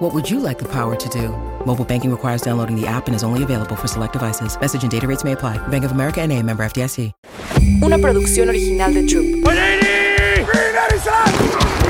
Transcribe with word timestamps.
What 0.00 0.14
would 0.14 0.30
you 0.30 0.40
like 0.40 0.58
the 0.58 0.64
power 0.64 0.96
to 0.96 1.08
do? 1.10 1.28
Mobile 1.66 1.84
banking 1.84 2.10
requires 2.10 2.40
downloading 2.40 2.74
the 2.74 2.86
app 2.86 3.06
and 3.06 3.14
is 3.14 3.22
only 3.22 3.42
available 3.42 3.76
for 3.76 3.86
select 3.86 4.14
devices. 4.14 4.58
Message 4.58 4.82
and 4.82 4.90
data 4.90 5.06
rates 5.06 5.24
may 5.24 5.32
apply. 5.32 5.58
Bank 5.68 5.84
of 5.84 5.92
America 5.92 6.22
and 6.22 6.32
a 6.32 6.42
member 6.42 6.64
FDIC. 6.64 7.12
Una 7.82 7.98
producción 7.98 8.48
original 8.48 8.94
de 8.94 9.06
Troop. 9.06 9.26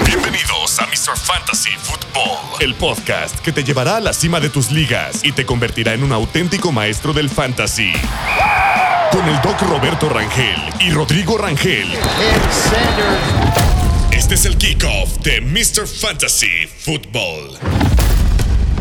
Bienvenidos 0.04 0.80
a 0.80 0.86
Mr. 0.86 1.16
Fantasy 1.16 1.70
Football, 1.78 2.60
el 2.60 2.74
podcast 2.74 3.38
que 3.38 3.52
te 3.52 3.62
llevará 3.62 3.98
a 3.98 4.00
la 4.00 4.12
cima 4.12 4.40
de 4.40 4.48
tus 4.48 4.72
ligas 4.72 5.24
y 5.24 5.30
te 5.30 5.46
convertirá 5.46 5.94
en 5.94 6.02
un 6.02 6.10
auténtico 6.10 6.72
maestro 6.72 7.12
del 7.12 7.30
fantasy. 7.30 7.92
Con 9.12 9.24
el 9.28 9.40
doc 9.40 9.62
Roberto 9.62 10.08
Rangel 10.08 10.60
y 10.80 10.90
Rodrigo 10.90 11.38
Rangel. 11.38 11.86
Este 14.30 14.48
es 14.48 14.54
el 14.54 14.58
kickoff 14.58 15.18
de 15.24 15.40
Mr. 15.40 15.88
Fantasy 15.88 16.68
Football. 16.68 17.58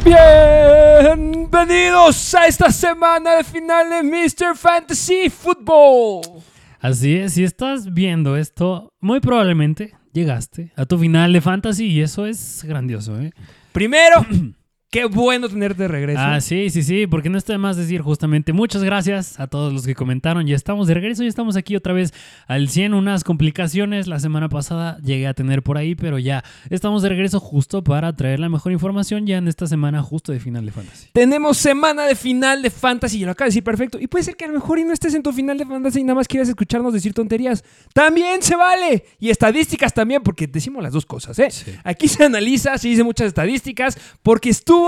Bienvenidos 0.05 2.35
a 2.35 2.45
esta 2.45 2.71
semana 2.71 3.38
de 3.38 3.44
final 3.44 3.90
de 3.90 4.04
Mr. 4.04 4.55
Fantasy 4.55 5.31
Football. 5.31 6.43
Así 6.80 7.16
es, 7.16 7.34
si 7.34 7.43
estás 7.43 7.91
viendo 7.91 8.38
esto, 8.38 8.93
muy 8.99 9.21
probablemente 9.21 9.95
llegaste 10.13 10.71
a 10.76 10.85
tu 10.85 10.99
final 10.99 11.34
de 11.34 11.41
fantasy 11.41 11.88
y 11.88 12.01
eso 12.01 12.27
es 12.27 12.63
grandioso, 12.63 13.20
¿eh? 13.20 13.32
Primero, 13.71 14.23
qué 14.90 15.05
bueno 15.05 15.48
tenerte 15.49 15.84
de 15.84 15.87
regreso. 15.87 16.20
Ah, 16.21 16.41
sí, 16.41 16.70
sí, 16.70 16.84
sí, 16.84 17.07
porque 17.07 17.29
no 17.29 17.37
está 17.37 17.54
de 17.54 17.59
más 17.59 17.77
decir 17.77 18.01
justamente 18.01 18.54
muchas 18.54 18.84
gracias 18.84 19.40
a 19.40 19.48
todos 19.48 19.71
los 19.71 19.85
que 19.85 19.93
comentaron. 19.95 20.48
Ya 20.48 20.55
estamos 20.55 20.87
de 20.87 20.95
regreso, 20.95 21.23
ya 21.23 21.29
estamos 21.29 21.55
aquí 21.55 21.76
otra 21.76 21.93
vez 21.93 22.13
al 22.48 22.70
100. 22.70 22.93
Unas 22.93 23.23
complicaciones 23.23 24.07
la 24.07 24.20
semana 24.20 24.49
pasada 24.49 24.98
llegué 25.04 25.27
a 25.27 25.34
tener 25.34 25.62
por 25.62 25.77
ahí, 25.77 25.95
pero 25.95 26.17
ya 26.17 26.43
estamos 26.70 27.04
de 27.04 27.10
regreso 27.10 27.40
justo 27.40 27.84
para 27.84 28.15
traer 28.15 28.40
la 28.40 28.49
mejor 28.49 28.71
información 28.71 29.27
ya 29.27 29.37
en 29.37 29.48
esta 29.48 29.67
semana 29.67 30.01
justo 30.01 30.32
de 30.32 30.40
final 30.40 30.65
de 30.65 30.71
fantasy. 30.71 31.10
Tenemos 31.13 31.57
semana 31.57 32.05
de 32.05 32.15
final 32.15 32.62
de 32.62 32.70
Fantasy, 32.70 33.21
y 33.21 33.26
lo 33.26 33.32
acabo 33.32 33.45
de 33.45 33.49
decir 33.49 33.63
perfecto. 33.63 33.99
Y 33.99 34.07
puede 34.07 34.23
ser 34.23 34.35
que 34.35 34.45
a 34.45 34.48
lo 34.48 34.55
mejor 34.55 34.79
y 34.79 34.85
no 34.85 34.93
estés 34.93 35.13
en 35.13 35.23
tu 35.23 35.32
final 35.32 35.57
de 35.57 35.65
Fantasy 35.65 35.99
y 35.99 36.04
nada 36.04 36.15
más 36.15 36.27
quieras 36.27 36.49
escucharnos 36.49 36.93
decir 36.93 37.13
tonterías. 37.13 37.63
También 37.93 38.41
se 38.41 38.55
vale. 38.55 39.05
Y 39.20 39.29
estadísticas 39.29 39.93
también, 39.93 40.23
porque 40.23 40.48
decimos 40.48 40.82
las 40.82 40.93
dos 40.93 41.05
cosas, 41.05 41.37
¿eh? 41.40 41.49
Aquí 41.84 42.07
se 42.07 42.23
analiza, 42.23 42.77
se 42.77 42.87
dice 42.87 43.04
muchas 43.04 43.27
estadísticas, 43.27 43.98
porque 44.23 44.49
estuvo 44.49 44.79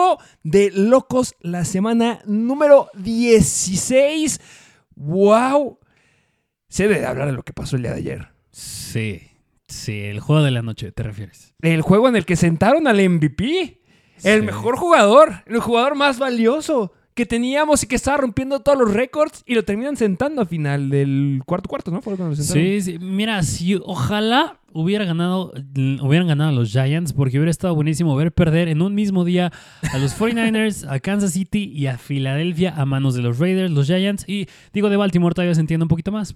de 0.43 0.71
locos 0.73 1.35
la 1.41 1.65
semana 1.65 2.19
número 2.25 2.89
16. 2.95 4.39
¡Wow! 4.95 5.79
Se 6.67 6.87
debe 6.87 7.05
hablar 7.05 7.27
de 7.27 7.33
lo 7.33 7.43
que 7.43 7.53
pasó 7.53 7.75
el 7.75 7.81
día 7.83 7.91
de 7.91 7.97
ayer. 7.97 8.27
Sí, 8.51 9.21
sí, 9.67 10.01
el 10.01 10.19
juego 10.19 10.43
de 10.43 10.51
la 10.51 10.61
noche, 10.61 10.91
¿te 10.91 11.03
refieres? 11.03 11.53
El 11.61 11.81
juego 11.81 12.07
en 12.09 12.15
el 12.15 12.25
que 12.25 12.35
sentaron 12.35 12.87
al 12.87 12.97
MVP. 12.99 13.81
El 14.23 14.39
Sí. 14.41 14.45
mejor 14.45 14.77
jugador, 14.77 15.43
el 15.47 15.59
jugador 15.59 15.95
más 15.95 16.19
valioso 16.19 16.93
que 17.21 17.27
teníamos 17.27 17.83
y 17.83 17.87
que 17.87 17.95
estaba 17.95 18.17
rompiendo 18.17 18.61
todos 18.61 18.79
los 18.79 18.91
récords 18.91 19.43
y 19.45 19.53
lo 19.53 19.63
terminan 19.63 19.95
sentando 19.95 20.41
a 20.41 20.47
final 20.47 20.89
del 20.89 21.43
cuarto 21.45 21.69
cuarto, 21.69 21.91
¿no? 21.91 22.01
Sí, 22.35 22.81
sí, 22.81 22.97
mira, 22.97 23.43
si 23.43 23.75
ojalá 23.75 24.57
hubiera 24.73 25.05
ganado, 25.05 25.53
hubieran 26.01 26.27
ganado 26.27 26.51
los 26.51 26.71
Giants, 26.71 27.13
porque 27.13 27.37
hubiera 27.37 27.51
estado 27.51 27.75
buenísimo 27.75 28.15
ver 28.15 28.31
perder 28.31 28.69
en 28.69 28.81
un 28.81 28.95
mismo 28.95 29.23
día 29.23 29.51
a 29.93 29.97
los 29.99 30.19
49ers, 30.19 30.87
a 30.89 30.99
Kansas 30.99 31.33
City 31.33 31.71
y 31.75 31.85
a 31.85 31.99
Filadelfia 31.99 32.73
a 32.75 32.87
manos 32.87 33.13
de 33.13 33.21
los 33.21 33.37
Raiders, 33.37 33.69
los 33.69 33.85
Giants, 33.85 34.27
y 34.27 34.47
digo 34.73 34.89
de 34.89 34.97
Baltimore 34.97 35.35
todavía 35.35 35.53
se 35.53 35.61
entiende 35.61 35.83
un 35.83 35.89
poquito 35.89 36.11
más. 36.11 36.35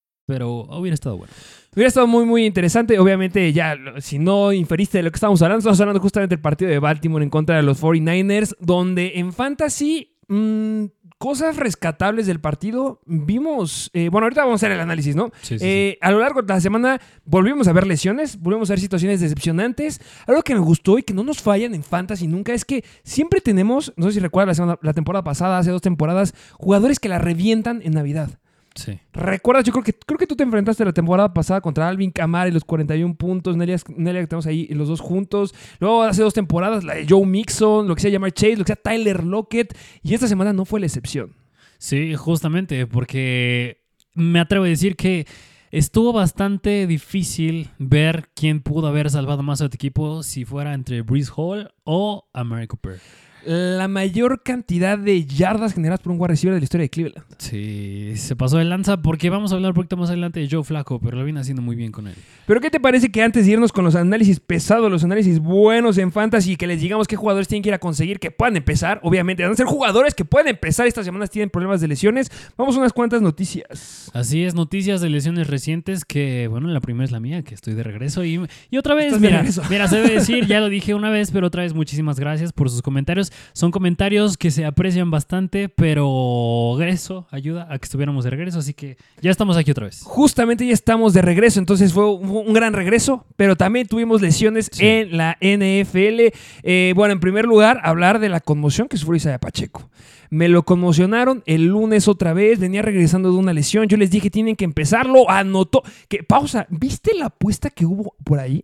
Pero 0.31 0.49
hubiera 0.79 0.93
estado 0.95 1.17
bueno. 1.17 1.33
Hubiera 1.73 1.87
estado 1.87 2.07
muy, 2.07 2.25
muy 2.25 2.45
interesante. 2.45 2.99
Obviamente, 2.99 3.51
ya, 3.53 3.75
si 3.99 4.19
no 4.19 4.51
inferiste 4.53 4.97
de 4.97 5.03
lo 5.03 5.11
que 5.11 5.15
estamos 5.17 5.41
hablando, 5.41 5.59
estamos 5.59 5.79
hablando 5.79 6.01
justamente 6.01 6.35
del 6.35 6.41
partido 6.41 6.69
de 6.71 6.79
Baltimore 6.79 7.23
en 7.23 7.29
contra 7.29 7.55
de 7.55 7.63
los 7.63 7.81
49ers, 7.81 8.55
donde 8.59 9.13
en 9.15 9.31
Fantasy, 9.31 10.15
mm, 10.27 10.85
cosas 11.17 11.55
rescatables 11.55 12.25
del 12.27 12.39
partido, 12.41 12.99
vimos. 13.05 13.91
eh, 13.93 14.09
bueno, 14.09 14.25
ahorita 14.25 14.41
vamos 14.43 14.61
a 14.61 14.65
hacer 14.65 14.71
el 14.75 14.81
análisis, 14.81 15.15
¿no? 15.15 15.29
Sí, 15.43 15.59
sí, 15.59 15.65
Eh, 15.65 15.97
A 16.01 16.09
lo 16.11 16.19
largo 16.19 16.41
de 16.41 16.51
la 16.51 16.59
semana 16.59 16.99
volvimos 17.25 17.67
a 17.67 17.73
ver 17.73 17.85
lesiones, 17.85 18.39
volvimos 18.41 18.69
a 18.69 18.73
ver 18.73 18.79
situaciones 18.79 19.21
decepcionantes. 19.21 20.01
Algo 20.27 20.41
que 20.41 20.55
me 20.55 20.59
gustó 20.61 20.97
y 20.97 21.03
que 21.03 21.13
no 21.13 21.23
nos 21.23 21.41
fallan 21.41 21.75
en 21.75 21.83
Fantasy 21.83 22.27
nunca 22.27 22.53
es 22.53 22.65
que 22.65 22.83
siempre 23.03 23.39
tenemos, 23.39 23.93
no 23.97 24.07
sé 24.07 24.13
si 24.13 24.19
recuerdas 24.19 24.47
la, 24.47 24.55
semana- 24.55 24.79
la 24.81 24.93
temporada 24.93 25.23
pasada, 25.23 25.59
hace 25.59 25.69
dos 25.71 25.81
temporadas, 25.83 26.33
jugadores 26.53 26.99
que 26.99 27.07
la 27.07 27.19
revientan 27.19 27.81
en 27.83 27.93
Navidad. 27.93 28.29
Sí. 28.75 28.99
¿Recuerdas? 29.13 29.65
Yo 29.65 29.73
creo 29.73 29.83
que, 29.83 29.93
creo 29.93 30.17
que 30.17 30.27
tú 30.27 30.35
te 30.35 30.43
enfrentaste 30.43 30.85
la 30.85 30.93
temporada 30.93 31.33
pasada 31.33 31.61
contra 31.61 31.87
Alvin 31.87 32.11
Kamara 32.11 32.47
y 32.47 32.51
los 32.51 32.63
41 32.63 33.15
puntos. 33.15 33.57
Nelia, 33.57 33.77
Nelia 33.95 34.21
que 34.21 34.27
tenemos 34.27 34.45
ahí 34.45 34.67
los 34.67 34.87
dos 34.87 35.01
juntos. 35.01 35.53
Luego 35.79 36.03
hace 36.03 36.21
dos 36.21 36.33
temporadas 36.33 36.83
la 36.83 36.95
de 36.95 37.05
Joe 37.07 37.25
Mixon, 37.25 37.87
lo 37.87 37.95
que 37.95 38.01
sea 38.01 38.11
llamar 38.11 38.31
Chase, 38.31 38.55
lo 38.55 38.63
que 38.63 38.73
sea 38.73 38.75
Tyler 38.77 39.23
Lockett. 39.23 39.77
Y 40.01 40.13
esta 40.13 40.27
semana 40.27 40.53
no 40.53 40.65
fue 40.65 40.79
la 40.79 40.85
excepción. 40.85 41.35
Sí, 41.77 42.15
justamente, 42.15 42.87
porque 42.87 43.83
me 44.13 44.39
atrevo 44.39 44.65
a 44.65 44.69
decir 44.69 44.95
que 44.95 45.25
estuvo 45.71 46.13
bastante 46.13 46.85
difícil 46.85 47.69
ver 47.79 48.29
quién 48.35 48.61
pudo 48.61 48.87
haber 48.87 49.09
salvado 49.09 49.41
más 49.41 49.61
a 49.61 49.69
tu 49.69 49.75
equipo 49.75 50.21
si 50.21 50.45
fuera 50.45 50.73
entre 50.73 51.01
Breeze 51.01 51.31
Hall 51.35 51.73
o 51.83 52.29
Amari 52.33 52.67
Cooper. 52.67 52.99
La 53.45 53.87
mayor 53.87 54.43
cantidad 54.43 54.97
de 54.97 55.25
yardas 55.25 55.73
generadas 55.73 56.01
por 56.01 56.11
un 56.11 56.19
wide 56.19 56.29
receiver 56.29 56.53
de 56.53 56.59
la 56.59 56.63
historia 56.63 56.83
de 56.83 56.89
Cleveland. 56.89 57.25
Sí, 57.37 58.13
se 58.15 58.35
pasó 58.35 58.57
de 58.57 58.65
lanza 58.65 58.97
porque 59.01 59.29
vamos 59.29 59.51
a 59.51 59.55
hablar 59.55 59.71
un 59.71 59.75
poquito 59.75 59.97
más 59.97 60.09
adelante 60.09 60.39
de 60.39 60.47
Joe 60.49 60.63
Flaco, 60.63 60.99
pero 60.99 61.17
lo 61.17 61.23
viene 61.23 61.39
haciendo 61.39 61.61
muy 61.61 61.75
bien 61.75 61.91
con 61.91 62.07
él. 62.07 62.15
Pero 62.45 62.61
¿qué 62.61 62.69
te 62.69 62.79
parece 62.79 63.11
que 63.11 63.23
antes 63.23 63.45
de 63.45 63.53
irnos 63.53 63.71
con 63.71 63.83
los 63.83 63.95
análisis 63.95 64.39
pesados, 64.39 64.91
los 64.91 65.03
análisis 65.03 65.39
buenos 65.39 65.97
en 65.97 66.11
Fantasy, 66.11 66.55
que 66.55 66.67
les 66.67 66.81
digamos 66.81 67.07
qué 67.07 67.15
jugadores 67.15 67.47
tienen 67.47 67.63
que 67.63 67.69
ir 67.69 67.73
a 67.73 67.79
conseguir 67.79 68.19
que 68.19 68.31
puedan 68.31 68.57
empezar? 68.57 68.99
Obviamente, 69.03 69.43
van 69.43 69.53
a 69.53 69.55
ser 69.55 69.65
jugadores 69.65 70.13
que 70.13 70.25
pueden 70.25 70.47
empezar. 70.47 70.85
Estas 70.85 71.05
semanas 71.05 71.29
tienen 71.29 71.49
problemas 71.49 71.81
de 71.81 71.87
lesiones. 71.87 72.31
Vamos 72.57 72.75
a 72.75 72.79
unas 72.79 72.93
cuantas 72.93 73.21
noticias. 73.21 74.11
Así 74.13 74.43
es, 74.43 74.53
noticias 74.53 75.01
de 75.01 75.09
lesiones 75.09 75.47
recientes 75.47 76.05
que, 76.05 76.47
bueno, 76.47 76.67
la 76.67 76.79
primera 76.79 77.05
es 77.05 77.11
la 77.11 77.19
mía, 77.19 77.41
que 77.43 77.55
estoy 77.55 77.73
de 77.73 77.83
regreso 77.83 78.23
y, 78.23 78.39
y 78.69 78.77
otra 78.77 78.95
vez, 78.95 79.13
Estás 79.13 79.21
mira, 79.21 79.43
mira, 79.69 79.87
se 79.87 79.97
debe 79.97 80.15
decir, 80.15 80.45
ya 80.47 80.59
lo 80.59 80.69
dije 80.69 80.93
una 80.93 81.09
vez, 81.09 81.31
pero 81.31 81.47
otra 81.47 81.63
vez 81.63 81.73
muchísimas 81.73 82.19
gracias 82.19 82.53
por 82.53 82.69
sus 82.69 82.81
comentarios. 82.81 83.30
Son 83.53 83.71
comentarios 83.71 84.37
que 84.37 84.51
se 84.51 84.65
aprecian 84.65 85.11
bastante, 85.11 85.69
pero 85.69 86.77
eso 86.81 87.27
ayuda 87.31 87.67
a 87.69 87.77
que 87.79 87.85
estuviéramos 87.85 88.23
de 88.23 88.29
regreso, 88.29 88.59
así 88.59 88.73
que 88.73 88.97
ya 89.21 89.31
estamos 89.31 89.57
aquí 89.57 89.71
otra 89.71 89.85
vez. 89.85 90.01
Justamente 90.03 90.65
ya 90.65 90.73
estamos 90.73 91.13
de 91.13 91.21
regreso, 91.21 91.59
entonces 91.59 91.93
fue 91.93 92.11
un, 92.13 92.29
un 92.29 92.53
gran 92.53 92.73
regreso, 92.73 93.25
pero 93.35 93.55
también 93.55 93.87
tuvimos 93.87 94.21
lesiones 94.21 94.69
Sí. 94.71 94.85
en 94.85 95.17
la 95.17 95.37
NFL. 95.41 96.31
Eh, 96.63 96.93
bueno, 96.95 97.13
en 97.13 97.19
primer 97.19 97.45
lugar, 97.45 97.79
hablar 97.83 98.19
de 98.19 98.29
la 98.29 98.39
conmoción 98.39 98.87
que 98.87 98.97
sufrió 98.97 99.15
Isaiah 99.17 99.39
Pacheco. 99.39 99.89
Me 100.29 100.47
lo 100.47 100.63
conmocionaron 100.63 101.43
el 101.45 101.65
lunes 101.65 102.07
otra 102.07 102.31
vez, 102.33 102.57
venía 102.59 102.81
regresando 102.81 103.31
de 103.31 103.37
una 103.37 103.51
lesión. 103.53 103.87
Yo 103.87 103.97
les 103.97 104.11
dije, 104.11 104.29
tienen 104.29 104.55
que 104.55 104.63
empezarlo. 104.63 105.29
Anotó. 105.29 105.83
Que, 106.07 106.23
pausa, 106.23 106.67
¿viste 106.69 107.13
la 107.13 107.25
apuesta 107.25 107.69
que 107.69 107.85
hubo 107.85 108.15
por 108.23 108.39
ahí? 108.39 108.63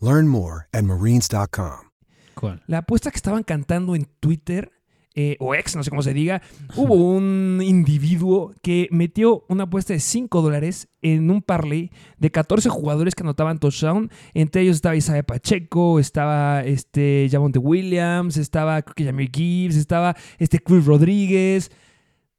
Learn 0.00 0.28
more 0.28 0.66
at 0.72 0.82
marines.com. 0.82 1.90
¿Cuál? 2.34 2.62
La 2.66 2.78
apuesta 2.78 3.10
que 3.10 3.16
estaban 3.16 3.42
cantando 3.42 3.94
en 3.94 4.06
Twitter, 4.18 4.72
eh, 5.14 5.36
o 5.40 5.54
ex, 5.54 5.76
no 5.76 5.82
sé 5.82 5.90
cómo 5.90 6.02
se 6.02 6.14
diga, 6.14 6.40
hubo 6.74 6.94
un 6.94 7.60
individuo 7.62 8.54
que 8.62 8.88
metió 8.92 9.44
una 9.48 9.64
apuesta 9.64 9.92
de 9.92 10.00
5 10.00 10.40
dólares 10.40 10.88
en 11.02 11.30
un 11.30 11.42
parlay 11.42 11.90
de 12.16 12.30
14 12.30 12.70
jugadores 12.70 13.14
que 13.14 13.24
anotaban 13.24 13.58
touchdown. 13.58 14.10
Entre 14.32 14.62
ellos 14.62 14.76
estaba 14.76 14.96
Isaiah 14.96 15.22
Pacheco, 15.22 15.98
estaba 15.98 16.62
este 16.62 17.28
Javonte 17.30 17.58
Williams, 17.58 18.38
estaba 18.38 18.80
creo 18.80 18.94
que 18.94 19.04
Jamir 19.04 19.30
Gibbs, 19.30 19.76
estaba 19.76 20.16
este 20.38 20.60
Chris 20.60 20.86
Rodríguez. 20.86 21.70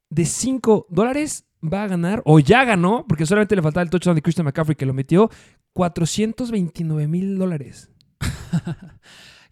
De 0.10 0.26
5 0.26 0.88
dólares 0.90 1.46
va 1.64 1.84
a 1.84 1.88
ganar, 1.88 2.22
o 2.26 2.40
ya 2.40 2.66
ganó, 2.66 3.06
porque 3.08 3.26
solamente 3.26 3.56
le 3.56 3.62
faltaba 3.62 3.84
el 3.84 3.90
touchdown 3.90 4.16
de 4.16 4.22
Christian 4.22 4.46
McCaffrey 4.46 4.76
que 4.76 4.86
lo 4.86 4.94
metió, 4.94 5.30
429 5.74 7.08
mil 7.08 7.38
dólares. 7.38 7.92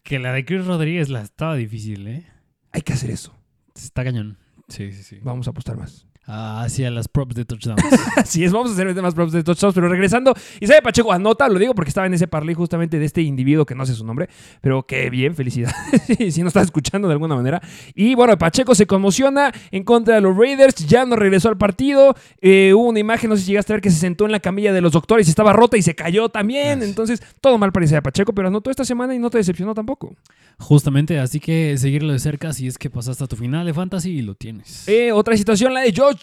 Que 0.03 0.17
la 0.17 0.33
de 0.33 0.43
Chris 0.43 0.65
Rodríguez 0.65 1.09
la 1.09 1.21
estaba 1.21 1.55
difícil, 1.55 2.07
¿eh? 2.07 2.25
Hay 2.71 2.81
que 2.81 2.93
hacer 2.93 3.11
eso. 3.11 3.37
Está 3.75 4.03
cañón. 4.03 4.39
Sí, 4.67 4.91
sí, 4.91 5.03
sí. 5.03 5.19
Vamos 5.21 5.45
a 5.47 5.51
apostar 5.51 5.77
más. 5.77 6.07
Ah, 6.31 6.61
hacia 6.61 6.91
las 6.91 7.07
props 7.07 7.33
de 7.33 7.43
touchdowns. 7.43 7.81
Así 8.15 8.43
es, 8.43 8.51
vamos 8.51 8.69
a 8.69 8.73
hacer 8.73 9.01
más 9.01 9.15
props 9.15 9.31
de 9.31 9.43
touchdowns, 9.43 9.73
pero 9.73 9.89
regresando, 9.89 10.35
Isaiah 10.59 10.83
Pacheco 10.83 11.11
anota, 11.11 11.49
lo 11.49 11.57
digo 11.57 11.73
porque 11.73 11.89
estaba 11.89 12.05
en 12.05 12.13
ese 12.13 12.27
parlay 12.27 12.53
justamente 12.53 12.99
de 12.99 13.05
este 13.05 13.23
individuo 13.23 13.65
que 13.65 13.73
no 13.73 13.83
sé 13.83 13.95
su 13.95 14.05
nombre, 14.05 14.29
pero 14.61 14.83
qué 14.83 15.09
bien, 15.09 15.33
felicidades, 15.33 15.75
si 16.35 16.41
no 16.43 16.49
estás 16.49 16.65
escuchando 16.65 17.07
de 17.07 17.13
alguna 17.13 17.35
manera. 17.35 17.59
Y 17.95 18.13
bueno, 18.13 18.37
Pacheco 18.37 18.75
se 18.75 18.85
conmociona 18.85 19.51
en 19.71 19.83
contra 19.83 20.13
de 20.13 20.21
los 20.21 20.37
Raiders, 20.37 20.75
ya 20.75 21.03
no 21.03 21.15
regresó 21.15 21.49
al 21.49 21.57
partido, 21.57 22.13
eh, 22.41 22.73
hubo 22.75 22.89
una 22.89 22.99
imagen, 22.99 23.31
no 23.31 23.35
sé 23.35 23.41
si 23.41 23.47
llegaste 23.47 23.73
a 23.73 23.77
ver, 23.77 23.81
que 23.81 23.89
se 23.89 23.97
sentó 23.97 24.27
en 24.27 24.31
la 24.31 24.39
camilla 24.39 24.71
de 24.71 24.81
los 24.81 24.91
doctores 24.91 25.25
y 25.25 25.31
estaba 25.31 25.51
rota 25.51 25.77
y 25.77 25.81
se 25.81 25.95
cayó 25.95 26.29
también, 26.29 26.83
entonces 26.83 27.23
todo 27.41 27.57
mal 27.57 27.71
para 27.71 27.87
Isaiah 27.87 28.03
Pacheco, 28.03 28.33
pero 28.33 28.49
anotó 28.49 28.69
esta 28.69 28.85
semana 28.85 29.15
y 29.15 29.19
no 29.19 29.31
te 29.31 29.39
decepcionó 29.39 29.73
tampoco. 29.73 30.15
Justamente, 30.59 31.17
así 31.19 31.39
que 31.39 31.77
seguirlo 31.77 32.11
de 32.11 32.19
cerca 32.19 32.51
si 32.51 32.67
es 32.67 32.77
que 32.77 32.89
pasaste 32.89 33.23
a 33.23 33.27
tu 33.27 33.37
final 33.37 33.65
de 33.65 33.73
fantasy 33.73 34.11
y 34.11 34.21
lo 34.21 34.35
tienes. 34.35 34.87
Eh, 34.89 35.11
otra 35.13 35.35
situación, 35.37 35.73
la 35.73 35.79
de 35.79 35.93
Josh, 35.95 36.18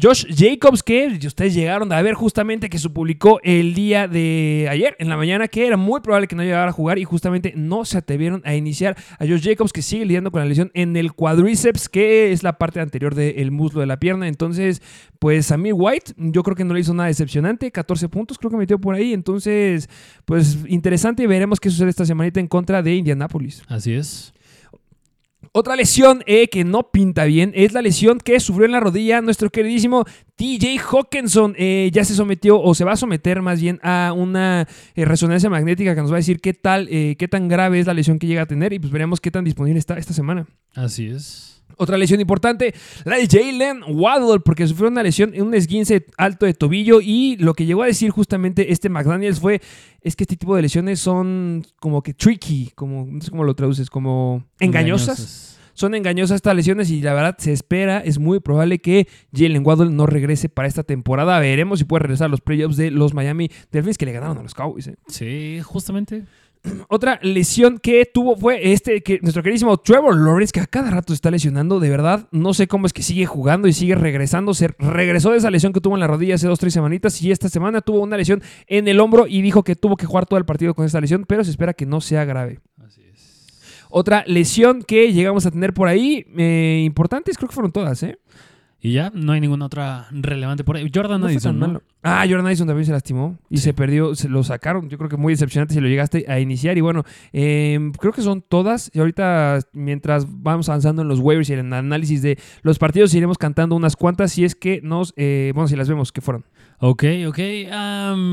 Josh 0.00 0.26
Jacobs, 0.34 0.82
que 0.82 1.18
ustedes 1.26 1.54
llegaron 1.54 1.92
a 1.92 2.02
ver 2.02 2.14
justamente 2.14 2.68
que 2.68 2.78
se 2.78 2.88
publicó 2.90 3.40
el 3.42 3.74
día 3.74 4.08
de 4.08 4.68
ayer, 4.70 4.96
en 4.98 5.08
la 5.08 5.16
mañana, 5.16 5.48
que 5.48 5.66
era 5.66 5.76
muy 5.76 6.00
probable 6.00 6.28
que 6.28 6.36
no 6.36 6.42
llegara 6.42 6.70
a 6.70 6.72
jugar 6.72 6.98
y 6.98 7.04
justamente 7.04 7.52
no 7.56 7.84
se 7.84 7.98
atrevieron 7.98 8.42
a 8.44 8.54
iniciar 8.54 8.96
a 9.18 9.26
Josh 9.26 9.42
Jacobs, 9.42 9.72
que 9.72 9.82
sigue 9.82 10.04
lidiando 10.04 10.30
con 10.30 10.40
la 10.40 10.46
lesión 10.46 10.70
en 10.74 10.96
el 10.96 11.12
cuadríceps, 11.12 11.88
que 11.88 12.32
es 12.32 12.42
la 12.42 12.58
parte 12.58 12.80
anterior 12.80 13.14
del 13.14 13.50
muslo 13.50 13.80
de 13.80 13.86
la 13.86 13.98
pierna. 13.98 14.28
Entonces, 14.28 14.82
pues 15.18 15.50
a 15.52 15.56
mí 15.56 15.72
White, 15.72 16.12
yo 16.16 16.42
creo 16.42 16.56
que 16.56 16.64
no 16.64 16.74
le 16.74 16.80
hizo 16.80 16.94
nada 16.94 17.08
decepcionante, 17.08 17.70
14 17.70 18.08
puntos 18.08 18.38
creo 18.38 18.50
que 18.50 18.56
metió 18.56 18.78
por 18.78 18.94
ahí. 18.94 19.12
Entonces, 19.12 19.88
pues 20.24 20.58
interesante 20.68 21.22
y 21.22 21.26
veremos 21.26 21.60
qué 21.60 21.70
sucede 21.70 21.90
esta 21.90 22.04
semanita 22.04 22.40
en 22.40 22.48
contra 22.48 22.82
de 22.82 22.94
Indianapolis. 22.94 23.62
Así 23.68 23.92
es. 23.92 24.32
Otra 25.52 25.74
lesión 25.74 26.22
eh, 26.26 26.48
que 26.48 26.64
no 26.64 26.92
pinta 26.92 27.24
bien 27.24 27.50
es 27.56 27.72
la 27.72 27.82
lesión 27.82 28.18
que 28.18 28.38
sufrió 28.38 28.66
en 28.66 28.72
la 28.72 28.78
rodilla 28.78 29.20
nuestro 29.20 29.50
queridísimo 29.50 30.04
TJ 30.36 30.78
Hawkinson. 30.78 31.56
Eh, 31.58 31.90
ya 31.92 32.04
se 32.04 32.14
sometió 32.14 32.60
o 32.60 32.72
se 32.74 32.84
va 32.84 32.92
a 32.92 32.96
someter 32.96 33.42
más 33.42 33.60
bien 33.60 33.80
a 33.82 34.14
una 34.16 34.68
eh, 34.94 35.04
resonancia 35.04 35.50
magnética 35.50 35.96
que 35.96 36.02
nos 36.02 36.12
va 36.12 36.16
a 36.16 36.18
decir 36.18 36.40
qué 36.40 36.54
tal, 36.54 36.86
eh, 36.88 37.16
qué 37.18 37.26
tan 37.26 37.48
grave 37.48 37.80
es 37.80 37.86
la 37.86 37.94
lesión 37.94 38.20
que 38.20 38.28
llega 38.28 38.42
a 38.42 38.46
tener 38.46 38.72
y 38.72 38.78
pues 38.78 38.92
veremos 38.92 39.20
qué 39.20 39.32
tan 39.32 39.44
disponible 39.44 39.80
está 39.80 39.98
esta 39.98 40.14
semana. 40.14 40.46
Así 40.72 41.08
es. 41.08 41.59
Otra 41.80 41.96
lesión 41.96 42.20
importante, 42.20 42.74
la 43.06 43.16
de 43.16 43.26
Jalen 43.26 43.80
Waddle, 43.88 44.40
porque 44.40 44.66
sufrió 44.66 44.88
una 44.88 45.02
lesión 45.02 45.32
en 45.34 45.44
un 45.44 45.54
esguince 45.54 46.04
alto 46.18 46.44
de 46.44 46.52
tobillo 46.52 47.00
y 47.00 47.38
lo 47.38 47.54
que 47.54 47.64
llegó 47.64 47.82
a 47.82 47.86
decir 47.86 48.10
justamente 48.10 48.70
este 48.70 48.90
McDaniels 48.90 49.40
fue, 49.40 49.62
es 50.02 50.14
que 50.14 50.24
este 50.24 50.36
tipo 50.36 50.54
de 50.54 50.60
lesiones 50.60 51.00
son 51.00 51.64
como 51.78 52.02
que 52.02 52.12
tricky, 52.12 52.70
como, 52.74 53.06
no 53.06 53.22
sé 53.22 53.30
cómo 53.30 53.44
lo 53.44 53.54
traduces, 53.54 53.88
como 53.88 54.44
engañosas. 54.58 55.58
Son 55.72 55.94
engañosas 55.94 56.36
estas 56.36 56.54
lesiones 56.54 56.90
y 56.90 57.00
la 57.00 57.14
verdad 57.14 57.36
se 57.38 57.54
espera, 57.54 58.00
es 58.00 58.18
muy 58.18 58.40
probable 58.40 58.80
que 58.80 59.08
Jalen 59.32 59.66
Waddle 59.66 59.88
no 59.88 60.04
regrese 60.04 60.50
para 60.50 60.68
esta 60.68 60.82
temporada. 60.82 61.40
Veremos 61.40 61.78
si 61.78 61.86
puede 61.86 62.02
regresar 62.02 62.26
a 62.26 62.28
los 62.28 62.42
playoffs 62.42 62.76
de 62.76 62.90
los 62.90 63.14
Miami 63.14 63.48
Dolphins 63.72 63.96
que 63.96 64.04
le 64.04 64.12
ganaron 64.12 64.36
a 64.36 64.42
los 64.42 64.52
Cowboys. 64.52 64.88
¿eh? 64.88 64.96
Sí, 65.08 65.60
justamente. 65.64 66.24
Otra 66.88 67.18
lesión 67.22 67.78
que 67.78 68.04
tuvo 68.06 68.36
fue 68.36 68.72
este, 68.72 69.02
que 69.02 69.18
nuestro 69.22 69.42
queridísimo 69.42 69.76
Trevor 69.78 70.16
Lawrence, 70.16 70.52
que 70.52 70.60
a 70.60 70.66
cada 70.66 70.90
rato 70.90 71.12
se 71.12 71.14
está 71.14 71.30
lesionando, 71.30 71.80
de 71.80 71.88
verdad, 71.90 72.28
no 72.32 72.54
sé 72.54 72.66
cómo 72.66 72.86
es 72.86 72.92
que 72.92 73.02
sigue 73.02 73.26
jugando 73.26 73.68
y 73.68 73.72
sigue 73.72 73.94
regresando. 73.94 74.54
Se 74.54 74.68
regresó 74.78 75.30
de 75.30 75.38
esa 75.38 75.50
lesión 75.50 75.72
que 75.72 75.80
tuvo 75.80 75.94
en 75.94 76.00
la 76.00 76.06
rodilla 76.06 76.34
hace 76.34 76.48
dos, 76.48 76.58
tres 76.58 76.72
semanitas 76.72 77.20
y 77.22 77.30
esta 77.30 77.48
semana 77.48 77.80
tuvo 77.80 78.00
una 78.00 78.16
lesión 78.16 78.42
en 78.66 78.88
el 78.88 79.00
hombro 79.00 79.26
y 79.26 79.42
dijo 79.42 79.62
que 79.62 79.76
tuvo 79.76 79.96
que 79.96 80.06
jugar 80.06 80.26
todo 80.26 80.38
el 80.38 80.44
partido 80.44 80.74
con 80.74 80.84
esta 80.84 81.00
lesión, 81.00 81.24
pero 81.26 81.44
se 81.44 81.50
espera 81.50 81.72
que 81.74 81.86
no 81.86 82.00
sea 82.00 82.24
grave. 82.24 82.60
Así 82.84 83.02
es. 83.02 83.86
Otra 83.88 84.24
lesión 84.26 84.82
que 84.82 85.12
llegamos 85.12 85.46
a 85.46 85.50
tener 85.50 85.72
por 85.72 85.88
ahí, 85.88 86.26
eh, 86.36 86.82
importantes, 86.84 87.36
creo 87.36 87.48
que 87.48 87.54
fueron 87.54 87.72
todas, 87.72 88.02
¿eh? 88.02 88.18
Y 88.82 88.94
ya, 88.94 89.10
no 89.14 89.32
hay 89.32 89.40
ninguna 89.40 89.66
otra 89.66 90.08
relevante 90.10 90.64
por 90.64 90.76
ahí. 90.76 90.90
Jordan 90.92 91.20
No 91.20 91.26
Addison, 91.26 91.58
¿no? 91.58 91.66
malo. 91.66 91.82
Ah, 92.02 92.24
Jordan 92.26 92.46
Addison 92.46 92.66
también 92.66 92.86
se 92.86 92.92
lastimó 92.92 93.38
y 93.50 93.58
Sí. 93.58 93.64
se 93.64 93.74
perdió, 93.74 94.14
se 94.14 94.28
lo 94.28 94.42
sacaron. 94.42 94.88
Yo 94.88 94.96
creo 94.96 95.10
que 95.10 95.16
muy 95.18 95.34
decepcionante 95.34 95.74
si 95.74 95.80
lo 95.80 95.88
llegaste 95.88 96.24
a 96.28 96.40
iniciar. 96.40 96.78
Y 96.78 96.80
bueno, 96.80 97.04
eh, 97.32 97.78
creo 97.98 98.12
que 98.12 98.22
son 98.22 98.40
todas. 98.42 98.90
Y 98.94 99.00
ahorita, 99.00 99.60
mientras 99.74 100.26
vamos 100.42 100.68
avanzando 100.70 101.02
en 101.02 101.08
los 101.08 101.18
waivers 101.20 101.50
y 101.50 101.52
en 101.54 101.58
el 101.66 101.72
análisis 101.74 102.22
de 102.22 102.38
los 102.62 102.78
partidos, 102.78 103.12
iremos 103.14 103.36
cantando 103.36 103.76
unas 103.76 103.96
cuantas 103.96 104.32
si 104.32 104.44
es 104.44 104.54
que 104.54 104.80
nos, 104.82 105.12
eh, 105.16 105.52
bueno, 105.54 105.68
si 105.68 105.76
las 105.76 105.88
vemos 105.88 106.10
que 106.10 106.20
fueron. 106.22 106.44
Ok, 106.82 107.04
ok. 107.28 107.38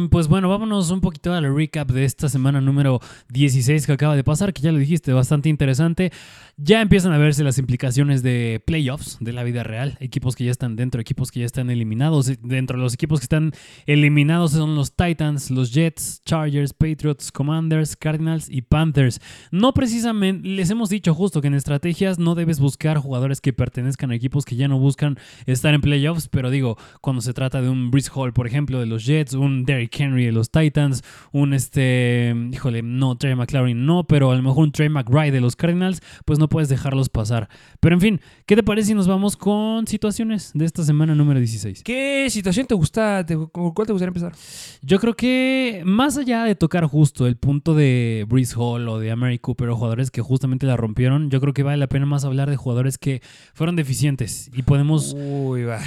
Pues 0.10 0.28
bueno, 0.30 0.48
vámonos 0.48 0.90
un 0.92 1.02
poquito 1.02 1.34
al 1.34 1.54
recap 1.54 1.92
de 1.92 2.06
esta 2.06 2.30
semana 2.30 2.62
número 2.62 3.02
16 3.30 3.86
que 3.86 3.92
acaba 3.92 4.16
de 4.16 4.24
pasar, 4.24 4.54
que 4.54 4.62
ya 4.62 4.72
lo 4.72 4.78
dijiste, 4.78 5.12
bastante 5.12 5.50
interesante. 5.50 6.12
Ya 6.56 6.81
empiezan 6.81 7.12
a 7.12 7.18
verse 7.18 7.44
las 7.44 7.58
implicaciones 7.60 8.24
de 8.24 8.62
playoffs 8.66 9.18
de 9.19 9.34
la 9.34 9.44
vida 9.44 9.64
real. 9.64 9.98
Equipos 10.00 10.36
que 10.38 10.46
ya 10.46 10.52
están 10.52 10.75
dentro, 10.78 11.02
equipos 11.02 11.30
que 11.31 11.42
ya 11.42 11.46
están 11.46 11.69
eliminados. 11.69 12.31
Dentro 12.42 12.78
de 12.78 12.84
los 12.84 12.94
equipos 12.94 13.19
que 13.19 13.25
están 13.25 13.52
eliminados 13.86 14.51
son 14.51 14.75
los 14.75 14.95
Titans, 14.95 15.50
los 15.51 15.71
Jets, 15.74 16.21
Chargers, 16.25 16.74
Patriots, 16.74 17.31
Commanders, 17.31 17.95
Cardinals 17.95 18.50
y 18.50 18.62
Panthers. 18.62 19.19
No 19.51 19.74
precisamente, 19.74 20.48
les 20.48 20.69
hemos 20.69 20.89
dicho 20.89 21.13
justo 21.13 21.42
que 21.42 21.48
en 21.48 21.54
estrategias 21.54 22.19
no 22.19 22.36
debes 22.36 22.59
buscar 22.59 22.98
jugadores 22.98 23.42
que 23.42 23.54
pertenezcan 23.54 24.12
a 24.12 24.15
equipos 24.15 24.45
que 24.45 24.56
ya 24.56 24.68
no 24.68 24.80
buscan 24.80 25.18
estar 25.45 25.74
en 25.74 25.81
playoffs, 25.81 26.27
pero 26.27 26.50
digo, 26.50 26.77
cuando 27.01 27.21
se 27.21 27.33
trata 27.33 27.62
de 27.62 27.69
un 27.69 27.92
Breeze 27.92 28.12
Hall, 28.13 28.33
por 28.33 28.48
ejemplo, 28.48 28.80
de 28.80 28.86
los 28.86 29.06
Jets, 29.06 29.33
un 29.33 29.63
Derrick 29.65 30.00
Henry 30.00 30.25
de 30.25 30.31
los 30.31 30.51
Titans, 30.51 31.04
un 31.31 31.54
este, 31.54 32.36
híjole, 32.51 32.81
no, 32.81 33.18
Trey 33.18 33.35
McLaurin 33.35 33.85
no, 33.85 34.06
pero 34.06 34.31
a 34.31 34.35
lo 34.35 34.42
mejor 34.44 34.64
un 34.66 34.71
Trey 34.71 34.90
McBride 34.90 35.31
de 35.31 35.42
los 35.42 35.56
Cardinals, 35.56 36.02
pues 36.26 36.40
no 36.40 36.49
puedes 36.49 36.69
dejarlos 36.69 37.09
pasar. 37.09 37.49
Pero 37.80 37.95
en 37.95 38.02
fin, 38.02 38.21
¿qué 38.45 38.56
te 38.56 38.64
parece 38.64 38.87
si 38.90 38.94
nos 38.94 39.07
vamos 39.07 39.37
con 39.37 39.87
situaciones 39.87 40.52
de 40.54 40.66
esta 40.66 40.83
semana 40.83 41.16
número 41.16 41.40
16? 41.40 41.83
¿Qué 41.83 42.28
situación 42.30 42.66
te 42.68 42.76
gusta? 42.76 43.26
te- 43.26 43.37
¿Con 43.51 43.71
cuál 43.71 43.87
te 43.87 43.94
gustaría 43.94 44.09
empezar? 44.09 44.33
Yo 44.81 44.99
creo 44.99 45.16
que 45.16 45.81
más 45.85 46.18
allá 46.18 46.44
de 46.44 46.56
tocar 46.56 46.85
justo 46.85 47.27
el 47.27 47.37
punto 47.37 47.75
de 47.75 48.25
Breeze 48.27 48.56
Hall 48.57 48.87
o 48.89 48.99
de 48.99 49.11
Amari 49.11 49.39
Cooper 49.39 49.69
o 49.69 49.75
jugadores 49.75 50.11
que 50.11 50.21
justamente 50.21 50.66
la 50.66 50.77
rompieron, 50.77 51.30
yo 51.30 51.39
creo 51.42 51.54
que 51.54 51.63
vale 51.63 51.77
la 51.77 51.87
pena 51.87 52.06
más 52.06 52.25
hablar 52.25 52.49
de 52.49 52.56
jugadores 52.57 52.97
que 52.97 53.21
fueron 53.54 53.75
deficientes 53.75 54.49
y 54.54 54.63
podemos, 54.63 55.16
Uy, 55.18 55.63
va. 55.63 55.80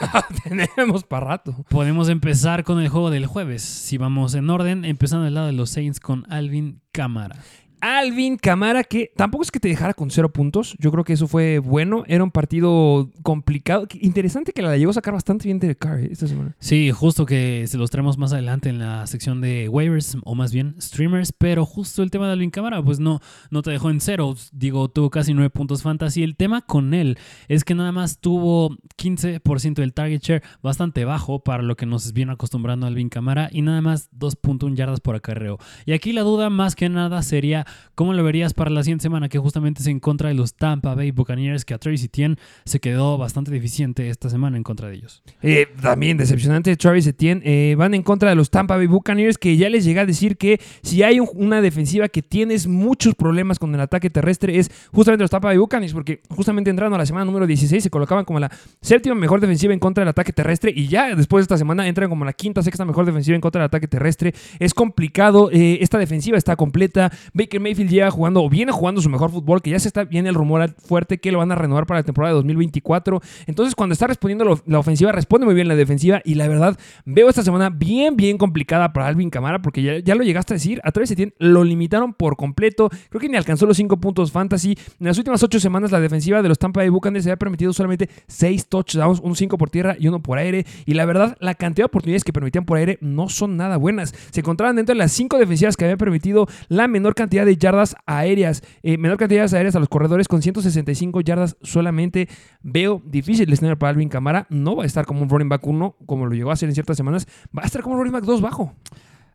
tenemos 0.44 1.04
para 1.04 1.26
rato. 1.26 1.64
podemos 1.68 2.08
empezar 2.08 2.64
con 2.64 2.80
el 2.80 2.88
juego 2.88 3.10
del 3.10 3.26
jueves. 3.26 3.62
Si 3.62 3.98
vamos 3.98 4.34
en 4.34 4.50
orden, 4.50 4.84
empezando 4.84 5.24
del 5.24 5.34
lado 5.34 5.46
de 5.46 5.52
los 5.52 5.70
Saints 5.70 6.00
con 6.00 6.24
Alvin 6.30 6.80
Cámara. 6.92 7.36
Alvin 7.80 8.36
Camara, 8.36 8.84
que 8.84 9.12
tampoco 9.16 9.42
es 9.44 9.50
que 9.50 9.60
te 9.60 9.68
dejara 9.68 9.94
con 9.94 10.10
cero 10.10 10.32
puntos. 10.32 10.76
Yo 10.78 10.90
creo 10.90 11.04
que 11.04 11.12
eso 11.12 11.28
fue 11.28 11.58
bueno. 11.58 12.04
Era 12.06 12.24
un 12.24 12.30
partido 12.30 13.10
complicado. 13.22 13.86
Interesante 14.00 14.52
que 14.52 14.62
la 14.62 14.76
llegó 14.76 14.90
a 14.90 14.94
sacar 14.94 15.14
bastante 15.14 15.44
bien 15.44 15.58
de 15.58 15.76
Carr 15.76 16.00
eh, 16.00 16.08
esta 16.10 16.26
semana. 16.26 16.56
Sí, 16.58 16.90
justo 16.90 17.26
que 17.26 17.66
se 17.66 17.78
los 17.78 17.90
traemos 17.90 18.18
más 18.18 18.32
adelante 18.32 18.68
en 18.68 18.78
la 18.78 19.06
sección 19.06 19.40
de 19.40 19.68
waivers, 19.68 20.16
o 20.24 20.34
más 20.34 20.52
bien 20.52 20.74
streamers, 20.80 21.32
pero 21.32 21.64
justo 21.64 22.02
el 22.02 22.10
tema 22.10 22.26
de 22.26 22.32
Alvin 22.32 22.50
Cámara, 22.50 22.82
pues 22.82 23.00
no, 23.00 23.20
no 23.50 23.62
te 23.62 23.70
dejó 23.70 23.90
en 23.90 24.00
cero. 24.00 24.34
Digo, 24.52 24.88
tuvo 24.88 25.10
casi 25.10 25.34
nueve 25.34 25.50
puntos 25.50 25.82
fantasy. 25.82 26.22
El 26.22 26.36
tema 26.36 26.62
con 26.62 26.94
él 26.94 27.18
es 27.48 27.64
que 27.64 27.74
nada 27.74 27.92
más 27.92 28.18
tuvo 28.18 28.76
15% 28.96 29.74
del 29.74 29.94
target 29.94 30.22
share, 30.22 30.42
bastante 30.62 31.04
bajo 31.04 31.40
para 31.40 31.62
lo 31.62 31.76
que 31.76 31.86
nos 31.86 32.12
viene 32.12 32.32
acostumbrando 32.32 32.86
Alvin 32.86 33.08
Cámara, 33.08 33.48
y 33.52 33.62
nada 33.62 33.80
más 33.80 34.10
2.1 34.12 34.74
yardas 34.74 35.00
por 35.00 35.14
acarreo. 35.14 35.58
Y 35.86 35.92
aquí 35.92 36.12
la 36.12 36.22
duda 36.22 36.50
más 36.50 36.74
que 36.74 36.88
nada 36.88 37.22
sería 37.22 37.66
¿cómo 37.94 38.12
lo 38.12 38.22
verías 38.24 38.54
para 38.54 38.70
la 38.70 38.82
siguiente 38.82 39.02
semana? 39.02 39.28
Que 39.28 39.38
justamente 39.38 39.80
es 39.82 39.86
en 39.88 40.00
contra 40.00 40.28
de 40.28 40.34
los 40.34 40.54
Tampa 40.54 40.94
Bay 40.94 41.10
Buccaneers, 41.10 41.64
que 41.64 41.74
a 41.74 41.78
Travis 41.78 42.04
Etienne 42.04 42.36
se 42.64 42.80
quedó 42.80 43.18
bastante 43.18 43.50
deficiente 43.50 44.08
esta 44.08 44.30
semana 44.30 44.56
en 44.56 44.62
contra 44.62 44.88
de 44.88 44.94
ellos. 44.96 45.22
Eh, 45.42 45.66
también 45.82 46.16
decepcionante 46.16 46.76
Travis 46.76 47.06
Etienne. 47.06 47.42
Eh, 47.44 47.74
van 47.76 47.94
en 47.94 48.02
contra 48.02 48.28
de 48.30 48.34
los 48.36 48.50
Tampa 48.50 48.76
Bay 48.76 48.86
Buccaneers, 48.86 49.38
que 49.38 49.56
ya 49.56 49.68
les 49.68 49.84
llega 49.84 50.02
a 50.02 50.06
decir 50.06 50.36
que 50.36 50.60
si 50.82 51.02
hay 51.02 51.20
un- 51.20 51.28
una 51.34 51.60
defensiva 51.60 52.08
que 52.08 52.22
tienes 52.22 52.66
muchos 52.66 53.14
problemas 53.14 53.58
con 53.58 53.74
el 53.74 53.80
ataque 53.80 54.10
terrestre, 54.10 54.58
es 54.58 54.70
justamente 54.92 55.24
los 55.24 55.30
Tampa 55.30 55.48
Bay 55.48 55.58
Buccaneers, 55.58 55.92
porque 55.92 56.22
justamente 56.28 56.70
entrando 56.70 56.94
a 56.94 56.98
la 56.98 57.06
semana 57.06 57.24
número 57.24 57.46
16 57.46 57.82
se 57.82 57.90
colocaban 57.90 58.24
como 58.24 58.40
la 58.40 58.50
séptima 58.80 59.14
mejor 59.14 59.40
defensiva 59.40 59.72
en 59.72 59.78
contra 59.78 60.02
del 60.02 60.08
ataque 60.08 60.32
terrestre 60.32 60.72
y 60.74 60.86
ya 60.88 61.14
después 61.14 61.42
de 61.42 61.44
esta 61.44 61.58
semana 61.58 61.86
entran 61.88 62.08
como 62.08 62.24
la 62.24 62.32
quinta, 62.32 62.62
sexta 62.62 62.84
mejor 62.84 63.04
defensiva 63.06 63.34
en 63.34 63.40
contra 63.40 63.60
del 63.60 63.66
ataque 63.66 63.88
terrestre. 63.88 64.34
Es 64.58 64.74
complicado, 64.74 65.50
eh, 65.52 65.78
esta 65.80 65.98
defensiva 65.98 66.38
está 66.38 66.56
completa. 66.56 67.10
Baker 67.34 67.57
Mayfield 67.60 67.90
llega 67.90 68.10
jugando 68.10 68.42
o 68.42 68.48
viene 68.48 68.72
jugando 68.72 69.00
su 69.00 69.08
mejor 69.08 69.30
fútbol, 69.30 69.62
que 69.62 69.70
ya 69.70 69.78
se 69.78 69.88
está 69.88 70.04
viene 70.04 70.28
el 70.28 70.34
rumor 70.34 70.74
fuerte 70.78 71.18
que 71.18 71.32
lo 71.32 71.38
van 71.38 71.52
a 71.52 71.54
renovar 71.54 71.86
para 71.86 72.00
la 72.00 72.04
temporada 72.04 72.32
de 72.32 72.36
2024. 72.36 73.20
Entonces, 73.46 73.74
cuando 73.74 73.92
está 73.92 74.06
respondiendo 74.06 74.60
la 74.66 74.78
ofensiva, 74.78 75.12
responde 75.12 75.46
muy 75.46 75.54
bien 75.54 75.68
la 75.68 75.76
defensiva 75.76 76.20
y 76.24 76.34
la 76.34 76.48
verdad 76.48 76.78
veo 77.04 77.28
esta 77.28 77.42
semana 77.42 77.70
bien, 77.70 78.16
bien 78.16 78.38
complicada 78.38 78.92
para 78.92 79.06
Alvin 79.06 79.30
Camara 79.30 79.62
porque 79.62 79.82
ya, 79.82 79.98
ya 79.98 80.14
lo 80.14 80.24
llegaste 80.24 80.54
a 80.54 80.56
decir, 80.56 80.80
a 80.84 80.92
Travis 80.92 81.10
Etienne 81.10 81.34
lo 81.38 81.64
limitaron 81.64 82.14
por 82.14 82.36
completo. 82.36 82.90
Creo 83.08 83.20
que 83.20 83.28
ni 83.28 83.36
alcanzó 83.36 83.66
los 83.66 83.76
5 83.76 83.98
puntos 83.98 84.32
fantasy. 84.32 84.76
En 85.00 85.06
las 85.06 85.18
últimas 85.18 85.42
8 85.42 85.60
semanas 85.60 85.90
la 85.90 86.00
defensiva 86.00 86.42
de 86.42 86.48
los 86.48 86.58
Tampa 86.58 86.80
Bay 86.80 86.88
Buccaneers 86.88 87.24
se 87.24 87.30
había 87.30 87.38
permitido 87.38 87.72
solamente 87.72 88.08
6 88.26 88.68
touchdowns, 88.68 89.20
un 89.20 89.36
5 89.36 89.58
por 89.58 89.70
tierra 89.70 89.96
y 89.98 90.08
uno 90.08 90.22
por 90.22 90.38
aire. 90.38 90.66
Y 90.86 90.94
la 90.94 91.04
verdad, 91.04 91.36
la 91.40 91.54
cantidad 91.54 91.84
de 91.84 91.86
oportunidades 91.86 92.24
que 92.24 92.32
permitían 92.32 92.64
por 92.64 92.78
aire 92.78 92.98
no 93.00 93.28
son 93.28 93.56
nada 93.56 93.76
buenas. 93.76 94.14
Se 94.30 94.40
encontraban 94.40 94.76
dentro 94.76 94.94
de 94.94 94.98
las 94.98 95.12
5 95.12 95.38
defensivas 95.38 95.76
que 95.76 95.84
habían 95.84 95.98
permitido 95.98 96.46
la 96.68 96.88
menor 96.88 97.14
cantidad 97.14 97.44
de 97.44 97.47
yardas 97.56 97.96
aéreas. 98.06 98.62
Eh, 98.82 98.98
menor 98.98 99.16
cantidad 99.16 99.28
de 99.28 99.42
yardas 99.42 99.54
aéreas 99.54 99.76
a 99.76 99.80
los 99.80 99.88
corredores 99.88 100.28
con 100.28 100.42
165 100.42 101.20
yardas 101.20 101.56
solamente. 101.62 102.28
Veo 102.62 103.02
difícil 103.04 103.48
el 103.48 103.52
escenario 103.52 103.78
para 103.78 103.90
Alvin 103.90 104.08
Camara. 104.08 104.46
No 104.50 104.76
va 104.76 104.82
a 104.82 104.86
estar 104.86 105.06
como 105.06 105.22
un 105.22 105.28
running 105.28 105.48
back 105.48 105.66
1, 105.66 105.96
como 106.06 106.26
lo 106.26 106.34
llegó 106.34 106.50
a 106.50 106.54
hacer 106.54 106.68
en 106.68 106.74
ciertas 106.74 106.96
semanas. 106.96 107.26
Va 107.56 107.62
a 107.62 107.66
estar 107.66 107.82
como 107.82 107.94
un 107.94 108.00
running 108.00 108.12
back 108.12 108.24
2 108.24 108.40
bajo. 108.40 108.74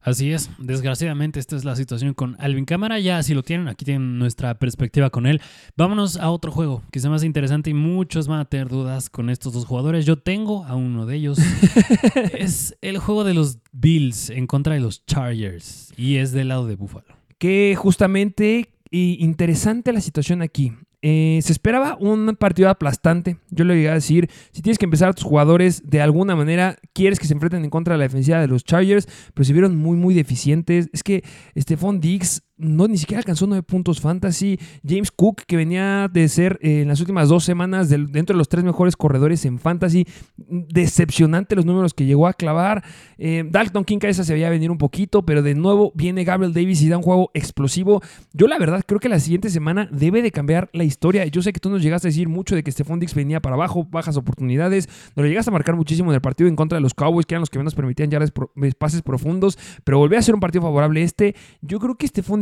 Así 0.03 0.33
es, 0.33 0.49
desgraciadamente 0.57 1.39
esta 1.39 1.55
es 1.55 1.63
la 1.63 1.77
situación 1.77 2.13
con 2.13 2.35
Alvin 2.39 2.65
Cámara. 2.65 2.99
Ya 2.99 3.23
si 3.23 3.33
lo 3.33 3.41
tienen, 3.41 3.69
aquí 3.69 3.85
tienen 3.85 4.19
nuestra 4.19 4.59
perspectiva 4.59 5.09
con 5.09 5.25
él. 5.25 5.41
Vámonos 5.77 6.17
a 6.17 6.29
otro 6.29 6.51
juego, 6.51 6.83
quizá 6.91 7.09
más 7.09 7.23
interesante 7.23 7.69
y 7.69 7.73
muchos 7.73 8.27
van 8.27 8.41
a 8.41 8.45
tener 8.45 8.67
dudas 8.67 9.09
con 9.09 9.29
estos 9.29 9.53
dos 9.53 9.65
jugadores. 9.65 10.05
Yo 10.05 10.17
tengo 10.17 10.65
a 10.65 10.75
uno 10.75 11.05
de 11.05 11.15
ellos. 11.15 11.39
es 12.37 12.75
el 12.81 12.97
juego 12.97 13.23
de 13.23 13.33
los 13.33 13.59
Bills 13.71 14.29
en 14.29 14.45
contra 14.45 14.73
de 14.73 14.81
los 14.81 15.05
Chargers 15.05 15.93
y 15.95 16.17
es 16.17 16.33
del 16.33 16.49
lado 16.49 16.67
de 16.67 16.75
Buffalo. 16.75 17.22
Que 17.43 17.75
justamente 17.75 18.69
interesante 18.89 19.91
la 19.91 19.99
situación 19.99 20.41
aquí. 20.41 20.71
Eh, 21.01 21.41
se 21.43 21.51
esperaba 21.51 21.97
un 21.99 22.37
partido 22.39 22.69
aplastante. 22.69 23.35
Yo 23.49 23.65
le 23.65 23.77
iba 23.81 23.91
a 23.91 23.95
decir, 23.95 24.29
si 24.53 24.61
tienes 24.61 24.77
que 24.77 24.85
empezar 24.85 25.09
a 25.09 25.13
tus 25.13 25.25
jugadores 25.25 25.81
de 25.83 25.99
alguna 25.99 26.37
manera, 26.37 26.77
quieres 26.93 27.19
que 27.19 27.27
se 27.27 27.33
enfrenten 27.33 27.65
en 27.65 27.69
contra 27.69 27.95
de 27.95 27.97
la 27.97 28.05
defensiva 28.05 28.39
de 28.39 28.47
los 28.47 28.63
Chargers, 28.63 29.09
pero 29.33 29.43
se 29.43 29.51
vieron 29.51 29.75
muy, 29.75 29.97
muy 29.97 30.13
deficientes. 30.13 30.89
Es 30.93 31.03
que 31.03 31.25
Stephon 31.57 31.99
Diggs 31.99 32.43
no 32.63 32.87
ni 32.87 32.97
siquiera 32.97 33.19
alcanzó 33.19 33.45
nueve 33.47 33.63
puntos 33.63 34.01
fantasy. 34.01 34.59
James 34.87 35.11
Cook, 35.11 35.43
que 35.45 35.55
venía 35.57 36.09
de 36.11 36.27
ser 36.27 36.59
eh, 36.61 36.81
en 36.81 36.87
las 36.87 36.99
últimas 36.99 37.29
dos 37.29 37.43
semanas 37.43 37.89
dentro 37.89 38.33
de 38.33 38.37
los 38.37 38.49
tres 38.49 38.63
mejores 38.63 38.95
corredores 38.95 39.45
en 39.45 39.59
fantasy, 39.59 40.07
decepcionante 40.37 41.55
los 41.55 41.65
números 41.65 41.93
que 41.93 42.05
llegó 42.05 42.27
a 42.27 42.33
clavar. 42.33 42.83
Eh, 43.17 43.43
Dalton 43.49 43.83
King 43.83 43.99
esa 44.03 44.23
se 44.23 44.33
veía 44.33 44.49
venir 44.49 44.71
un 44.71 44.77
poquito, 44.77 45.25
pero 45.25 45.41
de 45.41 45.55
nuevo 45.55 45.91
viene 45.95 46.23
Gabriel 46.23 46.53
Davis 46.53 46.81
y 46.81 46.89
da 46.89 46.97
un 46.97 47.03
juego 47.03 47.31
explosivo. 47.33 48.01
Yo 48.33 48.47
la 48.47 48.57
verdad 48.57 48.81
creo 48.85 48.99
que 48.99 49.09
la 49.09 49.19
siguiente 49.19 49.49
semana 49.49 49.87
debe 49.91 50.21
de 50.21 50.31
cambiar 50.31 50.69
la 50.73 50.83
historia. 50.83 51.25
Yo 51.25 51.41
sé 51.41 51.53
que 51.53 51.59
tú 51.59 51.69
nos 51.69 51.81
llegaste 51.81 52.07
a 52.07 52.09
decir 52.09 52.29
mucho 52.29 52.55
de 52.55 52.63
que 52.63 52.71
Stephon 52.71 52.99
Diggs 52.99 53.13
venía 53.13 53.41
para 53.41 53.55
abajo, 53.55 53.85
bajas 53.89 54.17
oportunidades. 54.17 54.87
Nos 55.15 55.23
lo 55.23 55.27
llegaste 55.27 55.51
a 55.51 55.53
marcar 55.53 55.75
muchísimo 55.75 56.11
en 56.11 56.15
el 56.15 56.21
partido 56.21 56.49
en 56.49 56.55
contra 56.55 56.77
de 56.77 56.81
los 56.81 56.93
Cowboys, 56.93 57.25
que 57.25 57.35
eran 57.35 57.41
los 57.41 57.49
que 57.49 57.57
menos 57.59 57.75
permitían 57.75 58.09
yardas 58.09 58.31
pro- 58.31 58.51
pases 58.77 59.01
profundos, 59.01 59.57
pero 59.83 59.97
volvió 59.97 60.17
a 60.17 60.21
ser 60.21 60.33
un 60.35 60.39
partido 60.39 60.61
favorable 60.61 61.03
este. 61.03 61.35
Yo 61.61 61.79
creo 61.79 61.95
que 61.95 62.07
Stephon 62.07 62.41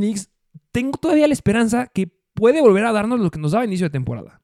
Tengo 0.72 0.98
todavía 0.98 1.28
la 1.28 1.34
esperanza 1.34 1.88
que 1.88 2.10
puede 2.34 2.62
volver 2.62 2.86
a 2.86 2.92
darnos 2.92 3.20
lo 3.20 3.30
que 3.30 3.40
nos 3.40 3.52
daba 3.52 3.64
a 3.64 3.68
inicio 3.68 3.88
de 3.88 3.92
temporada. 3.92 4.42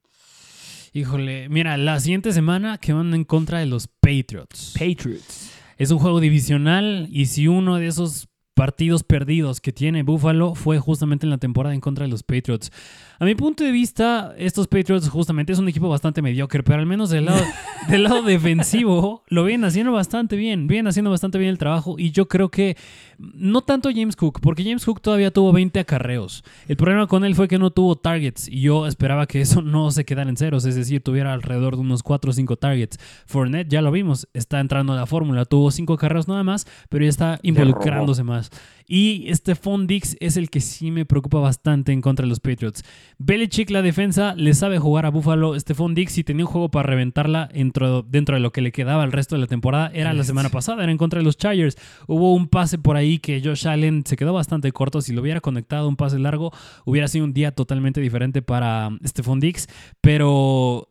Híjole, 0.93 1.47
mira, 1.49 1.77
la 1.77 1.99
siguiente 1.99 2.31
semana 2.33 2.77
que 2.77 2.93
van 2.93 3.13
en 3.13 3.23
contra 3.23 3.59
de 3.59 3.65
los 3.65 3.87
Patriots. 3.87 4.73
Patriots. 4.73 5.51
Es 5.77 5.91
un 5.91 5.99
juego 5.99 6.19
divisional 6.19 7.07
y 7.11 7.27
si 7.27 7.47
uno 7.47 7.77
de 7.77 7.87
esos 7.87 8.27
partidos 8.55 9.03
perdidos 9.03 9.61
que 9.61 9.71
tiene 9.71 10.01
Buffalo 10.01 10.55
fue 10.55 10.79
justamente 10.79 11.27
en 11.27 11.29
la 11.29 11.37
temporada 11.37 11.75
en 11.75 11.81
contra 11.81 12.05
de 12.05 12.11
los 12.11 12.23
Patriots. 12.23 12.71
A 13.19 13.25
mi 13.25 13.33
punto 13.33 13.63
de 13.63 13.71
vista, 13.71 14.35
estos 14.37 14.67
Patriots 14.67 15.09
justamente 15.09 15.51
es 15.51 15.57
un 15.57 15.67
equipo 15.67 15.89
bastante 15.89 16.21
mediocre, 16.21 16.61
pero 16.61 16.79
al 16.79 16.85
menos 16.85 17.09
del 17.09 17.25
lado, 17.25 17.41
del 17.89 18.03
lado 18.03 18.21
defensivo 18.21 19.23
lo 19.27 19.43
vienen 19.43 19.65
haciendo 19.65 19.91
bastante 19.91 20.35
bien, 20.35 20.67
vienen 20.67 20.87
haciendo 20.87 21.09
bastante 21.09 21.39
bien 21.39 21.49
el 21.49 21.57
trabajo 21.57 21.95
y 21.97 22.11
yo 22.11 22.27
creo 22.27 22.49
que 22.49 22.77
no 23.17 23.61
tanto 23.61 23.89
James 23.91 24.15
Cook, 24.15 24.39
porque 24.39 24.63
James 24.63 24.85
Cook 24.85 25.01
todavía 25.01 25.31
tuvo 25.31 25.51
20 25.51 25.79
acarreos. 25.79 26.43
El 26.67 26.77
problema 26.77 27.07
con 27.07 27.25
él 27.25 27.33
fue 27.33 27.47
que 27.47 27.57
no 27.57 27.71
tuvo 27.71 27.95
targets 27.95 28.47
y 28.47 28.61
yo 28.61 28.85
esperaba 28.85 29.25
que 29.25 29.41
eso 29.41 29.63
no 29.63 29.89
se 29.89 30.05
quedara 30.05 30.29
en 30.29 30.37
ceros, 30.37 30.65
es 30.65 30.75
decir, 30.75 31.01
tuviera 31.01 31.33
alrededor 31.33 31.75
de 31.75 31.81
unos 31.81 32.03
4 32.03 32.29
o 32.29 32.33
5 32.33 32.57
targets. 32.57 32.99
Fournette 33.25 33.69
ya 33.69 33.81
lo 33.81 33.91
vimos, 33.91 34.27
está 34.33 34.59
entrando 34.59 34.93
a 34.93 34.95
la 34.95 35.07
fórmula, 35.07 35.45
tuvo 35.45 35.71
5 35.71 35.93
acarreos 35.93 36.27
nada 36.27 36.43
más, 36.43 36.67
pero 36.89 37.03
ya 37.03 37.09
está 37.09 37.39
involucrándose 37.41 38.23
más. 38.23 38.51
Y 38.87 39.27
Stephon 39.33 39.85
Dix 39.85 40.15
es 40.19 40.37
el 40.37 40.49
que 40.49 40.61
sí 40.61 40.91
me 40.91 41.05
preocupa 41.05 41.39
bastante 41.39 41.91
en 41.91 42.01
contra 42.01 42.23
de 42.23 42.29
los 42.29 42.39
Patriots. 42.39 42.83
Belichick, 43.19 43.71
la 43.71 43.81
defensa, 43.81 44.35
le 44.35 44.53
sabe 44.53 44.77
jugar 44.77 45.07
a 45.07 45.09
Buffalo. 45.09 45.59
Stephon 45.59 45.95
Dix, 45.95 46.11
si 46.11 46.23
tenía 46.23 46.45
un 46.45 46.51
juego 46.51 46.69
para 46.69 46.87
reventarla 46.87 47.49
dentro, 47.51 48.03
dentro 48.03 48.35
de 48.35 48.41
lo 48.41 48.51
que 48.51 48.61
le 48.61 48.71
quedaba 48.71 49.03
el 49.03 49.11
resto 49.11 49.35
de 49.35 49.41
la 49.41 49.47
temporada, 49.47 49.89
era 49.91 50.13
la 50.13 50.23
semana 50.23 50.49
pasada, 50.49 50.83
era 50.83 50.91
en 50.91 50.99
contra 50.99 51.19
de 51.19 51.25
los 51.25 51.35
Chargers. 51.35 51.77
Hubo 52.05 52.35
un 52.35 52.47
pase 52.47 52.77
por 52.77 52.95
ahí 52.95 53.17
que 53.17 53.41
Josh 53.43 53.67
Allen 53.67 54.03
se 54.05 54.17
quedó 54.17 54.33
bastante 54.33 54.71
corto. 54.71 55.01
Si 55.01 55.13
lo 55.13 55.21
hubiera 55.21 55.41
conectado 55.41 55.89
un 55.89 55.95
pase 55.95 56.19
largo, 56.19 56.51
hubiera 56.85 57.07
sido 57.07 57.25
un 57.25 57.33
día 57.33 57.51
totalmente 57.51 58.01
diferente 58.01 58.43
para 58.43 58.89
um, 58.89 58.99
Stephon 59.03 59.39
Dix. 59.39 59.67
Pero. 59.99 60.89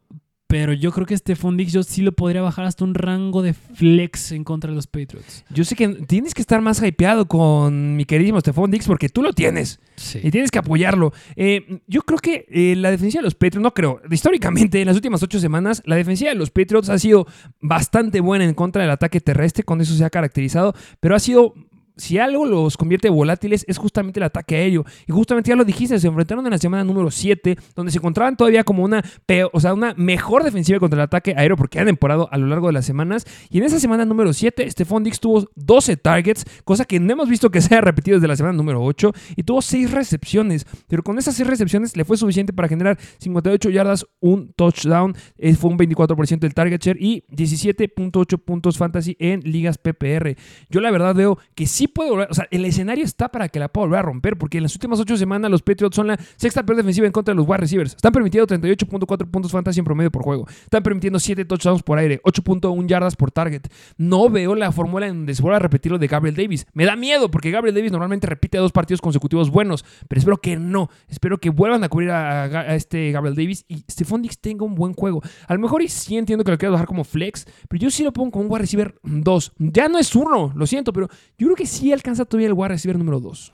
Pero 0.48 0.72
yo 0.72 0.92
creo 0.92 1.06
que 1.06 1.16
Stephon 1.16 1.56
Dix 1.56 1.72
yo 1.72 1.82
sí 1.82 2.02
lo 2.02 2.12
podría 2.12 2.40
bajar 2.40 2.66
hasta 2.66 2.84
un 2.84 2.94
rango 2.94 3.42
de 3.42 3.52
flex 3.52 4.30
en 4.30 4.44
contra 4.44 4.70
de 4.70 4.76
los 4.76 4.86
Patriots. 4.86 5.44
Yo 5.50 5.64
sé 5.64 5.74
que 5.74 5.88
tienes 5.88 6.34
que 6.34 6.40
estar 6.40 6.60
más 6.60 6.80
hypeado 6.80 7.26
con 7.26 7.96
mi 7.96 8.04
queridísimo 8.04 8.38
Stephon 8.40 8.70
Dix 8.70 8.86
porque 8.86 9.08
tú 9.08 9.22
lo 9.22 9.32
tienes. 9.32 9.80
Sí. 9.96 10.20
Y 10.22 10.30
tienes 10.30 10.52
que 10.52 10.60
apoyarlo. 10.60 11.12
Eh, 11.34 11.80
yo 11.88 12.02
creo 12.02 12.18
que 12.20 12.46
eh, 12.48 12.76
la 12.76 12.92
defensiva 12.92 13.22
de 13.22 13.24
los 13.24 13.34
Patriots, 13.34 13.62
no 13.62 13.74
creo, 13.74 14.00
históricamente 14.08 14.80
en 14.80 14.86
las 14.86 14.94
últimas 14.94 15.22
ocho 15.22 15.40
semanas, 15.40 15.82
la 15.84 15.96
defensiva 15.96 16.30
de 16.30 16.36
los 16.36 16.50
Patriots 16.50 16.90
ha 16.90 16.98
sido 16.98 17.26
bastante 17.60 18.20
buena 18.20 18.44
en 18.44 18.54
contra 18.54 18.82
del 18.82 18.92
ataque 18.92 19.20
terrestre, 19.20 19.64
con 19.64 19.80
eso 19.80 19.94
se 19.94 20.04
ha 20.04 20.10
caracterizado, 20.10 20.74
pero 21.00 21.16
ha 21.16 21.18
sido... 21.18 21.54
Si 21.96 22.18
algo 22.18 22.44
los 22.44 22.76
convierte 22.76 23.08
volátiles 23.08 23.64
es 23.66 23.78
justamente 23.78 24.20
el 24.20 24.24
ataque 24.24 24.56
aéreo. 24.56 24.84
Y 25.06 25.12
justamente 25.12 25.48
ya 25.48 25.56
lo 25.56 25.64
dijiste, 25.64 25.98
se 25.98 26.06
enfrentaron 26.06 26.44
en 26.44 26.50
la 26.50 26.58
semana 26.58 26.84
número 26.84 27.10
7, 27.10 27.56
donde 27.74 27.90
se 27.90 27.98
encontraban 27.98 28.36
todavía 28.36 28.64
como 28.64 28.84
una, 28.84 29.02
peor, 29.24 29.50
o 29.54 29.60
sea, 29.60 29.72
una 29.72 29.94
mejor 29.96 30.44
defensiva 30.44 30.78
contra 30.78 30.98
el 30.98 31.04
ataque 31.04 31.34
aéreo, 31.36 31.56
porque 31.56 31.78
han 31.80 31.88
emporado 31.88 32.28
a 32.30 32.36
lo 32.36 32.46
largo 32.48 32.66
de 32.66 32.74
las 32.74 32.84
semanas. 32.84 33.24
Y 33.48 33.58
en 33.58 33.64
esa 33.64 33.80
semana 33.80 34.04
número 34.04 34.34
7, 34.34 34.70
Stephon 34.70 35.04
Dix 35.04 35.20
tuvo 35.20 35.48
12 35.54 35.96
targets, 35.96 36.44
cosa 36.64 36.84
que 36.84 37.00
no 37.00 37.12
hemos 37.12 37.30
visto 37.30 37.50
que 37.50 37.62
se 37.62 37.74
haya 37.74 37.80
repetido 37.80 38.18
desde 38.18 38.28
la 38.28 38.36
semana 38.36 38.54
número 38.54 38.84
8, 38.84 39.12
y 39.36 39.42
tuvo 39.42 39.62
6 39.62 39.90
recepciones. 39.90 40.66
Pero 40.88 41.02
con 41.02 41.18
esas 41.18 41.34
6 41.36 41.48
recepciones 41.48 41.96
le 41.96 42.04
fue 42.04 42.18
suficiente 42.18 42.52
para 42.52 42.68
generar 42.68 42.98
58 43.20 43.70
yardas, 43.70 44.06
un 44.20 44.52
touchdown, 44.52 45.16
eh, 45.38 45.54
fue 45.54 45.70
un 45.70 45.78
24% 45.78 46.40
del 46.40 46.52
target 46.52 46.82
share 46.82 46.98
y 47.00 47.24
17.8 47.30 48.38
puntos 48.38 48.76
fantasy 48.76 49.16
en 49.18 49.40
ligas 49.40 49.78
PPR. 49.78 50.36
Yo 50.68 50.80
la 50.80 50.90
verdad 50.90 51.14
veo 51.14 51.38
que 51.54 51.66
sí 51.66 51.85
puede 51.88 52.10
volver, 52.10 52.28
o 52.30 52.34
sea, 52.34 52.46
el 52.50 52.64
escenario 52.64 53.04
está 53.04 53.30
para 53.30 53.48
que 53.48 53.58
la 53.58 53.68
pueda 53.68 53.86
volver 53.86 53.98
a 54.00 54.02
romper, 54.02 54.36
porque 54.36 54.58
en 54.58 54.64
las 54.64 54.74
últimas 54.74 55.00
8 55.00 55.16
semanas 55.16 55.50
los 55.50 55.62
Patriots 55.62 55.96
son 55.96 56.08
la 56.08 56.18
sexta 56.36 56.64
peor 56.64 56.76
defensiva 56.76 57.06
en 57.06 57.12
contra 57.12 57.32
de 57.32 57.36
los 57.36 57.46
wide 57.46 57.58
receivers. 57.58 57.94
Están 57.94 58.12
permitiendo 58.12 58.46
38.4 58.46 59.30
puntos 59.30 59.52
fantasy 59.52 59.80
en 59.80 59.84
promedio 59.84 60.10
por 60.10 60.22
juego. 60.22 60.46
Están 60.48 60.82
permitiendo 60.82 61.18
7 61.18 61.44
touchdowns 61.44 61.82
por 61.82 61.98
aire, 61.98 62.20
8.1 62.22 62.86
yardas 62.86 63.16
por 63.16 63.30
target. 63.30 63.62
No 63.96 64.30
veo 64.30 64.54
la 64.54 64.72
fórmula 64.72 65.06
en 65.06 65.16
donde 65.16 65.34
se 65.34 65.42
vuelva 65.42 65.56
a 65.56 65.60
repetir 65.60 65.92
lo 65.92 65.98
de 65.98 66.06
Gabriel 66.06 66.36
Davis. 66.36 66.66
Me 66.72 66.84
da 66.84 66.96
miedo, 66.96 67.30
porque 67.30 67.50
Gabriel 67.50 67.74
Davis 67.74 67.92
normalmente 67.92 68.26
repite 68.26 68.58
dos 68.58 68.72
partidos 68.72 69.00
consecutivos 69.00 69.50
buenos, 69.50 69.84
pero 70.08 70.18
espero 70.18 70.36
que 70.38 70.56
no. 70.56 70.88
Espero 71.08 71.38
que 71.38 71.50
vuelvan 71.50 71.84
a 71.84 71.88
cubrir 71.88 72.10
a, 72.10 72.74
este 72.74 73.10
Gabriel 73.12 73.36
Davis 73.36 73.64
y 73.68 73.84
Stephon 73.90 74.22
Dix 74.22 74.38
tenga 74.38 74.64
un 74.64 74.74
buen 74.74 74.94
juego. 74.94 75.22
A 75.46 75.54
lo 75.54 75.60
mejor 75.60 75.82
y 75.82 75.88
sí 75.88 76.16
entiendo 76.16 76.44
que 76.44 76.50
lo 76.50 76.58
quieras 76.58 76.72
bajar 76.72 76.86
como 76.86 77.04
flex, 77.04 77.46
pero 77.68 77.80
yo 77.80 77.90
sí 77.90 78.02
lo 78.02 78.12
pongo 78.12 78.30
como 78.30 78.44
un 78.44 78.50
wide 78.50 78.62
receiver 78.62 78.98
2. 79.02 79.52
Ya 79.58 79.88
no 79.88 79.98
es 79.98 80.14
uno, 80.14 80.52
lo 80.54 80.66
siento, 80.66 80.92
pero 80.92 81.08
yo 81.38 81.46
creo 81.48 81.56
que 81.56 81.66
sí 81.66 81.75
alcanza 81.92 82.24
todavía 82.24 82.48
el 82.48 82.54
wide 82.54 82.68
receiver 82.68 82.98
número 82.98 83.20
2. 83.20 83.52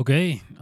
Ok, 0.00 0.10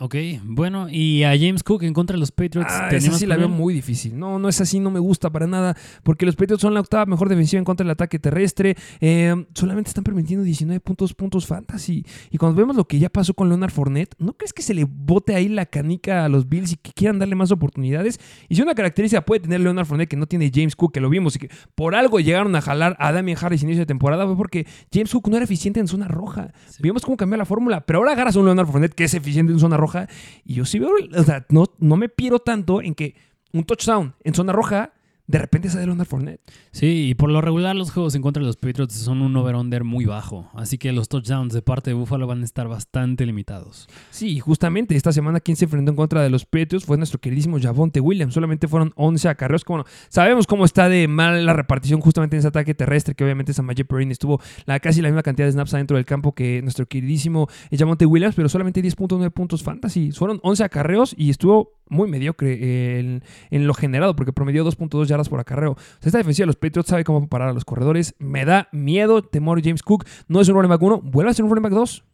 ok. 0.01 0.17
Bueno, 0.43 0.89
y 0.91 1.23
a 1.23 1.29
James 1.39 1.63
Cook 1.63 1.85
en 1.85 1.95
contra 1.95 2.15
de 2.15 2.19
los 2.19 2.33
Patriots. 2.33 2.73
Ah, 2.73 2.89
¿te 2.91 2.97
esa 2.97 3.13
sí 3.13 3.25
la 3.25 3.37
veo 3.37 3.49
muy 3.49 3.73
difícil. 3.73 4.19
No, 4.19 4.37
no 4.41 4.49
es 4.49 4.61
así, 4.61 4.81
no 4.81 4.91
me 4.91 4.99
gusta 4.99 5.31
para 5.31 5.47
nada. 5.47 5.77
Porque 6.03 6.27
los 6.27 6.35
Patriots 6.35 6.61
son 6.61 6.75
la 6.75 6.81
octava 6.81 7.07
mejor 7.07 7.29
defensiva 7.29 7.59
en 7.59 7.65
contra 7.65 7.85
del 7.85 7.93
ataque 7.93 8.19
terrestre. 8.19 8.75
Eh, 9.01 9.47
solamente 9.55 9.91
están 9.91 10.03
permitiendo 10.03 10.45
19 10.45 10.81
puntos, 10.81 11.15
puntos 11.15 11.47
fantasy. 11.47 12.05
Y 12.33 12.37
cuando 12.37 12.57
vemos 12.61 12.75
lo 12.75 12.87
que 12.87 12.99
ya 12.99 13.11
pasó 13.11 13.33
con 13.33 13.49
Leonard 13.49 13.71
Fournette, 13.71 14.17
¿no 14.19 14.33
crees 14.33 14.53
que 14.53 14.61
se 14.61 14.75
le 14.75 14.85
bote 14.85 15.37
ahí 15.37 15.49
la 15.49 15.67
canica 15.67 16.25
a 16.25 16.29
los 16.29 16.49
Bills 16.49 16.73
y 16.73 16.77
que 16.77 16.91
quieran 16.91 17.21
darle 17.21 17.37
más 17.37 17.53
oportunidades? 17.53 18.19
Y 18.49 18.57
si 18.57 18.63
una 18.63 18.75
característica 18.75 19.25
puede 19.25 19.43
tener 19.43 19.61
Leonard 19.61 19.87
Fournette 19.87 20.09
que 20.09 20.17
no 20.17 20.27
tiene 20.27 20.51
James 20.53 20.75
Cook, 20.75 20.95
que 20.95 21.01
lo 21.01 21.11
vimos 21.11 21.37
y 21.37 21.39
que 21.39 21.51
por 21.77 21.95
algo 21.95 22.19
llegaron 22.19 22.57
a 22.57 22.61
jalar 22.61 22.97
a 22.99 23.13
Damian 23.13 23.39
Harris 23.41 23.63
inicio 23.63 23.83
de 23.83 23.87
temporada, 23.87 24.27
fue 24.27 24.37
porque 24.37 24.67
James 24.93 25.13
Cook 25.13 25.29
no 25.29 25.37
era 25.37 25.45
eficiente 25.45 25.79
en 25.79 25.87
zona 25.87 26.09
roja. 26.09 26.51
Vimos 26.81 27.05
cómo 27.05 27.17
cambió 27.17 27.37
la 27.37 27.45
fórmula, 27.45 27.87
pero 27.87 28.01
ahora 28.01 28.11
agarras 28.11 28.35
a 28.35 28.41
un 28.41 28.47
Leonard 28.47 28.67
Fournette 28.67 28.95
que 28.95 29.05
es 29.05 29.15
eficiente 29.15 29.28
en 29.37 29.59
zona 29.59 29.77
roja. 29.77 30.09
Y 30.45 30.55
yo 30.55 30.65
sí 30.65 30.79
veo, 30.79 30.91
o 31.17 31.23
sea, 31.23 31.47
no, 31.49 31.67
no 31.79 31.97
me 31.97 32.09
piero 32.09 32.39
tanto 32.39 32.83
en 32.83 32.95
que 32.95 33.15
un 33.53 33.65
touchdown 33.65 34.15
en 34.25 34.35
zona 34.35 34.53
roja 34.53 34.93
de 35.29 35.39
repente 35.39 35.69
sale 35.69 35.85
Leonard 35.85 36.07
Fournette. 36.07 36.41
Sí, 36.73 37.09
y 37.11 37.15
por 37.15 37.31
lo 37.31 37.43
regular 37.43 37.77
los 37.77 37.91
juegos 37.91 38.15
en 38.15 38.23
contra 38.23 38.41
de 38.41 38.47
los 38.47 38.57
Patriots 38.57 38.95
son 38.95 39.21
un 39.21 39.37
over-under 39.37 39.85
muy 39.85 40.07
bajo. 40.07 40.49
Así 40.55 40.79
que 40.79 40.91
los 40.91 41.11
touchdowns 41.11 41.53
de 41.53 41.61
parte 41.61 41.91
de 41.91 41.95
Buffalo 41.95 42.27
van 42.27 42.41
a 42.41 42.45
estar 42.47 42.67
bastante 42.67 43.27
limitados. 43.27 43.89
Sí, 44.11 44.41
justamente 44.41 44.97
esta 44.97 45.13
semana 45.13 45.41
quien 45.41 45.59
se 45.59 45.67
enfrentó 45.67 45.91
en 45.91 45.97
contra 45.97 46.23
de 46.23 46.31
los 46.31 46.47
Patriots 46.47 46.87
fue 46.87 46.97
nuestro 46.97 47.21
queridísimo 47.21 47.61
Javonte 47.61 48.01
Williams. 48.01 48.33
Solamente 48.33 48.69
fueron 48.69 48.95
11 48.97 49.29
acarreos. 49.29 49.67
Bueno, 49.67 49.85
sabemos 50.09 50.47
cómo 50.47 50.65
está 50.65 50.89
de 50.89 51.07
mal 51.09 51.45
la 51.45 51.53
repartición 51.53 52.01
justamente 52.01 52.37
en 52.37 52.39
ese 52.39 52.49
ataque 52.49 52.75
terrestre, 52.75 53.15
que 53.15 53.23
obviamente 53.23 53.53
Samaje 53.53 53.85
Perrin 53.85 54.11
estuvo 54.11 54.41
la, 54.65 54.81
casi 54.81 55.03
la 55.03 55.09
misma 55.09 55.23
cantidad 55.23 55.47
de 55.47 55.53
snaps 55.53 55.75
adentro 55.75 55.99
del 55.99 56.07
campo 56.07 56.35
que 56.35 56.63
nuestro 56.63 56.87
queridísimo 56.87 57.49
Javonte 57.71 58.07
Williams, 58.07 58.35
pero 58.35 58.49
solamente 58.49 58.83
10.9 58.83 59.31
puntos 59.31 59.63
fantasy. 59.63 60.11
Fueron 60.11 60.41
11 60.43 60.65
acarreos 60.65 61.15
y 61.19 61.29
estuvo 61.29 61.75
muy 61.91 62.09
mediocre 62.09 62.53
eh, 62.53 63.01
en, 63.01 63.23
en 63.51 63.67
lo 63.67 63.75
generado, 63.75 64.17
porque 64.17 64.33
promedió 64.33 64.65
2.2 64.65 65.18
yardas 65.19 65.29
por 65.29 65.41
acarreo. 65.41 65.73
O 65.73 65.77
sea, 66.01 66.07
esta 66.09 66.19
defensiva 66.19 66.45
de 66.45 66.49
los 66.49 66.57
Patriots 66.57 66.89
sabe 66.89 67.05
cómo 67.05 67.29
parar 67.29 67.49
a 67.49 67.53
los 67.53 67.65
corredores. 67.65 68.15
Me 68.19 68.45
da 68.45 68.69
miedo, 68.73 69.23
temor 69.23 69.61
James 69.63 69.83
Cook. 69.83 70.05
No 70.29 70.41
es 70.41 70.49
un 70.49 70.55
running 70.55 70.71
back 70.71 70.83
1, 70.83 71.01
vuelve 71.03 71.31
a 71.31 71.35
ser 71.35 71.45
un 71.45 71.51
running 71.51 71.63
back 71.65 71.73
2. 71.73 72.05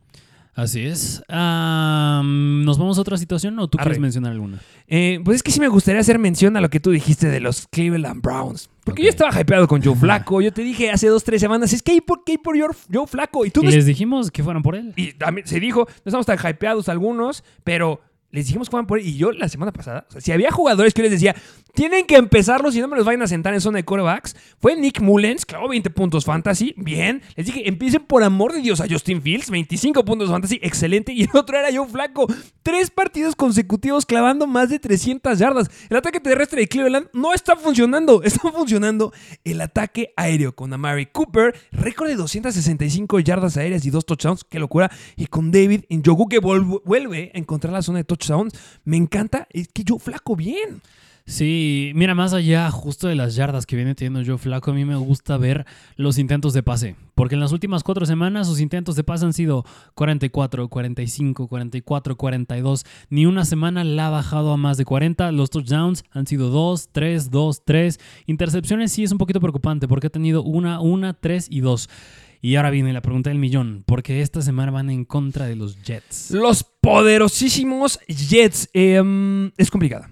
Así 0.57 0.87
es. 0.87 1.21
¿Nos 1.29 2.79
vamos 2.79 2.97
a 2.99 3.01
otra 3.01 3.17
situación 3.17 3.59
o 3.59 3.69
tú 3.69 3.77
Arre. 3.79 3.87
quieres 3.87 4.01
mencionar 4.01 4.33
alguna? 4.33 4.61
Eh, 4.87 5.21
pues 5.25 5.37
es 5.37 5.43
que 5.43 5.51
sí 5.51 5.59
me 5.61 5.69
gustaría 5.69 6.01
hacer 6.01 6.19
mención 6.19 6.57
a 6.57 6.61
lo 6.61 6.71
que 6.71 6.79
tú 6.81 6.91
dijiste 6.93 7.29
de 7.29 7.41
los 7.41 7.67
Cleveland 7.69 8.23
Browns. 8.23 8.71
Porque 8.85 9.03
yo 9.03 9.09
estaba 9.09 9.39
hypeado 9.41 9.67
con 9.67 9.83
Joe 9.83 9.97
Flaco. 9.97 10.41
Yo 10.41 10.53
te 10.53 10.63
dije 10.63 10.91
hace 10.91 11.09
dos, 11.09 11.25
tres 11.25 11.41
semanas, 11.41 11.73
es 11.73 11.83
que 11.83 11.93
hay 11.93 12.01
por 12.01 12.23
qué 12.25 12.39
por 12.39 12.57
Joe- 12.57 12.77
Joe 12.93 13.07
Flaco. 13.07 13.45
Y 13.45 13.51
tú 13.51 13.63
Y 13.63 13.65
no 13.65 13.71
les 13.71 13.87
dijimos 13.87 14.31
que 14.31 14.43
fueran 14.45 14.63
por 14.63 14.77
él. 14.77 14.93
y 14.97 15.13
también 15.15 15.47
se 15.47 15.59
dijo, 15.59 15.87
no 15.89 15.95
estamos 16.07 16.27
tan 16.27 16.39
hypeados 16.39 16.89
algunos, 16.89 17.43
pero 17.65 18.01
les 18.35 18.47
dijimos 18.47 18.69
que 18.69 18.73
fueran 18.73 18.87
por 18.87 18.99
él. 18.99 19.07
Y 19.07 19.17
yo 19.17 19.31
la 19.31 19.49
semana 19.49 19.73
pasada, 19.73 20.07
si 20.19 20.33
había 20.33 20.51
jugadores 20.51 20.93
que 20.93 21.03
yo 21.03 21.05
les 21.05 21.13
decía, 21.13 21.37
tienen 21.73 22.05
que 22.05 22.17
empezarlos 22.17 22.75
y 22.75 22.81
no 22.81 22.89
me 22.89 22.97
los 22.97 23.07
vayan 23.07 23.23
a 23.23 23.29
sentar 23.29 23.55
en 23.55 23.61
zona 23.61 23.79
de 23.79 23.85
corebacks, 23.85 24.37
fue 24.61 24.77
Nick 24.77 25.01
Mullens, 25.01 25.47
clavó 25.47 25.69
20 25.69 25.91
puntos 25.91 26.25
fantasy, 26.25 26.75
bien. 26.77 27.23
Les 27.37 27.47
dije, 27.47 27.69
empiecen 27.69 28.05
por 28.05 28.25
amor 28.25 28.53
de 28.53 28.61
Dios 28.61 28.81
a 28.81 28.87
Justin 28.89 29.23
Fields, 29.23 29.51
25 29.51 30.05
puntos 30.05 30.31
fantasy, 30.31 30.59
excelente. 30.63 31.13
Y 31.13 31.23
el 31.23 31.31
otro 31.35 31.57
era 31.57 31.69
Joe 31.73 31.89
Flaco, 31.89 32.27
tres 32.65 32.91
partidos 32.91 33.37
consecutivos 33.37 34.05
clavando 34.05 34.49
más 34.49 34.69
de 34.69 34.81
300 34.81 35.39
yardas. 35.39 35.71
El 35.89 35.97
ataque 35.97 36.19
terrestre 36.19 36.61
de 36.61 36.69
Cleveland 36.69 37.07
no 37.13 37.33
está 37.33 37.55
funcionando, 37.55 38.23
está 38.25 38.51
funcionando 38.51 39.13
el 39.45 39.61
ataque 39.61 40.13
aéreo 40.17 40.57
con 40.57 40.73
Amari 40.73 41.07
Cooper, 41.07 41.55
récord 41.71 42.09
de 42.09 42.17
265 42.17 43.21
yardas 43.21 43.57
aéreas 43.57 43.87
y 43.87 43.91
dos 43.91 44.05
touchdowns, 44.05 44.43
qué 44.43 44.59
locura. 44.59 44.91
Y 45.17 45.27
con 45.27 45.53
David 45.53 45.85
en 45.89 46.03
Yogu 46.03 46.29
que 46.29 46.41
vuelve 46.41 47.31
a 47.33 47.39
encontrar 47.39 47.73
la 47.73 47.83
zona 47.83 47.99
de 47.99 48.05
touchdowns. 48.05 48.24
Me 48.85 48.97
encanta, 48.97 49.47
es 49.51 49.69
que 49.69 49.85
yo 49.85 49.99
flaco 49.99 50.37
bien. 50.37 50.83
Sí, 51.27 51.93
mira, 51.95 52.15
más 52.15 52.35
allá 52.35 52.71
justo 52.71 53.09
de 53.09 53.15
las 53.15 53.35
yardas 53.35 53.65
que 53.65 53.77
viene 53.77 53.95
teniendo 53.95 54.23
Joe 54.27 54.37
Flaco, 54.37 54.73
a 54.73 54.75
mí 54.75 54.85
me 54.85 54.95
gusta 54.97 55.39
ver 55.39 55.65
los 55.97 56.19
intentos 56.19 56.53
de 56.53 56.63
pase. 56.63 56.97
Porque 57.15 57.35
en 57.35 57.41
las 57.41 57.51
últimas 57.51 57.83
cuatro 57.83 58.05
semanas 58.05 58.47
sus 58.47 58.61
intentos 58.61 58.95
de 58.95 59.05
pase 59.05 59.25
han 59.25 59.33
sido 59.33 59.65
44, 59.95 60.69
45, 60.69 61.49
44, 61.49 62.17
42. 62.17 62.85
Ni 63.09 63.25
una 63.25 63.47
semana 63.47 63.85
la 63.85 64.09
ha 64.09 64.11
bajado 64.11 64.53
a 64.53 64.59
más 64.59 64.77
de 64.77 64.85
40. 64.85 65.33
Los 65.33 65.49
touchdowns 65.49 66.05
han 66.11 66.27
sido 66.27 66.51
2, 66.51 66.91
3, 66.93 67.31
2, 67.31 67.63
3. 67.65 68.01
Intercepciones 68.27 68.93
sí 68.93 69.03
es 69.03 69.11
un 69.11 69.19
poquito 69.19 69.41
preocupante 69.41 69.89
porque 69.89 70.09
ha 70.09 70.11
tenido 70.11 70.43
una, 70.43 70.81
una, 70.81 71.15
3 71.15 71.47
y 71.49 71.61
2. 71.61 71.89
Y 72.45 72.57
ahora 72.57 72.69
viene 72.69 72.93
la 72.93 73.01
pregunta 73.01 73.31
del 73.31 73.39
millón, 73.39 73.85
porque 73.87 74.21
esta 74.21 74.43
semana 74.43 74.71
van 74.71 74.91
en 74.91 75.07
contra 75.07 75.47
de 75.47 75.57
los 75.57 75.83
Jets. 75.83 76.31
Los 76.31 76.63
poderosísimos 76.63 77.99
Jets. 78.07 78.69
em, 78.75 79.51
es 79.57 79.71
complicada. 79.71 80.11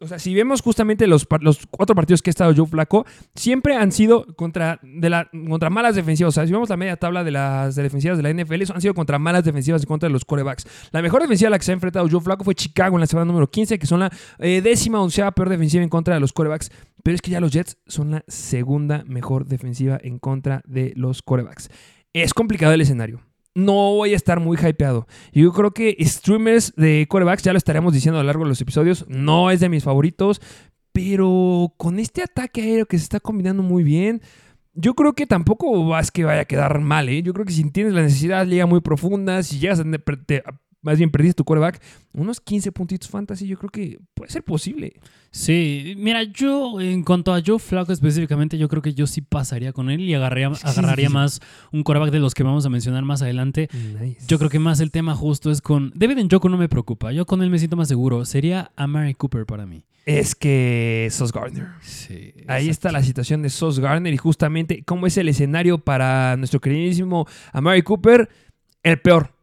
O 0.00 0.06
sea, 0.06 0.18
si 0.18 0.34
vemos 0.34 0.60
justamente 0.60 1.06
los, 1.06 1.26
cuatro 1.26 1.94
partidos 1.94 2.22
que 2.22 2.30
ha 2.30 2.32
estado 2.32 2.52
Joe 2.54 2.66
Flaco, 2.66 3.06
siempre 3.34 3.76
han 3.76 3.92
sido 3.92 4.26
contra, 4.36 4.78
de 4.82 5.26
contra 5.48 5.70
malas 5.70 5.96
defensivas. 5.96 6.30
O 6.30 6.32
sea, 6.32 6.46
si 6.46 6.52
vemos 6.52 6.68
la 6.68 6.76
media 6.76 6.96
tabla 6.96 7.24
de 7.24 7.30
las 7.30 7.74
defensivas 7.74 8.18
de 8.18 8.22
la 8.22 8.32
NFL, 8.32 8.72
han 8.72 8.80
sido 8.80 8.94
contra 8.94 9.18
malas 9.18 9.44
defensivas 9.44 9.82
y 9.82 9.86
contra 9.86 10.08
los 10.08 10.24
corebacks. 10.24 10.66
La 10.92 11.02
mejor 11.02 11.22
defensiva 11.22 11.48
a 11.48 11.50
la 11.50 11.58
que 11.58 11.64
se 11.64 11.72
ha 11.72 11.74
enfrentado 11.74 12.06
Joe 12.10 12.20
Flaco 12.20 12.44
fue 12.44 12.54
Chicago 12.54 12.96
en 12.96 13.00
la 13.00 13.06
semana 13.06 13.26
número 13.26 13.50
15, 13.50 13.78
que 13.78 13.86
son 13.86 14.00
la 14.00 14.10
eh, 14.38 14.60
décima 14.62 15.00
onceava 15.00 15.32
peor 15.32 15.48
defensiva 15.48 15.82
en 15.82 15.88
contra 15.88 16.14
de 16.14 16.20
los 16.20 16.32
corebacks. 16.32 16.70
Pero 17.02 17.14
es 17.14 17.22
que 17.22 17.30
ya 17.30 17.40
los 17.40 17.52
Jets 17.52 17.78
son 17.86 18.12
la 18.12 18.24
segunda 18.28 19.04
mejor 19.06 19.46
defensiva 19.46 19.98
en 20.02 20.18
contra 20.18 20.62
de 20.66 20.92
los 20.96 21.22
corebacks. 21.22 21.70
Es 22.12 22.32
complicado 22.32 22.72
el 22.72 22.80
escenario. 22.80 23.20
No 23.54 23.72
voy 23.94 24.12
a 24.12 24.16
estar 24.16 24.40
muy 24.40 24.58
hypeado. 24.58 25.06
Yo 25.32 25.52
creo 25.52 25.72
que 25.72 25.96
streamers 26.00 26.74
de 26.76 27.06
corebacks, 27.08 27.42
ya 27.42 27.52
lo 27.52 27.58
estaremos 27.58 27.92
diciendo 27.92 28.18
a 28.18 28.22
lo 28.22 28.26
largo 28.26 28.44
de 28.44 28.48
los 28.48 28.60
episodios, 28.60 29.06
no 29.08 29.50
es 29.50 29.60
de 29.60 29.68
mis 29.68 29.84
favoritos, 29.84 30.40
pero 30.92 31.72
con 31.76 31.98
este 31.98 32.22
ataque 32.22 32.62
aéreo 32.62 32.86
que 32.86 32.98
se 32.98 33.04
está 33.04 33.20
combinando 33.20 33.62
muy 33.62 33.84
bien, 33.84 34.22
yo 34.74 34.94
creo 34.94 35.12
que 35.12 35.26
tampoco 35.26 35.96
es 35.98 36.10
que 36.10 36.24
vaya 36.24 36.42
a 36.42 36.46
quedar 36.46 36.80
mal, 36.80 37.08
¿eh? 37.08 37.22
Yo 37.22 37.32
creo 37.32 37.46
que 37.46 37.52
si 37.52 37.68
tienes 37.70 37.92
la 37.92 38.02
necesidad, 38.02 38.46
liga 38.46 38.66
muy 38.66 38.80
profunda, 38.80 39.42
si 39.42 39.58
llegas 39.58 39.80
a... 39.80 39.84
más 40.84 40.98
bien 40.98 41.10
perdiste 41.10 41.34
tu 41.34 41.44
coreback, 41.44 41.82
unos 42.12 42.40
15 42.40 42.70
puntitos 42.70 43.08
fantasy, 43.08 43.48
yo 43.48 43.58
creo 43.58 43.70
que 43.70 43.98
puede 44.14 44.30
ser 44.30 44.44
posible. 44.44 44.92
Sí, 45.30 45.94
mira, 45.96 46.22
yo 46.22 46.80
en 46.80 47.02
cuanto 47.02 47.34
a 47.34 47.42
Joe 47.44 47.58
Flaco 47.58 47.92
específicamente, 47.92 48.56
yo 48.56 48.68
creo 48.68 48.82
que 48.82 48.94
yo 48.94 49.06
sí 49.08 49.20
pasaría 49.20 49.72
con 49.72 49.90
él 49.90 50.00
y 50.02 50.14
agarraría, 50.14 50.54
sí 50.54 50.62
agarraría 50.64 51.10
más 51.10 51.40
un 51.72 51.82
coreback 51.82 52.12
de 52.12 52.20
los 52.20 52.34
que 52.34 52.44
vamos 52.44 52.64
a 52.66 52.68
mencionar 52.68 53.04
más 53.04 53.22
adelante. 53.22 53.68
Nice. 54.00 54.24
Yo 54.28 54.38
creo 54.38 54.50
que 54.50 54.60
más 54.60 54.78
el 54.78 54.92
tema 54.92 55.16
justo 55.16 55.50
es 55.50 55.60
con... 55.60 55.92
David 55.96 56.18
Njoku 56.22 56.48
no 56.48 56.56
me 56.56 56.68
preocupa, 56.68 57.10
yo 57.10 57.26
con 57.26 57.42
él 57.42 57.50
me 57.50 57.58
siento 57.58 57.76
más 57.76 57.88
seguro. 57.88 58.24
Sería 58.24 58.70
Amari 58.76 59.14
Cooper 59.14 59.46
para 59.46 59.66
mí. 59.66 59.84
Es 60.06 60.34
que 60.34 61.08
Sos 61.10 61.32
Gardner. 61.32 61.68
Sí. 61.80 62.34
Ahí 62.46 62.68
está 62.68 62.92
la 62.92 63.02
situación 63.02 63.40
de 63.40 63.48
Sos 63.48 63.80
Garner 63.80 64.12
y 64.12 64.18
justamente 64.18 64.84
cómo 64.84 65.06
es 65.06 65.16
el 65.16 65.28
escenario 65.28 65.78
para 65.78 66.36
nuestro 66.36 66.60
queridísimo 66.60 67.26
Amari 67.52 67.82
Cooper. 67.82 68.28
El 68.82 69.00
peor. 69.00 69.33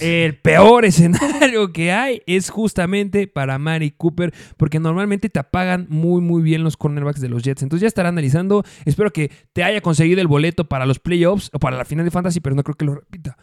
El 0.00 0.36
peor 0.38 0.84
escenario 0.86 1.72
que 1.72 1.92
hay 1.92 2.22
es 2.26 2.50
justamente 2.50 3.26
para 3.26 3.54
Amari 3.54 3.90
Cooper 3.90 4.32
porque 4.56 4.80
normalmente 4.80 5.28
te 5.28 5.38
apagan 5.38 5.86
muy 5.88 6.20
muy 6.20 6.42
bien 6.42 6.64
los 6.64 6.76
cornerbacks 6.76 7.20
de 7.20 7.28
los 7.28 7.42
Jets. 7.42 7.62
Entonces 7.62 7.82
ya 7.82 7.88
estará 7.88 8.08
analizando. 8.08 8.64
Espero 8.84 9.12
que 9.12 9.30
te 9.52 9.62
haya 9.62 9.80
conseguido 9.80 10.20
el 10.20 10.26
boleto 10.26 10.68
para 10.68 10.86
los 10.86 10.98
playoffs 10.98 11.50
o 11.52 11.58
para 11.58 11.76
la 11.76 11.84
final 11.84 12.04
de 12.04 12.10
Fantasy, 12.10 12.40
pero 12.40 12.56
no 12.56 12.62
creo 12.62 12.76
que 12.76 12.84
lo 12.84 12.94
repita. 12.94 13.36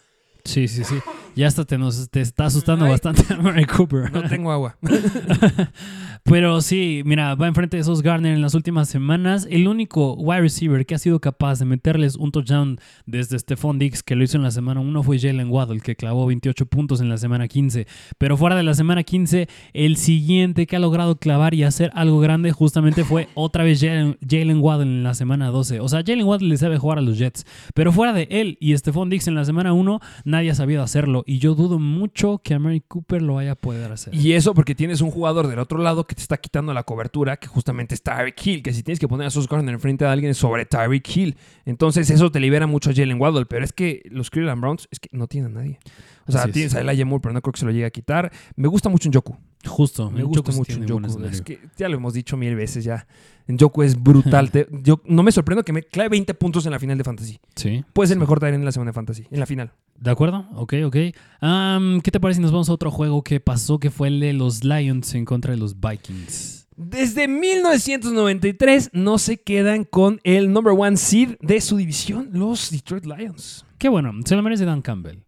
Sí, 0.46 0.68
sí, 0.68 0.84
sí. 0.84 0.96
Ya 1.36 1.48
hasta 1.48 1.66
te, 1.66 1.78
nos, 1.78 2.10
te 2.10 2.22
está 2.22 2.46
asustando 2.46 2.86
Ay. 2.86 2.92
bastante 2.92 3.34
Amari 3.34 3.66
Cooper. 3.66 4.12
No 4.12 4.24
tengo 4.24 4.52
agua. 4.52 4.78
Pero 6.24 6.62
sí, 6.62 7.02
mira, 7.06 7.36
va 7.36 7.48
enfrente 7.48 7.76
de 7.76 7.82
esos 7.82 8.02
Garner 8.02 8.34
en 8.34 8.42
las 8.42 8.54
últimas 8.54 8.88
semanas. 8.88 9.48
El 9.50 9.68
único 9.68 10.14
wide 10.14 10.42
receiver 10.42 10.86
que 10.86 10.96
ha 10.96 10.98
sido 10.98 11.20
capaz 11.20 11.60
de 11.60 11.66
meterles 11.66 12.16
un 12.16 12.32
touchdown 12.32 12.80
desde 13.06 13.38
Stephon 13.40 13.78
Diggs, 13.78 14.04
que 14.04 14.16
lo 14.16 14.24
hizo 14.24 14.38
en 14.38 14.44
la 14.44 14.52
semana 14.52 14.80
1, 14.80 15.04
fue 15.04 15.20
Jalen 15.20 15.50
Waddle, 15.50 15.82
que 15.82 15.96
clavó 15.96 16.26
28 16.28 16.66
puntos 16.68 17.02
en 17.02 17.10
la 17.10 17.18
semana 17.18 17.48
15. 17.48 17.88
Pero 18.18 18.38
fuera 18.38 18.56
de 18.56 18.64
la 18.64 18.74
semana 18.74 19.04
15, 19.04 19.50
el 19.74 19.98
siguiente 19.98 20.66
que 20.66 20.76
ha 20.76 20.80
logrado 20.80 21.18
clavar 21.18 21.54
y 21.56 21.64
hacer 21.64 21.92
algo 21.94 22.20
grande 22.20 22.52
justamente 22.52 23.04
fue 23.04 23.28
otra 23.34 23.64
vez 23.64 23.82
Jalen, 23.82 24.18
Jalen 24.26 24.62
Waddle 24.62 24.84
en 24.84 25.04
la 25.04 25.16
semana 25.16 25.48
12. 25.48 25.80
O 25.80 25.90
sea, 25.90 26.04
Jalen 26.06 26.26
Waddle 26.26 26.48
le 26.48 26.58
sabe 26.58 26.78
jugar 26.78 27.00
a 27.00 27.02
los 27.02 27.18
Jets. 27.18 27.46
Pero 27.74 27.92
fuera 27.92 28.14
de 28.14 28.28
él 28.30 28.58
y 28.62 28.78
Stephon 28.78 29.10
Diggs 29.10 29.28
en 29.28 29.36
la 29.36 29.46
semana 29.46 29.74
1, 29.74 30.00
nadie 30.34 30.52
ha 30.52 30.56
sabido 30.56 30.84
hacerlo. 30.84 31.24
Y 31.26 31.40
yo 31.40 31.56
dudo 31.56 31.80
mucho 31.80 32.40
que 32.44 32.54
a 32.54 32.60
Mary 32.60 32.82
Cooper 32.82 33.22
lo 33.22 33.36
vaya 33.36 33.52
a 33.52 33.56
poder 33.56 33.92
hacer. 33.92 34.14
Y 34.14 34.34
eso 34.34 34.54
porque 34.54 34.76
tienes 34.76 35.02
un 35.02 35.12
jugador 35.12 35.48
del 35.48 35.60
otro 35.60 35.78
lado 35.78 36.06
que 36.06 36.16
te 36.16 36.22
está 36.22 36.38
quitando 36.38 36.74
la 36.74 36.84
cobertura, 36.84 37.38
que 37.38 37.48
justamente 37.48 37.96
es 37.96 38.04
Tyreek 38.04 38.46
Hill, 38.46 38.64
que 38.64 38.74
si 38.74 38.84
tienes 38.84 39.00
que 39.00 39.08
poner 39.08 39.28
a 39.28 39.30
Sos 39.30 39.48
Gardner 39.48 39.74
enfrente 39.74 40.06
de 40.06 40.12
alguien 40.12 40.32
es 40.32 40.38
sobre 40.38 40.66
Tyreek 40.66 41.16
Hill. 41.16 41.38
Entonces 41.66 42.10
eso 42.10 42.32
te 42.32 42.40
libera 42.40 42.68
mucho 42.68 42.90
a 42.90 42.94
Jalen 42.94 43.22
Waddle, 43.22 43.46
pero 43.46 43.64
es 43.64 43.72
que 43.74 44.02
los 44.10 44.30
Cleveland 44.30 44.62
Browns 44.62 44.88
es 44.92 45.00
que 45.00 45.10
no 45.12 45.28
tienen 45.28 45.52
a 45.52 45.62
nadie. 45.62 45.80
O 46.26 46.32
sea, 46.32 46.42
Así 46.42 46.50
es. 46.50 46.54
tienes 46.54 46.76
a 46.76 46.82
Elijah 46.82 47.06
Moore, 47.06 47.22
pero 47.22 47.34
no 47.34 47.42
creo 47.42 47.54
que 47.54 47.60
se 47.60 47.66
lo 47.66 47.72
llegue 47.72 47.86
a 47.86 47.92
quitar. 47.92 48.32
Me 48.56 48.68
gusta 48.68 48.90
mucho 48.90 49.08
en 49.10 49.14
Joku. 49.14 49.38
Justo. 49.66 50.10
Me 50.12 50.24
gusta 50.24 50.52
sí 50.52 50.58
mucho 50.58 50.78
Njoku. 50.80 51.24
Es 51.26 51.42
que 51.42 51.60
ya 51.78 51.90
lo 51.90 51.98
hemos 51.98 52.14
dicho 52.14 52.38
mil 52.38 52.56
veces 52.56 52.84
ya. 52.84 53.08
Njoku 53.48 53.84
es 53.84 54.02
brutal. 54.02 54.52
Te- 54.52 54.68
yo 54.72 55.02
no 55.06 55.24
me 55.24 55.32
sorprendo 55.32 55.64
que 55.64 55.74
me 55.74 55.84
clave 55.84 56.10
20 56.10 56.34
puntos 56.36 56.66
en 56.66 56.72
la 56.72 56.80
final 56.80 56.98
de 56.98 57.04
Fantasy. 57.04 57.40
Sí. 57.56 57.84
Puede 57.94 58.08
ser 58.08 58.16
el 58.16 58.20
mejor 58.22 58.40
también 58.40 58.62
en 58.62 58.66
la 58.66 58.72
semana 58.72 58.90
de 58.92 58.94
Fantasy, 58.94 59.28
en 59.30 59.40
la 59.40 59.46
final. 59.46 59.72
¿De 60.00 60.12
acuerdo? 60.12 60.46
Ok, 60.56 60.74
ok. 60.86 60.94
¿Qué 60.94 62.12
te 62.12 62.20
parece 62.20 62.38
si 62.38 62.42
nos 62.42 62.52
vamos 62.52 62.70
a 62.70 62.74
otro 62.74 62.92
juego 62.92 63.24
que 63.24 63.40
pasó 63.40 63.80
que 63.80 63.90
fue 63.92 64.08
el 64.10 64.20
de 64.20 64.34
los 64.34 64.64
Lions 64.64 65.14
en 65.16 65.26
contra 65.26 65.52
de 65.52 65.58
los 65.58 65.80
Vikings? 65.80 66.68
Desde 66.76 67.28
1993 67.28 68.90
no 68.94 69.18
se 69.20 69.38
quedan 69.38 69.84
con 69.84 70.20
el 70.24 70.52
number 70.52 70.74
one 70.76 70.98
seed 70.98 71.36
de 71.40 71.62
su 71.62 71.78
división, 71.78 72.30
los 72.34 72.72
Detroit 72.72 73.06
Lions. 73.06 73.66
Qué 73.78 73.90
bueno, 73.90 74.12
se 74.26 74.36
lo 74.36 74.42
merece 74.42 74.66
Dan 74.66 74.82
Campbell. 74.82 75.20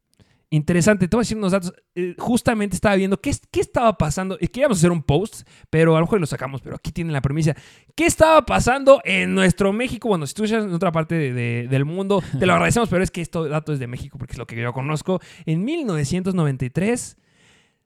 Interesante, 0.55 1.07
te 1.07 1.15
voy 1.17 1.21
a 1.21 1.25
decir 1.25 1.37
unos 1.37 1.51
datos. 1.51 1.73
Eh, 1.95 2.15
justamente 2.17 2.75
estaba 2.75 2.95
viendo 2.95 3.19
qué, 3.19 3.35
qué 3.51 3.59
estaba 3.59 3.97
pasando. 3.97 4.37
Eh, 4.39 4.47
Queríamos 4.47 4.77
hacer 4.77 4.91
un 4.91 5.03
post, 5.03 5.45
pero 5.69 5.95
a 5.95 5.99
lo 5.99 6.05
mejor 6.05 6.19
lo 6.21 6.25
sacamos, 6.25 6.61
pero 6.61 6.75
aquí 6.77 6.91
tienen 6.91 7.11
la 7.13 7.21
premisa. 7.21 7.55
¿Qué 7.95 8.05
estaba 8.05 8.45
pasando 8.45 9.01
en 9.03 9.35
nuestro 9.35 9.73
México? 9.73 10.07
Bueno, 10.07 10.25
si 10.27 10.33
tú 10.33 10.43
estás 10.45 10.63
en 10.63 10.73
otra 10.73 10.91
parte 10.93 11.15
de- 11.15 11.33
de- 11.33 11.67
del 11.67 11.83
mundo, 11.83 12.23
te 12.39 12.45
lo 12.45 12.53
agradecemos, 12.55 12.87
pero 12.89 13.03
es 13.03 13.11
que 13.11 13.21
esto 13.21 13.47
dato 13.49 13.73
es 13.73 13.79
de 13.79 13.87
México 13.87 14.17
porque 14.17 14.31
es 14.33 14.37
lo 14.37 14.47
que 14.47 14.55
yo 14.61 14.71
conozco. 14.71 15.19
En 15.45 15.65
1993, 15.65 17.17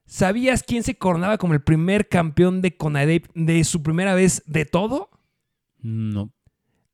¿sabías 0.06 0.64
quién 0.64 0.84
se 0.84 0.96
coronaba 0.98 1.38
como 1.38 1.54
el 1.54 1.62
primer 1.62 2.08
campeón 2.08 2.62
de 2.62 2.76
CONADEP 2.78 3.28
de 3.34 3.64
su 3.64 3.82
primera 3.84 4.14
vez 4.14 4.44
de 4.46 4.66
todo? 4.66 5.10
No. 5.82 6.32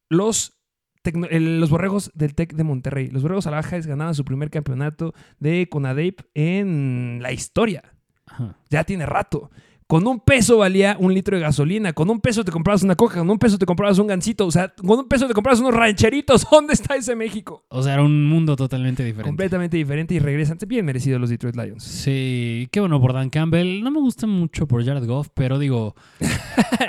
los, 0.09 0.57
tecno- 1.06 1.28
el- 1.30 1.62
los 1.62 1.70
borregos 1.70 2.12
del 2.15 2.36
TEC 2.36 2.54
de 2.54 2.63
Monterrey. 2.65 3.08
Los 3.08 3.22
borregos 3.22 3.48
alajas 3.48 3.88
ganaban 3.88 4.13
su 4.15 4.26
primer 4.26 4.50
campeonato 4.50 5.13
de 5.39 5.70
CONADEIP 5.70 6.20
en 6.34 7.20
la 7.22 7.32
historia. 7.32 7.84
Ajá. 8.26 8.58
Ya 8.70 8.84
tiene 8.84 9.06
rato. 9.06 9.52
Con 9.88 10.08
un 10.08 10.19
peso 10.19 10.58
valía 10.58 10.98
un 11.00 11.13
litro 11.13 11.38
de 11.38 11.43
gasolina. 11.43 11.93
Con 11.93 12.10
un 12.10 12.19
peso 12.19 12.43
te 12.43 12.52
comprabas 12.52 12.82
una 12.82 12.95
coca. 12.95 13.19
Con 13.19 13.30
un 13.30 13.38
peso 13.38 13.58
te 13.58 13.65
comprabas 13.65 14.00
un 14.00 14.08
gancito. 14.08 14.48
O 14.48 14.52
sea, 14.52 14.69
con 14.69 14.98
un 14.98 15.08
peso 15.08 15.28
te 15.28 15.34
comprabas 15.34 15.60
unos 15.60 15.76
rancheritos. 15.76 16.48
¿Dónde 16.52 16.74
está 16.74 16.95
ese 16.95 17.15
México? 17.15 17.63
O 17.69 17.84
sea, 17.84 17.93
era 17.93 18.04
un 18.04 18.28
mundo 18.28 18.56
totalmente 18.56 19.04
diferente. 19.04 19.30
Completamente 19.30 19.78
diferente 19.78 20.15
y 20.15 20.19
regresan. 20.19 20.58
Bien 20.67 20.86
merecido 20.86 21.19
los 21.19 21.30
Detroit 21.30 21.56
Lions. 21.56 21.84
Sí, 21.84 22.67
qué 22.71 22.80
bueno 22.80 23.00
por 23.00 23.13
Dan 23.13 23.30
Campbell. 23.30 23.84
No 23.84 23.91
me 23.91 24.00
gusta 24.00 24.26
mucho 24.26 24.67
por 24.67 24.84
Jared 24.84 25.06
Goff, 25.06 25.28
pero 25.34 25.60
digo, 25.60 25.95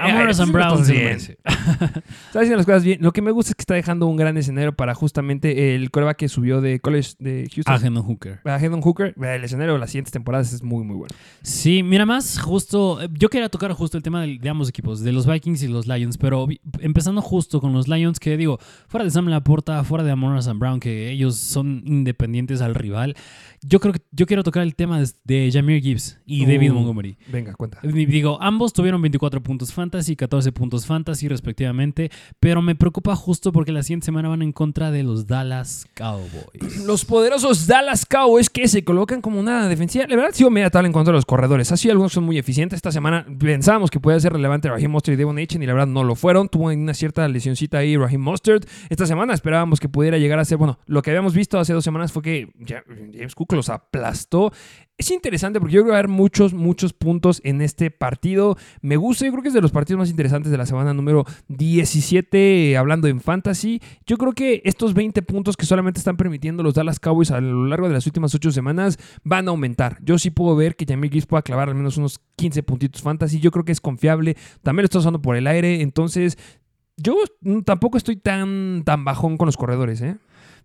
Amon 0.00 0.26
sí 0.26 0.42
St. 0.42 0.46
me 0.46 0.52
Brown 0.52 0.80
estás 0.80 0.86
se 0.86 0.94
lo 0.94 1.00
bien. 1.00 1.16
Está 2.26 2.40
haciendo 2.40 2.56
las 2.56 2.66
cosas 2.66 2.84
bien. 2.84 2.98
Lo 3.02 3.12
que 3.12 3.22
me 3.22 3.30
gusta 3.30 3.50
es 3.50 3.54
que 3.56 3.62
está 3.62 3.74
dejando 3.74 4.06
un 4.06 4.16
gran 4.16 4.36
escenario 4.36 4.74
para 4.74 4.94
justamente 4.94 5.74
el 5.74 5.90
coreback 5.90 6.16
que 6.16 6.28
subió 6.28 6.60
de 6.60 6.80
college 6.80 7.12
de 7.18 7.48
Houston. 7.54 7.74
A 7.74 7.86
Hendon 7.86 8.04
Hooker. 8.04 8.40
a 8.44 8.58
Hendon 8.58 8.80
Hooker. 8.80 9.14
El 9.20 9.44
escenario 9.44 9.74
de 9.74 9.80
las 9.80 9.90
siguientes 9.90 10.12
temporadas 10.12 10.52
es 10.52 10.62
muy, 10.62 10.84
muy 10.84 10.96
bueno. 10.96 11.14
Sí, 11.42 11.82
mira 11.82 12.06
más, 12.06 12.38
justo, 12.40 12.85
yo 13.12 13.28
quería 13.28 13.48
tocar 13.48 13.72
justo 13.72 13.96
el 13.96 14.02
tema 14.02 14.22
de, 14.22 14.48
ambos 14.48 14.68
equipos, 14.68 15.00
de 15.00 15.12
los 15.12 15.26
Vikings 15.26 15.62
y 15.62 15.68
los 15.68 15.86
Lions, 15.86 16.18
pero 16.18 16.46
empezando 16.80 17.22
justo 17.22 17.60
con 17.60 17.72
los 17.72 17.88
Lions, 17.88 18.18
que 18.20 18.36
digo, 18.36 18.58
fuera 18.88 19.04
de 19.04 19.10
Sam 19.10 19.28
Laporta, 19.28 19.82
fuera 19.84 20.04
de 20.04 20.10
Amon 20.10 20.36
St. 20.38 20.56
Brown, 20.58 20.80
que 20.80 21.10
ellos 21.10 21.36
son 21.36 21.82
independientes 21.86 22.60
al 22.60 22.74
rival, 22.74 23.14
yo 23.62 23.80
creo 23.80 23.92
que 23.92 24.00
yo 24.12 24.26
quiero 24.26 24.42
tocar 24.42 24.62
el 24.62 24.74
tema 24.74 25.00
de, 25.00 25.08
de 25.24 25.50
Jameer 25.52 25.82
Gibbs 25.82 26.18
y 26.24 26.44
David 26.46 26.70
Uh. 26.70 26.74
Montgomery. 26.74 27.16
Venga, 27.28 27.54
cuenta. 27.54 27.78
Digo, 27.82 28.38
ambos 28.40 28.72
tuvieron 28.72 29.00
24 29.02 29.42
puntos 29.42 29.72
fantasy, 29.72 30.16
14 30.16 30.52
puntos 30.52 30.86
fantasy 30.86 31.28
respectivamente, 31.28 32.10
pero 32.40 32.62
me 32.62 32.74
preocupa 32.74 33.14
justo 33.16 33.52
porque 33.52 33.72
la 33.72 33.82
siguiente 33.82 34.06
semana 34.06 34.28
van 34.28 34.42
en 34.42 34.52
contra 34.52 34.90
de 34.90 35.02
los 35.02 35.26
Dallas 35.26 35.86
Cowboys. 35.94 36.76
Los 36.86 37.04
poderosos 37.04 37.66
Dallas 37.66 38.06
Cowboys 38.06 38.50
que 38.50 38.68
se 38.68 38.84
colocan 38.84 39.20
como 39.20 39.40
una 39.40 39.68
defensiva. 39.68 40.06
La 40.08 40.16
verdad, 40.16 40.32
sido 40.32 40.50
media 40.50 40.70
tabla 40.70 40.86
en 40.86 40.92
contra 40.92 41.12
de 41.12 41.16
los 41.16 41.26
corredores. 41.26 41.72
Así 41.72 41.90
algunos 41.90 42.12
son 42.12 42.24
muy 42.24 42.38
eficientes. 42.38 42.75
Esta 42.76 42.92
semana 42.92 43.24
pensábamos 43.38 43.90
que 43.90 44.00
podía 44.00 44.20
ser 44.20 44.34
relevante 44.34 44.68
Raheem 44.68 44.90
Mostert 44.90 45.14
y 45.14 45.16
Devon 45.16 45.38
Achen 45.38 45.62
y 45.62 45.66
la 45.66 45.72
verdad 45.72 45.86
no 45.86 46.04
lo 46.04 46.14
fueron. 46.14 46.50
Tuvo 46.50 46.66
una 46.66 46.92
cierta 46.92 47.26
lesioncita 47.26 47.78
ahí 47.78 47.96
Raheem 47.96 48.20
Mostert. 48.20 48.68
Esta 48.90 49.06
semana 49.06 49.32
esperábamos 49.32 49.80
que 49.80 49.88
pudiera 49.88 50.18
llegar 50.18 50.38
a 50.38 50.44
ser, 50.44 50.58
bueno, 50.58 50.78
lo 50.84 51.00
que 51.00 51.08
habíamos 51.08 51.32
visto 51.32 51.58
hace 51.58 51.72
dos 51.72 51.82
semanas 51.82 52.12
fue 52.12 52.20
que 52.20 52.52
James 52.66 53.34
Cook 53.34 53.54
los 53.54 53.70
aplastó. 53.70 54.52
Es 54.98 55.10
interesante 55.10 55.60
porque 55.60 55.74
yo 55.74 55.82
creo 55.82 55.86
que 55.86 55.90
va 55.90 55.96
a 55.96 55.98
haber 55.98 56.08
muchos, 56.08 56.54
muchos 56.54 56.94
puntos 56.94 57.42
en 57.44 57.60
este 57.60 57.90
partido. 57.90 58.56
Me 58.80 58.96
gusta, 58.96 59.26
yo 59.26 59.32
creo 59.32 59.42
que 59.42 59.48
es 59.48 59.54
de 59.54 59.60
los 59.60 59.70
partidos 59.70 59.98
más 59.98 60.08
interesantes 60.08 60.50
de 60.50 60.56
la 60.56 60.64
semana 60.64 60.94
número 60.94 61.26
17, 61.48 62.70
eh, 62.70 62.76
hablando 62.78 63.06
en 63.06 63.20
fantasy. 63.20 63.82
Yo 64.06 64.16
creo 64.16 64.32
que 64.32 64.62
estos 64.64 64.94
20 64.94 65.20
puntos 65.20 65.58
que 65.58 65.66
solamente 65.66 65.98
están 65.98 66.16
permitiendo 66.16 66.62
los 66.62 66.72
Dallas 66.72 66.98
Cowboys 66.98 67.30
a 67.30 67.42
lo 67.42 67.66
largo 67.66 67.88
de 67.88 67.92
las 67.92 68.06
últimas 68.06 68.34
8 68.34 68.50
semanas 68.52 68.98
van 69.22 69.48
a 69.48 69.50
aumentar. 69.50 69.98
Yo 70.02 70.18
sí 70.18 70.30
puedo 70.30 70.56
ver 70.56 70.76
que 70.76 70.86
Jamie 70.88 71.10
Gibbs 71.10 71.26
pueda 71.26 71.42
clavar 71.42 71.68
al 71.68 71.74
menos 71.74 71.98
unos 71.98 72.18
15 72.36 72.62
puntitos 72.62 73.02
fantasy. 73.02 73.38
Yo 73.38 73.50
creo 73.50 73.66
que 73.66 73.72
es 73.72 73.82
confiable. 73.82 74.34
También 74.62 74.84
lo 74.84 74.86
está 74.86 75.00
usando 75.00 75.20
por 75.20 75.36
el 75.36 75.46
aire. 75.46 75.82
Entonces, 75.82 76.38
yo 76.96 77.16
tampoco 77.66 77.98
estoy 77.98 78.16
tan, 78.16 78.82
tan 78.86 79.04
bajón 79.04 79.36
con 79.36 79.44
los 79.44 79.58
corredores, 79.58 80.00
¿eh? 80.00 80.16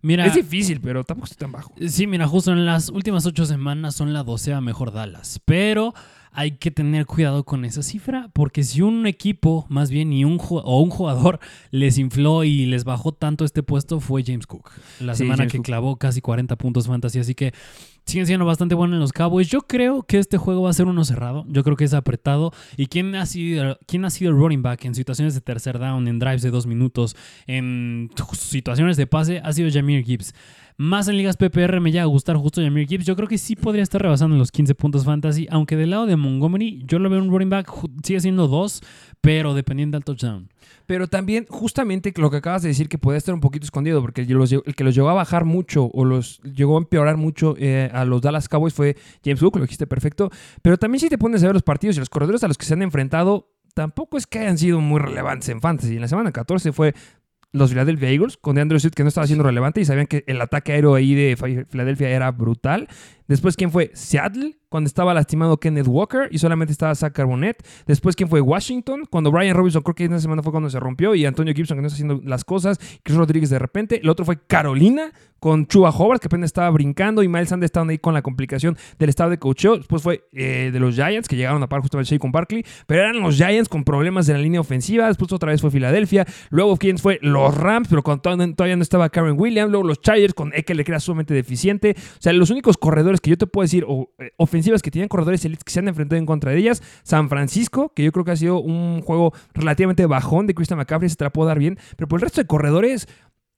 Mira, 0.02 0.26
Es 0.26 0.34
difícil, 0.34 0.80
pero 0.80 1.04
tampoco 1.04 1.26
estoy 1.26 1.38
tan 1.38 1.52
bajo. 1.52 1.72
Sí, 1.88 2.06
mira, 2.06 2.26
justo 2.26 2.52
en 2.52 2.66
las 2.66 2.88
últimas 2.88 3.24
ocho 3.24 3.46
semanas 3.46 3.94
son 3.94 4.12
la 4.12 4.24
docea 4.24 4.60
mejor 4.60 4.92
Dallas. 4.92 5.40
Pero 5.44 5.94
hay 6.32 6.52
que 6.52 6.70
tener 6.70 7.04
cuidado 7.06 7.44
con 7.44 7.64
esa 7.64 7.82
cifra, 7.82 8.30
porque 8.32 8.64
si 8.64 8.80
un 8.80 9.06
equipo, 9.06 9.66
más 9.68 9.90
bien, 9.90 10.12
y 10.12 10.24
un, 10.24 10.38
o 10.40 10.80
un 10.80 10.90
jugador 10.90 11.38
les 11.70 11.98
infló 11.98 12.42
y 12.42 12.64
les 12.66 12.84
bajó 12.84 13.12
tanto 13.12 13.44
este 13.44 13.62
puesto, 13.62 14.00
fue 14.00 14.24
James 14.26 14.46
Cook. 14.46 14.70
La 15.00 15.14
Sí, 15.14 15.18
semana 15.18 15.36
James 15.42 15.52
que 15.52 15.58
Cook. 15.58 15.66
clavó 15.66 15.96
casi 15.96 16.20
40 16.20 16.56
puntos 16.56 16.86
fantasy, 16.86 17.18
así 17.18 17.34
que 17.34 17.52
siguen 18.04 18.26
siendo 18.26 18.44
bastante 18.44 18.74
buenos 18.74 18.94
en 18.94 19.00
los 19.00 19.12
Cowboys. 19.12 19.48
Yo 19.48 19.62
creo 19.62 20.02
que 20.02 20.18
este 20.18 20.38
juego 20.38 20.62
va 20.62 20.70
a 20.70 20.74
ser 20.74 20.86
uno 20.86 21.04
cerrado. 21.04 21.44
Yo 21.48 21.62
creo 21.62 21.76
que 21.76 21.84
es 21.84 21.94
apretado. 21.94 22.52
¿Y 22.76 22.86
quién 22.86 23.14
ha 23.14 23.26
sido, 23.26 23.78
quién 23.86 24.04
ha 24.04 24.10
sido 24.10 24.30
el 24.30 24.36
running 24.36 24.62
back 24.62 24.84
en 24.84 24.94
situaciones 24.94 25.34
de 25.34 25.40
tercer 25.40 25.78
down, 25.78 26.08
en 26.08 26.18
drives 26.18 26.42
de 26.42 26.50
dos 26.50 26.66
minutos, 26.66 27.16
en 27.46 28.10
situaciones 28.32 28.96
de 28.96 29.06
pase? 29.06 29.40
Ha 29.44 29.52
sido 29.52 29.70
Jameer 29.70 30.04
Gibbs. 30.04 30.34
Más 30.78 31.06
en 31.06 31.16
ligas 31.16 31.36
PPR 31.36 31.80
me 31.80 31.92
llega 31.92 32.02
a 32.02 32.06
gustar 32.06 32.36
justo 32.36 32.62
Jameer 32.62 32.88
Gibbs. 32.88 33.04
Yo 33.04 33.14
creo 33.14 33.28
que 33.28 33.38
sí 33.38 33.56
podría 33.56 33.82
estar 33.82 34.00
rebasando 34.00 34.36
los 34.36 34.50
15 34.50 34.74
puntos 34.74 35.04
fantasy, 35.04 35.46
aunque 35.50 35.76
del 35.76 35.90
lado 35.90 36.06
de 36.06 36.16
Montgomery 36.16 36.82
yo 36.86 36.98
lo 36.98 37.10
veo 37.10 37.22
un 37.22 37.30
running 37.30 37.50
back, 37.50 37.70
sigue 38.02 38.20
siendo 38.20 38.48
dos, 38.48 38.80
pero 39.22 39.54
dependiendo 39.54 39.96
del 39.96 40.04
touchdown. 40.04 40.50
Pero 40.84 41.06
también, 41.06 41.46
justamente 41.48 42.12
lo 42.16 42.30
que 42.30 42.38
acabas 42.38 42.62
de 42.62 42.68
decir, 42.68 42.88
que 42.88 42.98
puede 42.98 43.16
estar 43.16 43.32
un 43.32 43.40
poquito 43.40 43.64
escondido, 43.64 44.02
porque 44.02 44.22
el, 44.22 44.74
que 44.74 44.84
los 44.84 44.94
llegó 44.94 45.08
a 45.08 45.14
bajar 45.14 45.44
mucho 45.44 45.90
o 45.94 46.04
los 46.04 46.40
llegó 46.40 46.76
a 46.76 46.80
empeorar 46.80 47.16
mucho 47.16 47.54
eh, 47.56 47.88
a 47.94 48.04
los 48.04 48.20
Dallas 48.20 48.48
Cowboys 48.48 48.74
fue 48.74 48.96
James 49.24 49.40
Cook, 49.40 49.56
lo 49.56 49.62
dijiste 49.62 49.86
perfecto. 49.86 50.30
Pero 50.60 50.76
también, 50.76 51.00
si 51.00 51.08
te 51.08 51.18
pones 51.18 51.42
a 51.44 51.46
ver 51.46 51.54
los 51.54 51.62
partidos 51.62 51.96
y 51.96 52.00
los 52.00 52.10
corredores 52.10 52.42
a 52.42 52.48
los 52.48 52.58
que 52.58 52.66
se 52.66 52.74
han 52.74 52.82
enfrentado, 52.82 53.48
tampoco 53.74 54.18
es 54.18 54.26
que 54.26 54.40
hayan 54.40 54.58
sido 54.58 54.80
muy 54.80 55.00
relevantes 55.00 55.48
en 55.50 55.60
fantasy. 55.60 55.94
En 55.94 56.00
la 56.00 56.08
semana 56.08 56.32
14 56.32 56.72
fue 56.72 56.92
los 57.52 57.70
Philadelphia 57.70 58.10
Eagles 58.10 58.36
con 58.38 58.56
DeAndre 58.56 58.80
Swift, 58.80 58.94
que 58.94 59.02
no 59.02 59.08
estaba 59.08 59.26
siendo 59.26 59.44
relevante 59.44 59.80
y 59.80 59.84
sabían 59.84 60.06
que 60.06 60.24
el 60.26 60.40
ataque 60.40 60.72
aéreo 60.72 60.94
ahí 60.94 61.14
de 61.14 61.66
Philadelphia 61.70 62.08
era 62.08 62.30
brutal. 62.32 62.88
Después, 63.32 63.56
¿quién 63.56 63.70
fue? 63.70 63.90
Seattle, 63.94 64.58
cuando 64.68 64.88
estaba 64.88 65.14
lastimado 65.14 65.58
Kenneth 65.58 65.86
Walker 65.86 66.28
y 66.30 66.36
solamente 66.36 66.70
estaba 66.70 66.94
Zach 66.94 67.14
Carbonet. 67.14 67.66
Después, 67.86 68.14
¿quién 68.14 68.28
fue? 68.28 68.42
Washington, 68.42 69.04
cuando 69.08 69.30
Brian 69.30 69.56
Robinson, 69.56 69.82
creo 69.82 69.94
que 69.94 70.04
esa 70.04 70.20
semana 70.20 70.42
fue 70.42 70.52
cuando 70.52 70.68
se 70.68 70.78
rompió, 70.78 71.14
y 71.14 71.24
Antonio 71.24 71.54
Gibson, 71.54 71.78
que 71.78 71.80
no 71.80 71.86
está 71.86 71.94
haciendo 71.94 72.20
las 72.24 72.44
cosas. 72.44 72.78
Chris 73.02 73.16
Rodríguez 73.16 73.48
de 73.48 73.58
repente. 73.58 74.00
El 74.02 74.10
otro 74.10 74.26
fue 74.26 74.38
Carolina, 74.46 75.12
con 75.42 75.66
Chuba 75.66 75.90
Hobart, 75.90 76.20
que 76.20 76.28
apenas 76.28 76.48
estaba 76.48 76.70
brincando, 76.70 77.22
y 77.22 77.28
Miles 77.28 77.48
Sanders 77.48 77.70
estaban 77.70 77.88
ahí 77.90 77.98
con 77.98 78.14
la 78.14 78.22
complicación 78.22 78.76
del 78.98 79.08
estado 79.08 79.30
de 79.30 79.38
coacheo. 79.38 79.76
Después 79.76 80.00
fue 80.00 80.24
eh, 80.32 80.70
de 80.72 80.78
los 80.78 80.94
Giants, 80.94 81.26
que 81.26 81.34
llegaron 81.34 81.60
a 81.64 81.68
par 81.68 81.80
justamente 81.80 82.16
con 82.20 82.30
Barkley, 82.30 82.64
pero 82.86 83.02
eran 83.02 83.20
los 83.20 83.36
Giants 83.36 83.68
con 83.68 83.82
problemas 83.82 84.26
de 84.26 84.34
la 84.34 84.38
línea 84.38 84.60
ofensiva. 84.60 85.08
Después 85.08 85.32
otra 85.32 85.50
vez 85.50 85.60
fue 85.60 85.72
Filadelfia. 85.72 86.26
Luego, 86.50 86.76
¿quién 86.76 86.98
fue? 86.98 87.18
Los 87.22 87.56
Rams, 87.56 87.88
pero 87.88 88.02
cuando 88.02 88.22
todavía 88.54 88.76
no 88.76 88.82
estaba 88.82 89.08
Karen 89.08 89.34
Williams. 89.36 89.70
Luego 89.70 89.84
los 89.84 90.00
Chargers 90.00 90.32
con 90.32 90.52
Eckler, 90.54 90.84
que 90.84 90.92
era 90.92 91.00
sumamente 91.00 91.34
deficiente. 91.34 91.96
O 91.98 92.22
sea, 92.22 92.32
los 92.32 92.50
únicos 92.50 92.76
corredores 92.76 93.20
que 93.22 93.30
yo 93.30 93.38
te 93.38 93.46
puedo 93.46 93.62
decir, 93.62 93.84
o 93.88 94.10
eh, 94.18 94.32
ofensivas 94.36 94.82
que 94.82 94.90
tenían 94.90 95.08
corredores 95.08 95.44
elites 95.44 95.64
que 95.64 95.72
se 95.72 95.78
han 95.78 95.88
enfrentado 95.88 96.18
en 96.18 96.26
contra 96.26 96.50
de 96.50 96.58
ellas, 96.58 96.82
San 97.02 97.28
Francisco, 97.28 97.92
que 97.94 98.02
yo 98.04 98.12
creo 98.12 98.24
que 98.24 98.32
ha 98.32 98.36
sido 98.36 98.60
un 98.60 99.00
juego 99.00 99.32
relativamente 99.54 100.04
bajón 100.06 100.46
de 100.46 100.54
Christian 100.54 100.78
McCaffrey, 100.78 101.08
se 101.08 101.16
te 101.16 101.24
la 101.24 101.30
puedo 101.30 101.48
dar 101.48 101.58
bien, 101.58 101.78
pero 101.96 102.08
por 102.08 102.18
el 102.18 102.22
resto 102.22 102.40
de 102.40 102.46
corredores, 102.46 103.08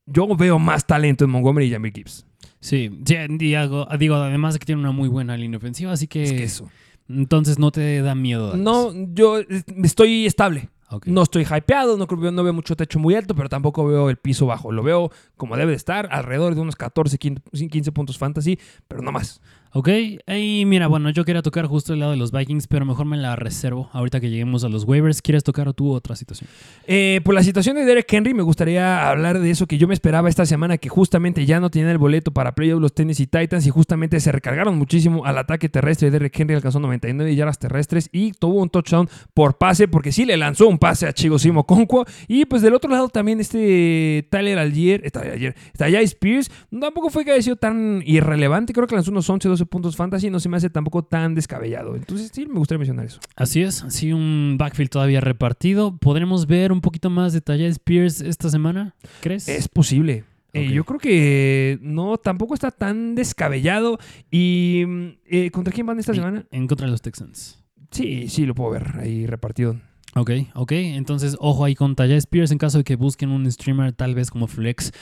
yo 0.07 0.29
veo 0.37 0.59
más 0.59 0.87
talento 0.87 1.25
en 1.25 1.31
Montgomery 1.31 1.67
y 1.67 1.71
Jamie 1.73 1.93
Gibbs. 1.95 2.27
Sí, 2.61 2.91
sí, 3.05 3.17
digo, 3.31 3.89
digo, 3.99 4.15
además 4.17 4.55
de 4.55 4.61
que 4.61 4.67
tiene 4.67 4.81
una 4.81 4.93
muy 4.93 5.09
buena 5.09 5.37
línea 5.37 5.59
ofensiva, 5.59 5.93
así 5.93 6.07
que, 6.07 6.23
Es 6.25 6.33
que 6.33 6.45
eso. 6.45 6.71
entonces 7.09 7.59
no 7.59 7.71
te 7.71 8.01
da 8.01 8.15
miedo. 8.15 8.57
No, 8.57 8.93
yo 9.13 9.41
estoy 9.83 10.27
estable. 10.27 10.69
No 11.07 11.23
estoy 11.23 11.45
hypeado, 11.45 11.97
no, 11.97 12.07
creo- 12.07 12.31
no 12.33 12.43
veo 12.45 12.53
mucho 12.53 12.77
techo 12.77 12.99
muy 12.99 13.15
alto, 13.15 13.35
pero 13.35 13.49
tampoco 13.49 13.87
veo 13.87 14.11
el 14.11 14.17
piso 14.17 14.47
bajo. 14.47 14.73
Lo 14.73 14.83
veo 14.83 15.11
como 15.37 15.57
debe 15.57 15.71
de 15.73 15.77
estar, 15.77 16.09
alrededor 16.11 16.55
de 16.55 16.61
unos 16.61 16.77
14, 16.77 17.19
15 17.19 17.43
15 17.69 17.93
puntos 17.93 18.19
fantasy, 18.19 18.59
pero 18.89 19.03
no 19.03 19.13
más. 19.13 19.41
Ok, 19.77 19.89
y 20.29 20.63
mira, 20.67 20.87
bueno, 20.87 21.11
yo 21.11 21.25
quería 21.25 21.43
tocar 21.43 21.67
justo 21.67 21.95
el 21.95 21.99
lado 21.99 22.13
de 22.13 22.17
los 22.17 22.31
Vikings, 22.31 22.69
pero 22.69 22.85
mejor 22.85 23.07
me 23.07 23.17
la 23.17 23.35
reservo 23.35 23.91
ahorita 23.93 24.21
que 24.21 24.31
lleguemos 24.31 24.63
a 24.63 24.69
los 24.69 24.85
waivers. 24.85 25.21
¿Quieres 25.21 25.43
tocar 25.43 25.73
tú 25.73 25.91
otra 25.91 26.15
situación? 26.15 26.49
Eh, 26.87 27.21
por 27.25 27.35
la 27.35 27.43
situación 27.43 27.75
de 27.75 27.85
Derek 27.85 28.07
Henry, 28.13 28.35
me 28.35 28.45
gustaría 28.45 29.11
hablar 29.11 29.41
de 29.41 29.51
eso 29.51 29.67
que 29.67 29.77
yo 29.77 29.89
me 29.89 29.95
esperaba 29.95 30.29
esta 30.29 30.47
semana, 30.47 30.79
que 30.79 30.89
justamente 30.89 31.45
ya 31.45 31.59
no 31.59 31.71
tenían 31.71 31.91
el 31.91 31.99
boleto 31.99 32.31
para 32.31 32.55
playoff 32.55 32.81
los 32.81 32.95
Tennessee 32.95 33.27
Titans 33.27 33.67
y 33.67 33.71
justamente 33.71 34.21
se 34.21 34.31
recargaron 34.31 34.79
muchísimo 34.79 35.25
al 35.25 35.39
ataque 35.39 35.69
terrestre. 35.69 36.13
Derek 36.13 36.39
Henry 36.39 36.55
alcanzó 36.55 36.79
99 36.79 37.35
yardas 37.35 37.59
terrestres 37.59 38.11
y 38.13 38.31
tuvo 38.31 38.63
un 38.63 38.71
touchdown 38.71 39.09
por 39.35 39.59
pase, 39.59 39.89
porque 39.89 40.13
sí 40.13 40.25
le 40.25 40.37
lanzó 40.37 40.69
un 40.69 40.79
pase 40.79 41.09
a 41.09 41.13
Chigo 41.13 41.37
Simo 41.41 41.67
Conquo. 41.67 42.07
Y 42.29 42.45
pues 42.45 42.63
del 42.63 42.75
otro 42.75 42.93
lado 42.93 43.09
también 43.09 43.41
este 43.41 44.29
Tyler 44.31 44.57
Algier, 44.57 45.01
está 45.05 45.23
ayer, 45.23 45.57
está 45.73 45.89
ya 45.89 46.01
Spears, 46.01 46.49
tampoco 46.81 47.11
fue 47.11 47.25
que 47.25 47.33
haya 47.33 47.43
sido 47.43 47.57
tan 47.57 48.05
irrelevante, 48.07 48.73
creo 48.73 48.87
que 48.87 48.95
lanzó 48.95 49.11
unos 49.11 49.29
11, 49.29 49.49
12 49.49 49.64
puntos 49.67 49.97
fantasy, 49.97 50.31
no 50.31 50.41
se 50.41 50.49
me 50.49 50.57
hace 50.57 50.71
tampoco 50.71 51.05
tan 51.05 51.35
descabellado. 51.35 51.97
Entonces 51.97 52.31
sí, 52.33 52.47
me 52.47 52.59
gustaría 52.59 52.79
mencionar 52.79 53.07
eso. 53.07 53.21
Así 53.37 53.63
es, 53.63 53.85
sí, 53.89 54.13
un 54.13 54.57
backfield 54.59 54.91
todavía 54.91 55.21
repartido. 55.21 55.97
¿Podremos 55.97 56.47
ver 56.47 56.73
un 56.73 56.81
poquito 56.81 57.11
más 57.11 57.33
de 57.33 57.41
Taya 57.41 57.67
Spears 57.69 58.21
esta 58.21 58.51
semana? 58.51 58.95
¿Crees? 59.21 59.49
Es 59.49 59.69
posible. 59.69 60.25
Eh, 60.53 60.71
yo 60.71 60.85
creo 60.85 61.01
que 61.01 61.79
no, 61.83 62.17
tampoco 62.17 62.55
está 62.55 62.71
tan 62.71 63.15
descabellado. 63.15 63.99
¿Y 64.31 64.85
mm, 64.87 65.09
eh, 65.27 65.51
contra 65.51 65.73
quién 65.73 65.87
van 65.87 65.99
esta 65.99 66.15
semana? 66.15 66.45
En 66.51 66.69
contra 66.69 66.87
de 66.87 66.93
los 66.93 67.03
Texans. 67.03 67.63
Sí, 67.91 68.29
sí, 68.29 68.47
lo 68.47 68.55
puedo 68.55 68.71
ver 68.71 68.95
ahí 68.99 69.27
repartido. 69.27 69.81
Ok, 70.17 70.31
ok. 70.55 70.73
Entonces, 70.73 71.37
ojo 71.41 71.65
ahí 71.65 71.75
con 71.75 71.97
Taya 71.97 72.17
Spears 72.17 72.51
en 72.53 72.59
caso 72.59 72.79
de 72.79 72.85
que 72.85 72.97
busquen 72.97 73.31
un 73.31 73.51
streamer 73.51 73.93
tal 73.93 74.15
vez 74.15 74.31
como 74.31 74.47
Flex. 74.47 74.93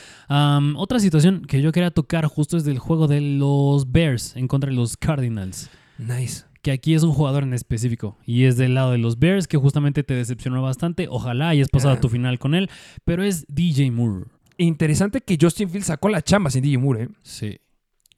Otra 0.76 0.98
situación 1.00 1.42
que 1.46 1.60
yo 1.60 1.72
quería 1.72 1.90
tocar 1.90 2.26
justo 2.26 2.56
es 2.56 2.64
del 2.64 2.78
juego 2.78 3.08
de 3.08 3.20
los 3.20 3.90
Bears 3.92 4.36
en 4.36 4.48
contra 4.48 4.70
de 4.70 4.76
los 4.76 4.96
Cardinals. 4.96 5.70
Nice. 5.98 6.44
Que 6.62 6.70
aquí 6.70 6.94
es 6.94 7.02
un 7.02 7.12
jugador 7.12 7.42
en 7.42 7.54
específico 7.54 8.16
y 8.24 8.44
es 8.44 8.56
del 8.56 8.74
lado 8.74 8.92
de 8.92 8.98
los 8.98 9.18
Bears 9.18 9.48
que 9.48 9.56
justamente 9.56 10.02
te 10.04 10.14
decepcionó 10.14 10.62
bastante. 10.62 11.08
Ojalá 11.10 11.48
hayas 11.48 11.68
pasado 11.68 11.94
Ah. 11.94 12.00
tu 12.00 12.08
final 12.08 12.38
con 12.38 12.54
él, 12.54 12.70
pero 13.04 13.24
es 13.24 13.44
DJ 13.48 13.90
Moore. 13.90 14.26
Interesante 14.58 15.20
que 15.20 15.36
Justin 15.40 15.68
Fields 15.70 15.86
sacó 15.88 16.08
la 16.08 16.22
chamba 16.22 16.50
sin 16.50 16.62
DJ 16.62 16.78
Moore, 16.78 17.02
¿eh? 17.04 17.08
Sí. 17.22 17.58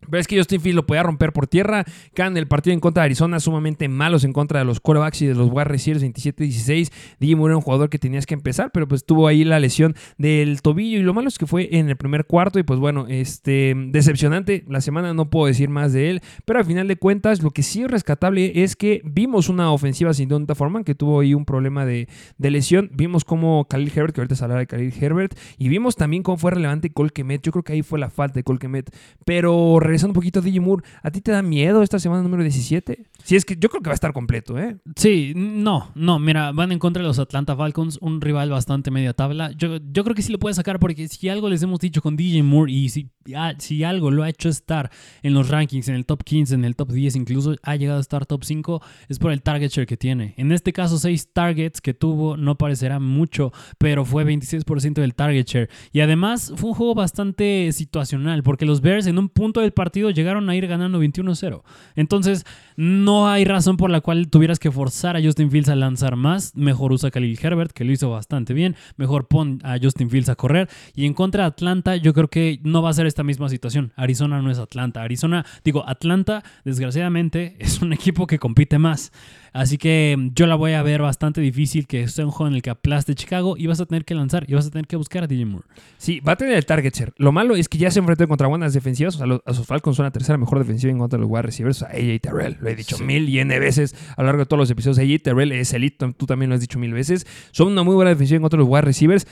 Pero 0.09 0.21
es 0.21 0.27
que 0.27 0.37
Justin 0.37 0.61
Fields 0.61 0.77
lo 0.77 0.87
podía 0.87 1.03
romper 1.03 1.33
por 1.33 1.47
tierra. 1.47 1.85
Quedan 2.15 2.37
el 2.37 2.47
partido 2.47 2.75
en 2.75 2.81
contra 2.81 3.03
de 3.03 3.07
Arizona 3.07 3.41
sumamente 3.41 3.89
malos 3.89 4.25
en 4.25 4.33
contra 4.33 4.59
de 4.59 4.65
los 4.65 4.81
quarterbacks 4.81 5.23
y 5.23 5.27
de 5.27 5.35
los 5.35 5.51
wide 5.51 5.65
receivers 5.65 6.05
27-16. 6.05 6.91
DJ 7.21 7.33
era 7.45 7.57
un 7.57 7.63
jugador 7.63 7.91
que 7.91 7.99
tenías 7.99 8.27
que 8.27 8.35
empezar, 8.35 8.71
pero 8.73 8.89
pues 8.89 9.05
tuvo 9.05 9.27
ahí 9.27 9.45
la 9.45 9.61
lesión 9.61 9.95
del 10.19 10.63
tobillo. 10.63 10.99
Y 10.99 11.03
lo 11.03 11.15
malo 11.15 11.29
es 11.29 11.39
que 11.39 11.47
fue 11.47 11.77
en 11.77 11.89
el 11.89 11.97
primer 11.97 12.27
cuarto. 12.27 12.59
Y 12.59 12.63
pues 12.63 12.79
bueno, 12.79 13.07
este 13.09 13.75
decepcionante. 13.77 14.65
La 14.69 14.81
semana 14.81 15.15
no 15.15 15.31
puedo 15.31 15.47
decir 15.47 15.69
más 15.69 15.93
de 15.93 16.11
él. 16.11 16.21
Pero 16.45 16.59
al 16.59 16.65
final 16.65 16.89
de 16.89 16.97
cuentas, 16.97 17.43
lo 17.43 17.51
que 17.51 17.63
sí 17.63 17.83
es 17.83 17.91
rescatable 17.91 18.63
es 18.63 18.77
que 18.77 19.03
vimos 19.05 19.49
una 19.49 19.71
ofensiva 19.73 20.13
sin 20.15 20.29
Donta 20.29 20.55
Foreman 20.55 20.85
que 20.85 20.95
tuvo 20.95 21.21
ahí 21.21 21.35
un 21.35 21.45
problema 21.45 21.87
de, 21.87 22.09
de 22.39 22.51
lesión. 22.51 22.91
Vimos 22.93 23.25
cómo 23.25 23.67
Khalil 23.69 23.93
Herbert, 23.95 24.15
que 24.15 24.21
ahorita 24.21 24.37
se 24.37 24.45
hablará 24.45 24.61
de 24.61 24.67
Khalil 24.67 24.93
Herbert. 25.01 25.39
Y 25.59 25.69
vimos 25.69 25.97
también 25.97 26.23
cómo 26.23 26.37
fue 26.37 26.51
relevante 26.51 26.91
Cole 26.91 27.11
Kemet. 27.11 27.43
Yo 27.43 27.53
creo 27.53 27.63
que 27.63 27.73
ahí 27.73 27.83
fue 27.83 27.99
la 27.99 28.11
falta 28.11 28.35
de 28.35 28.45
Cole 28.45 28.59
Kemet. 28.59 28.91
Pero 29.25 29.81
regresando 29.95 30.11
un 30.11 30.15
poquito 30.15 30.41
DJ 30.41 30.59
Moore, 30.59 30.83
¿a 31.03 31.11
ti 31.11 31.21
te 31.21 31.31
da 31.31 31.41
miedo 31.41 31.81
esta 31.81 32.01
semana 32.01 32.21
número 32.23 32.43
17? 32.43 33.07
Si 33.23 33.37
es 33.37 33.45
que 33.45 33.57
yo 33.57 33.69
creo 33.69 33.81
que 33.81 33.91
va 33.91 33.93
a 33.93 33.95
estar 33.95 34.13
completo, 34.13 34.59
¿eh? 34.59 34.77
Sí, 34.97 35.33
no, 35.37 35.93
no, 35.95 36.19
mira, 36.19 36.51
van 36.51 36.73
en 36.73 36.81
contra 36.81 37.01
de 37.01 37.07
los 37.07 37.21
Atlanta 37.21 37.55
Falcons, 37.55 37.99
un 38.01 38.21
rival 38.21 38.51
bastante 38.51 38.91
media 38.91 39.13
tabla. 39.13 39.53
Yo, 39.53 39.79
yo 39.93 40.03
creo 40.03 40.17
que 40.17 40.23
sí 40.23 40.33
lo 40.33 40.41
puede 40.41 40.55
sacar 40.55 40.81
porque 40.81 41.07
si 41.07 41.29
algo 41.29 41.49
les 41.49 41.63
hemos 41.63 41.79
dicho 41.79 42.03
con 42.03 42.17
DJ 42.17 42.43
Moore 42.43 42.73
y 42.73 42.89
si, 42.89 43.13
ah, 43.37 43.55
si 43.59 43.85
algo 43.85 44.11
lo 44.11 44.25
ha 44.25 44.29
hecho 44.29 44.49
estar 44.49 44.91
en 45.23 45.33
los 45.33 45.49
rankings, 45.49 45.89
en 45.89 45.95
el 45.95 46.07
top 46.07 46.25
15, 46.25 46.57
en 46.57 46.65
el 46.65 46.75
top 46.75 46.91
10, 46.91 47.15
incluso 47.15 47.55
ha 47.63 47.77
llegado 47.77 47.99
a 47.99 48.03
estar 48.03 48.27
top 48.27 48.43
5, 48.43 48.83
es 49.09 49.21
por 49.21 49.31
el 49.31 49.43
target 49.43 49.71
share 49.71 49.87
que 49.87 49.97
tiene. 49.97 50.35
En 50.37 50.51
este 50.51 50.73
caso, 50.73 50.99
6 50.99 51.33
targets 51.33 51.81
que 51.81 51.95
tuvo 51.95 52.37
no 52.37 52.59
parecerá 52.59 52.99
mucho, 52.99 53.53
pero 53.79 54.05
fue 54.05 54.25
26% 54.25 54.95
del 54.95 55.15
target 55.15 55.47
share. 55.47 55.71
Y 55.93 56.01
además 56.01 56.53
fue 56.57 56.71
un 56.71 56.75
juego 56.75 56.97
bastante 56.97 57.71
situacional 57.71 58.43
porque 58.43 58.67
los 58.67 58.81
Bears 58.81 59.07
en 59.07 59.19
un 59.19 59.29
punto 59.29 59.61
del 59.61 59.71
partido 59.71 59.84
llegaron 59.93 60.49
a 60.49 60.57
ir 60.57 60.67
ganando 60.67 61.03
21-0. 61.03 61.63
Entonces, 61.97 62.45
no 62.77 63.29
hay 63.29 63.45
razón 63.45 63.77
por 63.77 63.91
la 63.91 64.01
cual 64.01 64.29
tuvieras 64.29 64.59
que 64.59 64.71
forzar 64.71 65.17
a 65.17 65.23
Justin 65.23 65.51
Fields 65.51 65.69
a 65.69 65.77
lanzar 65.77 66.17
más. 66.17 66.57
Mejor 66.57 66.93
usa 66.93 67.09
a 67.09 67.11
Khalil 67.11 67.39
Herbert, 67.41 67.73
que 67.73 67.85
lo 67.85 67.93
hizo 67.93 68.11
bastante 68.11 68.55
bien. 68.55 68.77
Mejor 68.97 69.29
pon 69.29 69.61
a 69.63 69.79
Justin 69.81 70.11
Fields 70.11 70.29
a 70.29 70.35
correr. 70.35 70.69
Y 70.95 71.07
en 71.07 71.15
contra 71.15 71.45
de 71.45 71.49
Atlanta, 71.49 71.97
yo 71.97 72.13
creo 72.15 72.29
que 72.29 72.61
no 72.63 72.83
va 72.83 72.91
a 72.91 72.95
ser 72.95 73.07
esta 73.07 73.23
misma 73.23 73.49
situación. 73.49 73.93
Arizona 73.97 74.41
no 74.43 74.51
es 74.51 74.59
Atlanta. 74.59 75.03
Arizona, 75.03 75.45
digo, 75.65 75.89
Atlanta, 75.89 76.43
desgraciadamente, 76.65 77.57
es 77.61 77.81
un 77.81 77.93
equipo 77.93 78.27
que 78.27 78.39
compite 78.39 78.79
más. 78.79 79.13
Así 79.55 79.79
que 79.79 80.17
mm, 80.19 80.35
yo 80.35 80.47
la 80.47 80.57
voy 80.57 80.73
a 80.73 80.83
ver 80.83 81.01
bastante 81.01 81.41
difícil 81.41 81.87
que 81.87 82.09
sea 82.09 82.27
un 82.27 82.33
juego 82.33 82.49
en 82.49 82.57
el 82.57 82.63
que 82.63 82.71
aplaste 82.71 83.15
Chicago 83.15 83.57
y 83.57 83.69
vas 83.69 83.81
a 83.81 83.87
tener 83.87 84.05
que 84.05 84.15
lanzar 84.15 84.45
y 84.49 84.55
vas 84.55 84.67
a 84.67 84.71
tener 84.71 84.89
que 84.89 84.97
buscar 84.97 85.23
a 85.23 85.27
DJ 85.29 85.47
Moore. 85.47 85.65
Sí, 85.97 86.19
va 86.21 86.33
a 86.33 86.37
tener 86.37 86.55
el 86.55 86.67
target 86.67 86.93
share. 86.93 87.15
Lo 87.17 87.31
malo 87.31 87.55
es 87.55 87.69
que 87.69 87.79
ya 87.79 87.91
se 87.93 88.01
enfrentó 88.01 88.27
contra 88.27 88.49
buenas 88.49 88.75
defensivas. 88.75 89.15
O 89.15 89.19
sea, 89.19 89.27
los, 89.29 89.41
a 89.47 89.55
sus 89.55 89.65
Falcons 89.65 89.97
son 89.97 90.05
la 90.05 90.11
tercera 90.11 90.37
mejor 90.37 90.59
defensiva 90.59 90.91
en 90.91 90.99
contra 90.99 91.17
de 91.17 91.23
los 91.23 91.31
wide 91.31 91.43
receivers. 91.43 91.83
O 91.83 91.87
sea, 91.87 91.97
AJ 91.97 92.21
Terrell. 92.21 92.57
Lo 92.61 92.69
he 92.69 92.75
dicho 92.75 92.99
mil 92.99 93.29
y 93.29 93.39
N 93.39 93.57
veces 93.61 93.95
a 94.17 94.23
lo 94.23 94.27
largo 94.27 94.41
de 94.41 94.47
todos 94.47 94.59
los 94.59 94.71
episodios. 94.71 94.99
AJ 94.99 95.23
Terrell 95.23 95.53
es 95.53 95.73
elite. 95.73 96.13
Tú 96.17 96.27
también 96.27 96.49
lo 96.49 96.57
has 96.57 96.61
dicho 96.61 96.81
mil 96.81 96.93
veces. 96.93 97.25
Son 97.53 97.69
una 97.69 97.85
muy 97.85 97.95
buena 97.95 98.11
defensiva 98.11 98.37
en 98.37 98.43
contra 98.43 98.57
de 98.57 98.65
los 98.65 98.69
wide 98.69 98.83
receivers. 98.83 99.27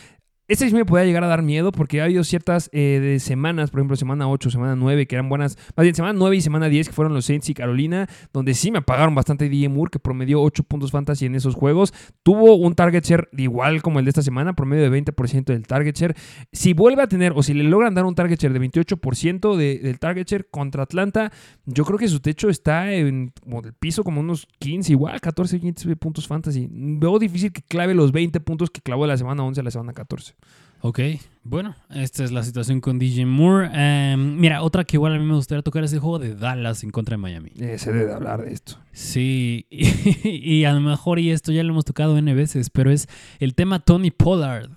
Este 0.48 0.68
sí 0.68 0.74
me 0.74 0.84
podía 0.84 1.04
llegar 1.04 1.22
a 1.24 1.28
dar 1.28 1.40
miedo 1.40 1.70
porque 1.72 2.00
ha 2.00 2.04
habido 2.04 2.24
ciertas 2.24 2.68
eh, 2.72 2.98
de 3.00 3.20
semanas, 3.20 3.70
por 3.70 3.78
ejemplo, 3.80 3.96
semana 3.96 4.28
8, 4.28 4.50
semana 4.50 4.74
9, 4.76 5.06
que 5.06 5.14
eran 5.14 5.28
buenas. 5.28 5.56
Más 5.76 5.84
bien, 5.84 5.94
semana 5.94 6.12
9 6.18 6.36
y 6.36 6.40
semana 6.42 6.68
10, 6.68 6.88
que 6.88 6.92
fueron 6.92 7.14
los 7.14 7.24
Saints 7.24 7.48
y 7.48 7.54
Carolina, 7.54 8.06
donde 8.34 8.52
sí 8.52 8.70
me 8.72 8.78
apagaron 8.78 9.14
bastante 9.14 9.48
DJ 9.48 9.68
Moore, 9.70 9.90
que 9.92 9.98
promedió 9.98 10.42
8 10.42 10.64
puntos 10.64 10.90
fantasy 10.90 11.26
en 11.26 11.36
esos 11.36 11.54
juegos. 11.54 11.94
Tuvo 12.22 12.56
un 12.56 12.74
target 12.74 13.02
share 13.04 13.28
igual 13.38 13.80
como 13.82 14.00
el 14.00 14.04
de 14.04 14.10
esta 14.10 14.20
semana, 14.20 14.52
promedio 14.54 14.82
de 14.82 14.90
20% 14.90 15.44
del 15.52 15.66
target 15.66 15.94
share. 15.96 16.16
Si 16.52 16.74
vuelve 16.74 17.02
a 17.02 17.06
tener, 17.06 17.32
o 17.34 17.42
si 17.42 17.54
le 17.54 17.62
logran 17.64 17.94
dar 17.94 18.04
un 18.04 18.14
target 18.16 18.38
share 18.38 18.52
de 18.52 18.58
28% 18.60 19.56
de- 19.56 19.78
del 19.78 19.98
target 20.00 20.26
share 20.28 20.48
contra 20.50 20.82
Atlanta, 20.82 21.32
yo 21.66 21.84
creo 21.84 21.98
que 21.98 22.08
su 22.08 22.20
techo 22.20 22.50
está 22.50 22.92
en 22.92 23.32
como 23.42 23.60
el 23.62 23.72
piso 23.74 24.02
como 24.04 24.20
unos 24.20 24.46
15, 24.58 24.92
igual 24.92 25.20
14, 25.20 25.60
15 25.60 25.96
puntos 25.96 26.26
fantasy. 26.26 26.68
Veo 26.70 27.18
difícil 27.20 27.52
que 27.52 27.62
clave 27.62 27.94
los 27.94 28.12
20 28.12 28.38
puntos 28.40 28.70
que 28.70 28.82
clavó 28.82 29.06
la 29.06 29.16
semana 29.16 29.44
11 29.44 29.60
a 29.60 29.64
la 29.64 29.70
semana 29.70 29.92
14. 29.94 30.31
Ok, 30.80 30.98
bueno, 31.44 31.76
esta 31.90 32.24
es 32.24 32.32
la 32.32 32.42
situación 32.42 32.80
con 32.80 32.98
DJ 32.98 33.26
Moore. 33.26 33.70
Em, 33.72 34.36
mira, 34.36 34.62
otra 34.62 34.84
que 34.84 34.96
igual 34.96 35.14
a 35.14 35.18
mí 35.18 35.24
me 35.24 35.34
gustaría 35.34 35.62
tocar 35.62 35.82
es 35.84 35.92
el 35.92 36.00
juego 36.00 36.18
de 36.18 36.34
Dallas 36.34 36.82
en 36.84 36.90
contra 36.90 37.14
de 37.14 37.18
Miami. 37.18 37.52
Eh, 37.58 37.78
se 37.78 37.92
debe 37.92 38.06
de 38.06 38.14
hablar 38.14 38.44
de 38.44 38.52
esto. 38.52 38.78
Sí, 38.92 39.66
y, 39.70 39.86
y 40.28 40.64
a 40.64 40.72
lo 40.72 40.80
mejor, 40.80 41.18
y 41.18 41.30
esto 41.30 41.52
ya 41.52 41.62
lo 41.62 41.70
hemos 41.70 41.84
tocado 41.84 42.16
N 42.18 42.34
veces, 42.34 42.70
pero 42.70 42.90
es 42.90 43.08
el 43.38 43.54
tema 43.54 43.80
Tony 43.80 44.10
Pollard. 44.10 44.70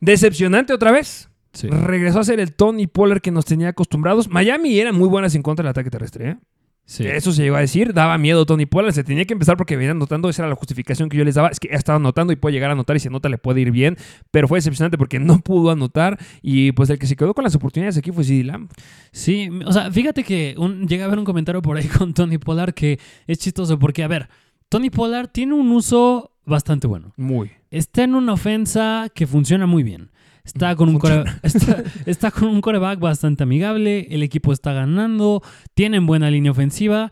Decepcionante 0.00 0.72
otra 0.72 0.92
vez. 0.92 1.28
Sí. 1.52 1.68
Regresó 1.68 2.20
a 2.20 2.24
ser 2.24 2.40
el 2.40 2.54
Tony 2.54 2.86
Pollard 2.86 3.20
que 3.20 3.30
nos 3.30 3.44
tenía 3.44 3.68
acostumbrados. 3.68 4.28
Miami 4.28 4.78
era 4.78 4.92
muy 4.92 5.08
buenas 5.08 5.34
en 5.34 5.42
contra 5.42 5.62
del 5.62 5.70
ataque 5.70 5.90
terrestre. 5.90 6.30
¿eh? 6.30 6.36
Sí. 6.88 7.06
Eso 7.06 7.32
se 7.32 7.42
llegó 7.42 7.56
a 7.56 7.60
decir. 7.60 7.92
Daba 7.92 8.16
miedo 8.16 8.46
Tony 8.46 8.64
Pollard. 8.64 8.94
Se 8.94 9.04
tenía 9.04 9.26
que 9.26 9.34
empezar 9.34 9.58
porque 9.58 9.76
venían 9.76 9.96
anotando. 9.96 10.30
Esa 10.30 10.42
era 10.42 10.48
la 10.48 10.54
justificación 10.54 11.10
que 11.10 11.18
yo 11.18 11.24
les 11.24 11.34
daba. 11.34 11.48
Es 11.48 11.60
que 11.60 11.68
ha 11.70 11.76
estado 11.76 11.96
anotando 11.96 12.32
y 12.32 12.36
puede 12.36 12.54
llegar 12.54 12.70
a 12.70 12.72
anotar. 12.72 12.96
Y 12.96 13.00
si 13.00 13.08
anota 13.08 13.28
le 13.28 13.36
puede 13.36 13.60
ir 13.60 13.70
bien. 13.70 13.98
Pero 14.30 14.48
fue 14.48 14.56
decepcionante 14.56 14.96
porque 14.96 15.20
no 15.20 15.38
pudo 15.40 15.70
anotar. 15.70 16.18
Y 16.40 16.72
pues 16.72 16.88
el 16.88 16.98
que 16.98 17.06
se 17.06 17.14
quedó 17.14 17.34
con 17.34 17.44
las 17.44 17.54
oportunidades 17.54 17.98
aquí 17.98 18.10
fue 18.10 18.24
CD 18.24 18.42
Lamb. 18.42 18.70
Sí, 19.12 19.50
o 19.66 19.70
sea, 19.70 19.92
fíjate 19.92 20.24
que 20.24 20.54
un, 20.56 20.88
llega 20.88 21.04
a 21.04 21.08
ver 21.08 21.18
un 21.18 21.26
comentario 21.26 21.60
por 21.60 21.76
ahí 21.76 21.86
con 21.98 22.14
Tony 22.14 22.38
Pollard 22.38 22.72
que 22.72 22.98
es 23.26 23.38
chistoso 23.38 23.78
porque, 23.78 24.02
a 24.02 24.08
ver, 24.08 24.30
Tony 24.70 24.88
Pollard 24.88 25.28
tiene 25.28 25.52
un 25.52 25.70
uso 25.70 26.32
bastante 26.46 26.86
bueno. 26.86 27.12
Muy. 27.18 27.50
Está 27.70 28.04
en 28.04 28.14
una 28.14 28.32
ofensa 28.32 29.08
que 29.14 29.26
funciona 29.26 29.66
muy 29.66 29.82
bien. 29.82 30.10
Está 30.54 30.74
con, 30.76 30.88
un 30.88 30.98
core- 30.98 31.24
está, 31.42 31.82
está 32.06 32.30
con 32.30 32.48
un 32.48 32.60
coreback 32.60 32.98
bastante 32.98 33.42
amigable, 33.42 34.06
el 34.10 34.22
equipo 34.22 34.52
está 34.52 34.72
ganando, 34.72 35.42
tienen 35.74 36.06
buena 36.06 36.30
línea 36.30 36.50
ofensiva, 36.52 37.10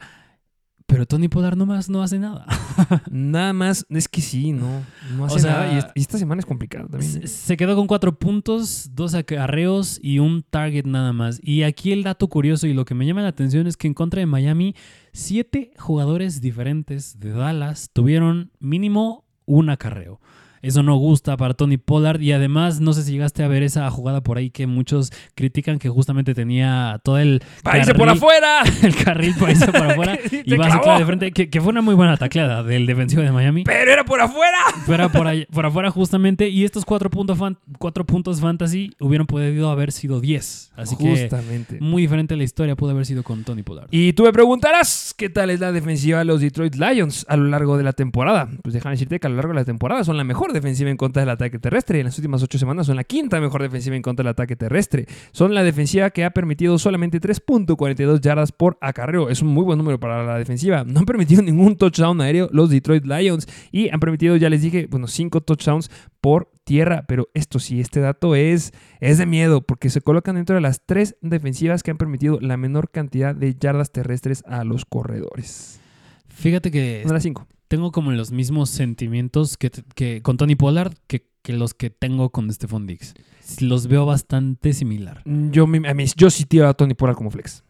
pero 0.88 1.04
Tony 1.04 1.26
Pollard 1.28 1.56
nomás 1.56 1.88
no 1.90 2.00
hace 2.02 2.18
nada. 2.20 2.46
Nada 3.10 3.52
más. 3.52 3.84
Es 3.90 4.06
que 4.08 4.20
sí, 4.20 4.52
no. 4.52 4.82
No 5.16 5.24
hace 5.24 5.34
O 5.34 5.38
sea, 5.40 5.50
nada. 5.50 5.74
Y, 5.74 5.78
es- 5.78 5.86
y 5.96 6.00
esta 6.00 6.16
semana 6.16 6.38
es 6.38 6.46
complicada 6.46 6.86
también. 6.86 7.10
Se, 7.10 7.26
se 7.26 7.56
quedó 7.56 7.74
con 7.74 7.88
cuatro 7.88 8.16
puntos, 8.18 8.90
dos 8.94 9.14
acarreos 9.14 9.98
y 10.00 10.20
un 10.20 10.44
target 10.48 10.84
nada 10.86 11.12
más. 11.12 11.40
Y 11.42 11.64
aquí 11.64 11.90
el 11.90 12.04
dato 12.04 12.28
curioso 12.28 12.68
y 12.68 12.72
lo 12.72 12.84
que 12.84 12.94
me 12.94 13.04
llama 13.04 13.22
la 13.22 13.28
atención 13.28 13.66
es 13.66 13.76
que 13.76 13.88
en 13.88 13.94
contra 13.94 14.20
de 14.20 14.26
Miami, 14.26 14.76
siete 15.12 15.72
jugadores 15.76 16.40
diferentes 16.40 17.18
de 17.18 17.30
Dallas 17.32 17.90
tuvieron 17.92 18.52
mínimo 18.60 19.24
un 19.44 19.70
acarreo. 19.70 20.20
Eso 20.66 20.82
no 20.82 20.96
gusta 20.96 21.36
para 21.36 21.54
Tony 21.54 21.76
Pollard. 21.76 22.20
Y 22.20 22.32
además, 22.32 22.80
no 22.80 22.92
sé 22.92 23.02
si 23.02 23.12
llegaste 23.12 23.42
a 23.44 23.48
ver 23.48 23.62
esa 23.62 23.88
jugada 23.90 24.22
por 24.22 24.38
ahí 24.38 24.50
que 24.50 24.66
muchos 24.66 25.12
critican 25.34 25.78
que 25.78 25.88
justamente 25.88 26.34
tenía 26.34 27.00
todo 27.04 27.18
el. 27.18 27.42
¡Paíse 27.62 27.94
por 27.94 28.08
afuera! 28.08 28.62
El 28.82 28.94
carril 28.96 29.34
para 29.38 29.52
irse 29.52 29.66
por 29.72 29.90
afuera. 29.90 30.18
Y 30.46 30.54
va 30.56 30.66
a 30.66 30.98
de 30.98 31.04
frente. 31.06 31.32
Que, 31.32 31.48
que 31.50 31.60
fue 31.60 31.70
una 31.70 31.82
muy 31.82 31.94
buena 31.94 32.16
tacleada 32.16 32.62
del 32.62 32.86
defensivo 32.86 33.22
de 33.22 33.32
Miami. 33.32 33.64
¡Pero 33.64 33.90
era 33.92 34.04
por 34.04 34.20
afuera! 34.20 34.58
Fuera 34.84 35.08
por, 35.08 35.26
ahí- 35.26 35.46
por 35.52 35.66
afuera 35.66 35.90
justamente. 35.90 36.48
Y 36.48 36.64
estos 36.64 36.84
cuatro, 36.84 37.10
puntos 37.10 37.38
fan- 37.38 37.58
cuatro 37.78 38.04
puntos 38.04 38.40
fantasy 38.40 38.92
hubieran 39.00 39.26
podido 39.26 39.70
haber 39.70 39.92
sido 39.92 40.20
10. 40.20 40.72
Así 40.76 40.96
que 40.96 41.08
Justamente. 41.08 41.78
muy 41.80 42.02
diferente 42.02 42.36
la 42.36 42.44
historia 42.44 42.76
pudo 42.76 42.90
haber 42.90 43.06
sido 43.06 43.22
con 43.22 43.44
Tony 43.44 43.62
Pollard. 43.62 43.88
Y 43.90 44.12
tú 44.12 44.24
me 44.24 44.32
preguntarás 44.32 45.14
qué 45.16 45.28
tal 45.30 45.50
es 45.50 45.60
la 45.60 45.72
defensiva 45.72 46.18
de 46.18 46.24
los 46.26 46.40
Detroit 46.40 46.74
Lions 46.76 47.24
a 47.28 47.36
lo 47.36 47.44
largo 47.48 47.76
de 47.76 47.84
la 47.84 47.92
temporada. 47.92 48.48
Pues 48.62 48.74
déjame 48.74 48.94
decirte 48.94 49.18
que 49.18 49.26
a 49.26 49.30
lo 49.30 49.36
largo 49.36 49.52
de 49.52 49.60
la 49.60 49.64
temporada 49.64 50.04
son 50.04 50.16
la 50.16 50.24
mejor 50.24 50.52
defensiva 50.56 50.90
en 50.90 50.96
contra 50.96 51.22
del 51.22 51.30
ataque 51.30 51.58
terrestre. 51.58 52.00
En 52.00 52.06
las 52.06 52.18
últimas 52.18 52.42
ocho 52.42 52.58
semanas 52.58 52.86
son 52.86 52.96
la 52.96 53.04
quinta 53.04 53.40
mejor 53.40 53.62
defensiva 53.62 53.96
en 53.96 54.02
contra 54.02 54.24
del 54.24 54.30
ataque 54.30 54.56
terrestre. 54.56 55.06
Son 55.32 55.54
la 55.54 55.62
defensiva 55.62 56.10
que 56.10 56.24
ha 56.24 56.30
permitido 56.30 56.78
solamente 56.78 57.20
3.42 57.20 58.20
yardas 58.20 58.52
por 58.52 58.78
acarreo. 58.80 59.30
Es 59.30 59.42
un 59.42 59.48
muy 59.48 59.64
buen 59.64 59.78
número 59.78 60.00
para 60.00 60.24
la 60.24 60.38
defensiva. 60.38 60.84
No 60.84 61.00
han 61.00 61.06
permitido 61.06 61.42
ningún 61.44 61.76
touchdown 61.76 62.20
aéreo 62.20 62.48
los 62.52 62.70
Detroit 62.70 63.06
Lions. 63.06 63.46
Y 63.70 63.88
han 63.90 64.00
permitido, 64.00 64.36
ya 64.36 64.50
les 64.50 64.62
dije, 64.62 64.86
bueno, 64.90 65.06
cinco 65.06 65.40
touchdowns 65.40 65.90
por 66.20 66.50
tierra. 66.64 67.04
Pero 67.06 67.28
esto 67.34 67.58
sí, 67.58 67.80
este 67.80 68.00
dato 68.00 68.34
es, 68.34 68.72
es 69.00 69.18
de 69.18 69.26
miedo 69.26 69.62
porque 69.62 69.90
se 69.90 70.00
colocan 70.00 70.36
dentro 70.36 70.56
de 70.56 70.60
las 70.60 70.84
tres 70.84 71.16
defensivas 71.20 71.82
que 71.82 71.90
han 71.90 71.98
permitido 71.98 72.38
la 72.40 72.56
menor 72.56 72.90
cantidad 72.90 73.34
de 73.34 73.54
yardas 73.54 73.92
terrestres 73.92 74.42
a 74.46 74.64
los 74.64 74.84
corredores. 74.84 75.80
Fíjate 76.28 76.70
que 76.70 77.00
Una 77.04 77.12
de 77.12 77.14
las 77.14 77.22
cinco. 77.22 77.46
Tengo 77.68 77.92
como 77.92 78.12
los 78.12 78.30
mismos 78.32 78.70
sentimientos 78.70 79.56
que, 79.56 79.70
que 79.94 80.22
con 80.22 80.36
Tony 80.36 80.54
Pollard 80.56 80.94
que, 81.06 81.26
que 81.42 81.52
los 81.52 81.74
que 81.74 81.90
tengo 81.90 82.30
con 82.30 82.52
Stephon 82.52 82.86
Diggs. 82.86 83.14
Los 83.60 83.86
veo 83.86 84.06
bastante 84.06 84.72
similar. 84.72 85.22
Yo, 85.24 85.66
mi- 85.66 85.86
a 85.86 85.94
mí- 85.94 86.04
yo 86.16 86.30
sí 86.30 86.44
tiro 86.44 86.68
a 86.68 86.74
Tony 86.74 86.94
Pollard 86.94 87.16
como 87.16 87.30
flex. 87.30 87.62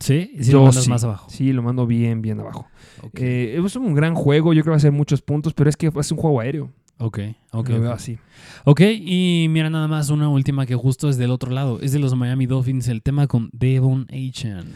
¿Sí? 0.00 0.30
Y 0.34 0.44
si 0.44 0.50
yo 0.52 0.58
lo 0.58 0.64
mandas 0.64 0.84
sí. 0.84 0.90
más 0.90 1.04
abajo. 1.04 1.30
Sí, 1.30 1.52
lo 1.52 1.62
mando 1.62 1.86
bien, 1.86 2.22
bien 2.22 2.40
abajo. 2.40 2.66
Ok, 3.02 3.20
Eh, 3.20 3.60
es 3.64 3.76
un 3.76 3.94
gran 3.94 4.14
juego, 4.14 4.52
yo 4.52 4.62
creo 4.62 4.64
que 4.64 4.70
va 4.72 4.76
a 4.76 4.80
ser 4.80 4.92
muchos 4.92 5.22
puntos, 5.22 5.54
pero 5.54 5.70
es 5.70 5.76
que 5.76 5.90
es 5.94 6.10
un 6.12 6.18
juego 6.18 6.40
aéreo. 6.40 6.70
ok, 6.98 7.18
ok. 7.52 7.68
Lo 7.68 7.80
veo 7.80 7.92
así. 7.92 8.18
Ok, 8.64 8.80
y 8.80 9.46
mira 9.48 9.70
nada 9.70 9.86
más 9.88 10.10
una 10.10 10.28
última 10.28 10.66
que 10.66 10.74
justo 10.74 11.08
es 11.08 11.16
del 11.18 11.30
otro 11.30 11.50
lado. 11.52 11.80
Es 11.80 11.92
de 11.92 11.98
los 12.00 12.14
Miami 12.16 12.46
Dolphins, 12.46 12.88
el 12.88 13.00
tema 13.02 13.26
con 13.28 13.48
Devon 13.52 14.06
Achan. 14.10 14.66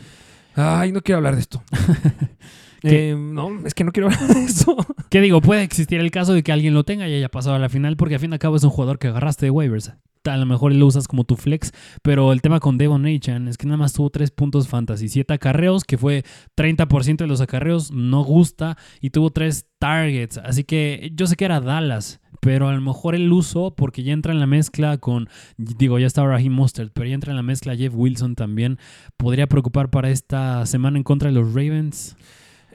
Ay, 0.55 0.93
no 0.93 1.03
quiero 1.03 1.17
hablar 1.19 1.35
de 1.35 1.41
esto. 1.41 1.63
¿Qué? 2.81 3.11
Eh, 3.11 3.17
no, 3.17 3.67
es 3.67 3.75
que 3.75 3.85
no 3.85 3.93
quiero 3.93 4.09
hablar 4.13 4.35
de 4.35 4.45
eso. 4.45 4.77
¿Qué 5.11 5.21
digo? 5.21 5.41
Puede 5.41 5.63
existir 5.63 6.01
el 6.01 6.11
caso 6.11 6.33
de 6.35 6.43
que 6.43 6.53
alguien 6.53 6.75
lo 6.75 6.85
tenga 6.85 7.09
y 7.09 7.15
haya 7.15 7.29
pasado 7.29 7.57
a 7.57 7.59
la 7.59 7.69
final, 7.69 7.97
porque 7.97 8.15
al 8.15 8.21
fin 8.21 8.31
y 8.31 8.35
al 8.35 8.39
cabo 8.39 8.57
es 8.57 8.65
un 8.65 8.71
jugador 8.71 8.99
que 8.99 9.09
agarraste 9.09 9.47
de 9.47 9.51
waivers. 9.51 9.93
A 10.25 10.37
lo 10.37 10.47
mejor 10.47 10.75
lo 10.75 10.87
usas 10.87 11.07
como 11.07 11.25
tu 11.25 11.37
flex, 11.37 11.73
pero 12.03 12.33
el 12.33 12.43
tema 12.43 12.59
con 12.59 12.79
Devon 12.79 13.07
Achan 13.07 13.47
es 13.47 13.57
que 13.57 13.67
nada 13.67 13.77
más 13.77 13.93
tuvo 13.93 14.11
3 14.11 14.31
puntos 14.33 14.67
fantasy, 14.67 15.09
7 15.09 15.35
acarreos, 15.35 15.85
que 15.85 15.99
fue 15.99 16.25
30% 16.57 17.19
de 17.19 17.27
los 17.29 17.41
acarreos, 17.41 17.93
no 17.93 18.25
gusta, 18.25 18.77
y 19.01 19.11
tuvo 19.11 19.31
3 19.31 19.67
targets. 19.79 20.39
Así 20.39 20.65
que 20.65 21.13
yo 21.15 21.29
sé 21.29 21.37
que 21.37 21.45
era 21.45 21.61
Dallas, 21.61 22.21
pero 22.41 22.69
a 22.69 22.75
lo 22.75 22.81
mejor 22.81 23.15
el 23.15 23.33
uso, 23.33 23.75
porque 23.77 24.03
ya 24.03 24.13
entra 24.13 24.33
en 24.33 24.41
la 24.41 24.47
mezcla 24.47 24.99
con, 24.99 25.29
digo, 25.57 25.99
ya 25.99 26.07
estaba 26.07 26.29
Raheem 26.29 26.53
Mostert, 26.53 26.93
pero 26.93 27.09
ya 27.09 27.15
entra 27.15 27.33
en 27.33 27.37
la 27.37 27.43
mezcla 27.43 27.77
Jeff 27.77 27.93
Wilson 27.95 28.35
también, 28.35 28.79
podría 29.17 29.47
preocupar 29.47 29.91
para 29.91 30.11
esta 30.11 30.67
semana 30.67 30.99
en 30.99 31.05
contra 31.05 31.31
de 31.31 31.35
los 31.35 31.55
Ravens. 31.55 32.17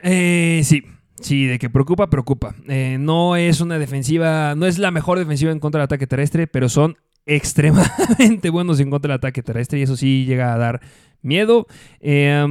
Eh, 0.04 0.62
sí, 0.64 0.84
sí, 1.22 1.46
de 1.46 1.60
que 1.60 1.70
preocupa, 1.70 2.10
preocupa. 2.10 2.56
Eh, 2.68 2.98
no 3.00 3.36
es 3.36 3.62
una 3.62 3.78
defensiva, 3.80 4.56
no 4.56 4.66
es 4.66 4.78
la 4.78 4.92
mejor 4.92 5.20
defensiva 5.20 5.52
en 5.52 5.60
contra 5.60 5.80
del 5.80 5.86
ataque 5.86 6.08
terrestre, 6.08 6.48
pero 6.48 6.70
son 6.70 6.98
extremadamente 7.26 8.50
buenos 8.50 8.80
en 8.80 8.90
contra 8.90 9.10
del 9.10 9.18
ataque 9.18 9.44
terrestre 9.44 9.80
y 9.80 9.84
eso 9.84 9.96
sí 9.96 10.26
llega 10.26 10.54
a 10.54 10.58
dar 10.58 10.82
miedo. 11.22 11.68
Eh, 12.00 12.46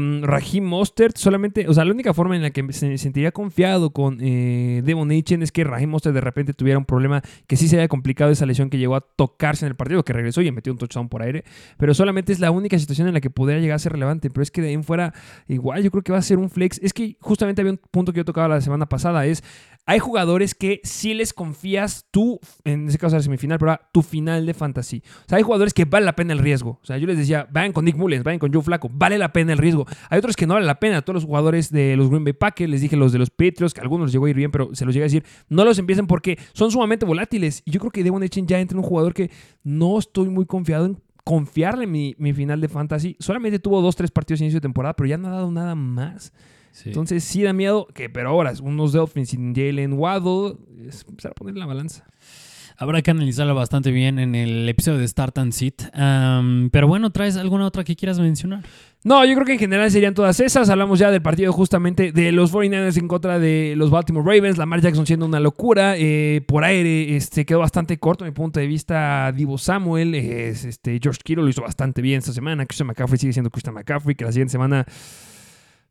Mostert 0.62 1.16
solamente, 1.16 1.68
o 1.68 1.74
sea, 1.74 1.84
la 1.84 1.92
única 1.92 2.14
forma 2.14 2.36
en 2.36 2.42
la 2.42 2.50
que 2.50 2.62
me 2.62 2.72
se 2.72 2.98
sentiría 2.98 3.32
confiado 3.32 3.90
con 3.90 4.18
eh, 4.20 4.82
Devon 4.84 5.10
Achen 5.10 5.42
es 5.42 5.52
que 5.52 5.64
Raheem 5.64 5.90
Mostert 5.90 6.14
de 6.14 6.20
repente 6.20 6.52
tuviera 6.54 6.78
un 6.78 6.84
problema 6.84 7.22
que 7.46 7.56
sí 7.56 7.68
se 7.68 7.76
haya 7.76 7.88
complicado 7.88 8.30
esa 8.30 8.46
lesión 8.46 8.70
que 8.70 8.78
llegó 8.78 8.96
a 8.96 9.00
tocarse 9.00 9.64
en 9.64 9.70
el 9.70 9.76
partido, 9.76 10.04
que 10.04 10.12
regresó 10.12 10.42
y 10.42 10.50
metió 10.52 10.72
un 10.72 10.78
touchdown 10.78 11.08
por 11.08 11.22
aire, 11.22 11.44
pero 11.76 11.94
solamente 11.94 12.32
es 12.32 12.40
la 12.40 12.50
única 12.50 12.78
situación 12.78 13.08
en 13.08 13.14
la 13.14 13.20
que 13.20 13.30
podría 13.30 13.58
llegar 13.58 13.76
a 13.76 13.78
ser 13.78 13.92
relevante, 13.92 14.30
pero 14.30 14.42
es 14.42 14.50
que 14.50 14.62
de 14.62 14.68
ahí 14.68 14.82
fuera 14.82 15.12
igual 15.48 15.82
yo 15.82 15.90
creo 15.90 16.02
que 16.02 16.12
va 16.12 16.18
a 16.18 16.22
ser 16.22 16.38
un 16.38 16.50
flex. 16.50 16.78
Es 16.82 16.92
que 16.92 17.16
justamente 17.20 17.60
había 17.60 17.72
un 17.72 17.80
punto 17.90 18.12
que 18.12 18.18
yo 18.18 18.24
tocaba 18.24 18.48
la 18.48 18.60
semana 18.60 18.88
pasada, 18.88 19.26
es 19.26 19.42
hay 19.86 19.98
jugadores 19.98 20.54
que 20.54 20.80
sí 20.84 21.14
les 21.14 21.32
confías 21.32 22.06
tú, 22.10 22.38
en 22.64 22.88
ese 22.88 22.98
caso 22.98 23.16
la 23.16 23.22
semifinal, 23.22 23.58
pero 23.58 23.76
tu 23.92 24.02
final 24.02 24.46
de 24.46 24.54
fantasy. 24.54 25.02
O 25.24 25.28
sea, 25.28 25.38
hay 25.38 25.42
jugadores 25.42 25.74
que 25.74 25.84
vale 25.84 26.06
la 26.06 26.14
pena 26.14 26.32
el 26.32 26.38
riesgo. 26.38 26.78
O 26.82 26.86
sea, 26.86 26.96
yo 26.98 27.06
les 27.06 27.18
decía, 27.18 27.48
vayan 27.50 27.72
con 27.72 27.84
Nick 27.84 27.96
Mullens, 27.96 28.22
vayan 28.22 28.38
con 28.38 28.52
Joe 28.52 28.59
Flaco, 28.62 28.90
vale 28.92 29.18
la 29.18 29.32
pena 29.32 29.52
el 29.52 29.58
riesgo. 29.58 29.86
Hay 30.08 30.18
otros 30.18 30.36
que 30.36 30.46
no 30.46 30.54
vale 30.54 30.66
la 30.66 30.80
pena. 30.80 31.02
Todos 31.02 31.14
los 31.14 31.24
jugadores 31.24 31.70
de 31.70 31.96
los 31.96 32.08
Green 32.08 32.24
Bay 32.24 32.32
Packers, 32.32 32.70
les 32.70 32.80
dije 32.80 32.96
los 32.96 33.12
de 33.12 33.18
los 33.18 33.30
Patriots, 33.30 33.74
que 33.74 33.80
algunos 33.80 34.06
les 34.06 34.12
llegó 34.12 34.26
a 34.26 34.30
ir 34.30 34.36
bien, 34.36 34.50
pero 34.50 34.74
se 34.74 34.84
los 34.84 34.94
llega 34.94 35.04
a 35.04 35.08
decir, 35.08 35.24
no 35.48 35.64
los 35.64 35.78
empiecen 35.78 36.06
porque 36.06 36.38
son 36.52 36.70
sumamente 36.70 37.06
volátiles. 37.06 37.62
Y 37.64 37.70
yo 37.70 37.80
creo 37.80 37.90
que 37.90 38.04
Devon 38.04 38.22
Echen 38.22 38.46
ya 38.46 38.60
entra 38.60 38.76
en 38.76 38.84
un 38.84 38.88
jugador 38.88 39.14
que 39.14 39.30
no 39.62 39.98
estoy 39.98 40.28
muy 40.28 40.46
confiado 40.46 40.86
en 40.86 40.98
confiarle 41.24 41.86
mi, 41.86 42.14
mi 42.18 42.32
final 42.32 42.60
de 42.60 42.68
fantasy. 42.68 43.16
Solamente 43.18 43.58
tuvo 43.58 43.82
dos, 43.82 43.96
tres 43.96 44.10
partidos 44.10 44.40
de 44.40 44.46
inicio 44.46 44.56
de 44.56 44.62
temporada, 44.62 44.94
pero 44.94 45.08
ya 45.08 45.18
no 45.18 45.28
ha 45.28 45.32
dado 45.32 45.50
nada 45.50 45.74
más. 45.74 46.32
Entonces 46.84 47.24
sí 47.24 47.42
da 47.42 47.52
miedo 47.52 47.86
que, 47.92 48.08
pero 48.08 48.30
ahora, 48.30 48.52
unos 48.62 48.92
Dolphins 48.92 49.30
sin 49.30 49.54
Jalen 49.54 49.94
Waddle, 49.94 50.56
es 50.86 51.04
empezar 51.06 51.32
a 51.32 51.34
poner 51.34 51.56
la 51.56 51.66
balanza. 51.66 52.06
Habrá 52.82 53.02
que 53.02 53.10
analizarlo 53.10 53.54
bastante 53.54 53.90
bien 53.90 54.18
en 54.18 54.34
el 54.34 54.66
episodio 54.66 54.96
de 54.96 55.06
Start 55.06 55.36
and 55.36 55.52
Sit. 55.52 55.82
Am, 55.92 56.70
pero 56.72 56.88
bueno, 56.88 57.10
¿traes 57.10 57.36
alguna 57.36 57.66
otra 57.66 57.84
que 57.84 57.94
quieras 57.94 58.18
mencionar? 58.18 58.62
No, 59.04 59.22
yo 59.26 59.34
creo 59.34 59.44
que 59.44 59.52
en 59.52 59.58
general 59.58 59.90
serían 59.90 60.14
todas 60.14 60.40
esas. 60.40 60.70
Hablamos 60.70 60.98
ya 60.98 61.10
del 61.10 61.20
partido 61.20 61.52
justamente 61.52 62.10
de 62.10 62.32
los 62.32 62.50
49ers 62.54 62.96
en 62.96 63.06
contra 63.06 63.38
de 63.38 63.74
los 63.76 63.90
Baltimore 63.90 64.24
Ravens. 64.24 64.56
Lamar 64.56 64.80
Jackson 64.80 65.06
siendo 65.06 65.26
una 65.26 65.40
locura. 65.40 65.94
Eh, 65.98 66.42
por 66.48 66.64
aire 66.64 67.16
este, 67.16 67.44
quedó 67.44 67.58
bastante 67.58 67.98
corto, 67.98 68.24
mi 68.24 68.30
punto 68.30 68.60
de 68.60 68.66
vista. 68.66 69.30
Divo 69.30 69.58
Samuel, 69.58 70.14
es, 70.14 70.64
este, 70.64 70.98
George 71.02 71.20
Kittle 71.22 71.44
lo 71.44 71.50
hizo 71.50 71.60
bastante 71.60 72.00
bien 72.00 72.20
esta 72.20 72.32
semana. 72.32 72.64
Christian 72.64 72.86
McCaffrey 72.86 73.18
sigue 73.18 73.34
siendo 73.34 73.50
Christian 73.50 73.74
McCaffrey, 73.74 74.14
que 74.14 74.24
la 74.24 74.32
siguiente 74.32 74.52
semana 74.52 74.86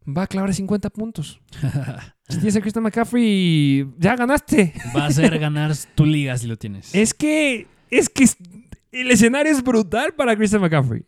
va 0.07 0.23
a 0.23 0.27
clavar 0.27 0.53
50 0.53 0.89
puntos. 0.89 1.41
si 2.29 2.37
tienes 2.37 2.55
a 2.55 2.61
Christian 2.61 2.83
McCaffrey, 2.83 3.87
ya 3.97 4.15
ganaste. 4.15 4.73
Va 4.95 5.07
a 5.07 5.11
ser 5.11 5.37
ganar 5.39 5.73
tu 5.95 6.05
liga 6.05 6.37
si 6.37 6.47
lo 6.47 6.57
tienes. 6.57 6.93
Es 6.93 7.13
que, 7.13 7.67
es 7.89 8.09
que 8.09 8.25
el 8.91 9.11
escenario 9.11 9.51
es 9.51 9.63
brutal 9.63 10.13
para 10.13 10.35
Christian 10.35 10.61
McCaffrey. 10.61 11.03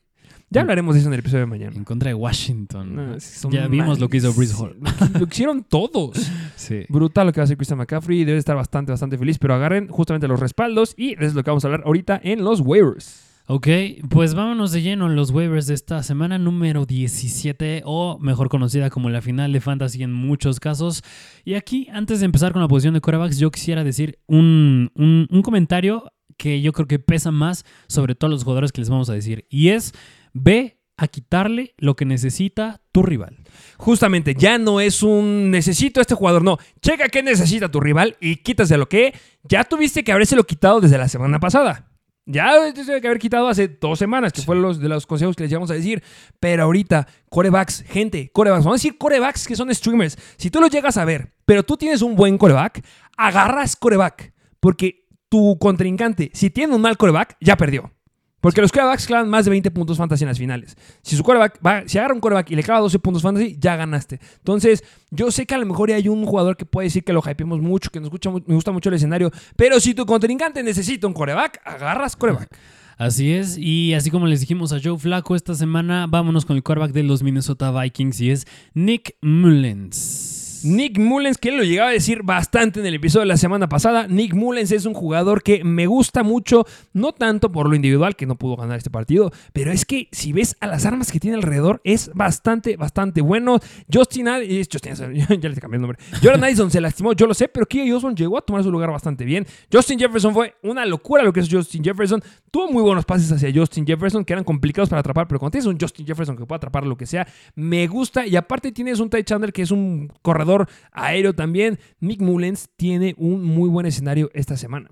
Ya 0.53 0.61
hablaremos 0.61 0.95
de 0.95 0.99
eso 0.99 1.07
en 1.07 1.13
el 1.13 1.21
episodio 1.21 1.41
de 1.41 1.45
mañana. 1.45 1.73
En 1.77 1.85
contra 1.85 2.09
de 2.09 2.13
Washington. 2.13 2.93
No, 2.93 3.17
ya 3.51 3.67
vimos 3.69 3.99
lo 3.99 4.09
que 4.09 4.17
hizo 4.17 4.33
Breeze 4.33 4.53
Hall. 4.53 4.77
Lo 5.17 5.25
hicieron 5.25 5.63
todos. 5.63 6.29
Sí. 6.61 6.85
Brutal 6.89 7.25
lo 7.25 7.33
que 7.33 7.39
va 7.39 7.43
a 7.43 7.45
hacer 7.45 7.57
Christian 7.57 7.79
McCaffrey. 7.79 8.23
Debe 8.23 8.37
estar 8.37 8.55
bastante, 8.55 8.91
bastante 8.91 9.17
feliz. 9.17 9.39
Pero 9.39 9.55
agarren 9.55 9.87
justamente 9.87 10.27
los 10.27 10.39
respaldos. 10.39 10.93
Y 10.95 11.13
eso 11.13 11.23
es 11.23 11.33
lo 11.33 11.43
que 11.43 11.49
vamos 11.49 11.65
a 11.65 11.69
hablar 11.69 11.83
ahorita 11.85 12.21
en 12.23 12.43
los 12.43 12.59
waivers. 12.59 13.30
Ok, 13.53 13.67
pues 14.09 14.33
vámonos 14.33 14.71
de 14.71 14.81
lleno 14.81 15.07
en 15.07 15.17
los 15.17 15.31
waivers 15.31 15.67
de 15.67 15.73
esta 15.73 16.01
semana 16.03 16.37
número 16.37 16.85
17 16.85 17.81
o 17.83 18.17
mejor 18.17 18.47
conocida 18.47 18.89
como 18.89 19.09
la 19.09 19.21
final 19.21 19.51
de 19.51 19.59
Fantasy 19.59 20.03
en 20.03 20.13
muchos 20.13 20.61
casos. 20.61 21.03
Y 21.43 21.55
aquí, 21.55 21.89
antes 21.91 22.21
de 22.21 22.27
empezar 22.27 22.53
con 22.53 22.61
la 22.61 22.69
posición 22.69 22.93
de 22.93 23.01
corebacks, 23.01 23.39
yo 23.39 23.51
quisiera 23.51 23.83
decir 23.83 24.19
un, 24.25 24.89
un- 24.95 25.41
comentario 25.41 26.05
que 26.37 26.61
yo 26.61 26.71
creo 26.71 26.87
que 26.87 26.99
pesa 26.99 27.31
más 27.31 27.65
sobre 27.89 28.15
todos 28.15 28.31
los 28.31 28.45
jugadores 28.45 28.71
que 28.71 28.79
les 28.79 28.89
vamos 28.89 29.09
a 29.09 29.13
decir. 29.15 29.45
Y 29.49 29.67
es, 29.67 29.91
ve 30.31 30.79
a 30.95 31.09
quitarle 31.09 31.73
lo 31.77 31.97
que 31.97 32.05
necesita 32.05 32.79
tu 32.93 33.03
rival. 33.03 33.35
Justamente, 33.75 34.33
ya 34.33 34.59
no 34.59 34.79
es 34.79 35.03
un 35.03 35.51
necesito 35.51 35.99
este 35.99 36.15
jugador. 36.15 36.41
No, 36.41 36.57
checa 36.81 37.09
qué 37.09 37.21
necesita 37.21 37.69
tu 37.69 37.81
rival 37.81 38.15
y 38.21 38.37
quítase 38.37 38.77
lo 38.77 38.87
que 38.87 39.13
ya 39.43 39.65
tuviste 39.65 40.05
que 40.05 40.13
habérselo 40.13 40.45
quitado 40.45 40.79
desde 40.79 40.97
la 40.97 41.09
semana 41.09 41.41
pasada. 41.41 41.90
Ya 42.31 42.71
tuviste 42.73 43.01
que 43.01 43.07
haber 43.07 43.19
quitado 43.19 43.47
hace 43.47 43.67
dos 43.67 43.99
semanas, 43.99 44.31
que 44.31 44.41
fueron 44.41 44.63
los 44.63 44.79
de 44.79 44.87
los 44.87 45.05
consejos 45.05 45.35
que 45.35 45.43
les 45.43 45.49
llevamos 45.49 45.69
a 45.71 45.73
decir. 45.73 46.01
Pero 46.39 46.63
ahorita, 46.63 47.07
corebacks, 47.29 47.83
gente, 47.87 48.31
corebacks. 48.31 48.63
Vamos 48.63 48.79
a 48.79 48.81
decir 48.81 48.97
corebacks 48.97 49.47
que 49.47 49.55
son 49.55 49.73
streamers. 49.73 50.17
Si 50.37 50.49
tú 50.49 50.61
los 50.61 50.69
llegas 50.69 50.97
a 50.97 51.05
ver, 51.05 51.33
pero 51.45 51.63
tú 51.63 51.75
tienes 51.77 52.01
un 52.01 52.15
buen 52.15 52.37
coreback, 52.37 52.83
agarras 53.17 53.75
coreback. 53.75 54.33
Porque 54.59 55.07
tu 55.29 55.57
contrincante, 55.59 56.31
si 56.33 56.49
tiene 56.49 56.73
un 56.73 56.81
mal 56.81 56.97
coreback, 56.97 57.35
ya 57.41 57.57
perdió. 57.57 57.91
Porque 58.41 58.59
los 58.59 58.71
corebacks 58.71 59.05
clavan 59.05 59.29
más 59.29 59.45
de 59.45 59.51
20 59.51 59.71
puntos 59.71 59.97
fantasy 59.97 60.23
en 60.23 60.27
las 60.27 60.37
finales. 60.37 60.75
Si 61.03 61.15
su 61.15 61.23
quarterback 61.23 61.59
va, 61.65 61.83
si 61.87 61.97
agarra 61.97 62.13
un 62.13 62.19
coreback 62.19 62.51
y 62.51 62.55
le 62.55 62.63
clava 62.63 62.81
12 62.81 62.99
puntos 62.99 63.21
fantasy, 63.21 63.55
ya 63.59 63.75
ganaste. 63.75 64.19
Entonces, 64.37 64.83
yo 65.11 65.31
sé 65.31 65.45
que 65.45 65.55
a 65.55 65.57
lo 65.57 65.65
mejor 65.65 65.91
hay 65.91 66.09
un 66.09 66.25
jugador 66.25 66.57
que 66.57 66.65
puede 66.65 66.87
decir 66.87 67.03
que 67.03 67.13
lo 67.13 67.21
hypeemos 67.25 67.61
mucho, 67.61 67.91
que 67.91 67.99
nos 67.99 68.11
me 68.11 68.55
gusta 68.55 68.71
mucho 68.71 68.89
el 68.89 68.95
escenario, 68.95 69.31
pero 69.55 69.79
si 69.79 69.93
tu 69.93 70.05
contrincante 70.05 70.63
necesita 70.63 71.07
un 71.07 71.13
coreback, 71.13 71.61
agarras 71.63 72.15
coreback. 72.15 72.49
Así 72.97 73.33
es, 73.33 73.57
y 73.57 73.93
así 73.93 74.11
como 74.11 74.27
les 74.27 74.41
dijimos 74.41 74.73
a 74.73 74.79
Joe 74.83 74.97
Flaco 74.97 75.35
esta 75.35 75.55
semana, 75.55 76.05
vámonos 76.07 76.45
con 76.45 76.55
el 76.55 76.63
quarterback 76.63 76.91
de 76.91 77.03
los 77.03 77.23
Minnesota 77.23 77.71
Vikings 77.71 78.21
y 78.21 78.31
es 78.31 78.45
Nick 78.73 79.15
Mullens. 79.21 80.40
Nick 80.63 80.99
Mullens, 80.99 81.37
que 81.37 81.51
lo 81.51 81.63
llegaba 81.63 81.89
a 81.89 81.93
decir 81.93 82.23
bastante 82.23 82.79
en 82.79 82.85
el 82.85 82.95
episodio 82.95 83.21
de 83.21 83.27
la 83.27 83.37
semana 83.37 83.67
pasada. 83.67 84.07
Nick 84.07 84.33
Mullens 84.33 84.71
es 84.71 84.85
un 84.85 84.93
jugador 84.93 85.43
que 85.43 85.63
me 85.63 85.87
gusta 85.87 86.23
mucho, 86.23 86.65
no 86.93 87.13
tanto 87.13 87.51
por 87.51 87.67
lo 87.67 87.75
individual, 87.75 88.15
que 88.15 88.25
no 88.25 88.35
pudo 88.35 88.57
ganar 88.57 88.77
este 88.77 88.89
partido, 88.89 89.31
pero 89.53 89.71
es 89.71 89.85
que 89.85 90.07
si 90.11 90.33
ves 90.33 90.55
a 90.59 90.67
las 90.67 90.85
armas 90.85 91.11
que 91.11 91.19
tiene 91.19 91.37
alrededor, 91.37 91.81
es 91.83 92.11
bastante, 92.13 92.77
bastante 92.77 93.21
bueno. 93.21 93.59
Justin, 93.91 94.27
Justin 94.71 94.93
ya 95.41 95.49
le 95.49 95.55
cambié 95.55 95.77
el 95.77 95.81
nombre. 95.81 95.99
Jordan 96.21 96.43
Addison 96.43 96.69
se 96.69 96.81
lastimó, 96.81 97.13
yo 97.13 97.25
lo 97.25 97.33
sé, 97.33 97.47
pero 97.47 97.65
Kia 97.65 97.85
Johnson 97.89 98.15
llegó 98.15 98.37
a 98.37 98.41
tomar 98.41 98.63
su 98.63 98.71
lugar 98.71 98.91
bastante 98.91 99.25
bien. 99.25 99.47
Justin 99.71 99.99
Jefferson 99.99 100.33
fue 100.33 100.55
una 100.63 100.85
locura 100.85 101.23
lo 101.23 101.33
que 101.33 101.39
es 101.39 101.49
Justin 101.49 101.83
Jefferson. 101.83 102.21
Tuvo 102.51 102.71
muy 102.71 102.83
buenos 102.83 103.05
pases 103.05 103.31
hacia 103.31 103.51
Justin 103.53 103.85
Jefferson, 103.85 104.23
que 104.25 104.33
eran 104.33 104.43
complicados 104.43 104.89
para 104.89 104.99
atrapar, 104.99 105.27
pero 105.27 105.39
cuando 105.39 105.51
tienes 105.51 105.67
un 105.67 105.77
Justin 105.79 106.05
Jefferson 106.05 106.37
que 106.37 106.45
puede 106.45 106.57
atrapar 106.57 106.85
lo 106.85 106.97
que 106.97 107.05
sea, 107.05 107.27
me 107.55 107.87
gusta. 107.87 108.27
Y 108.27 108.35
aparte 108.35 108.71
tienes 108.71 108.99
un 108.99 109.09
Ty 109.09 109.23
Chandler 109.23 109.53
que 109.53 109.61
es 109.61 109.71
un 109.71 110.11
corredor 110.21 110.50
aéreo 110.91 111.33
también. 111.33 111.79
Nick 111.99 112.21
Mullens 112.21 112.69
tiene 112.77 113.15
un 113.17 113.43
muy 113.43 113.69
buen 113.69 113.85
escenario 113.85 114.29
esta 114.33 114.57
semana. 114.57 114.89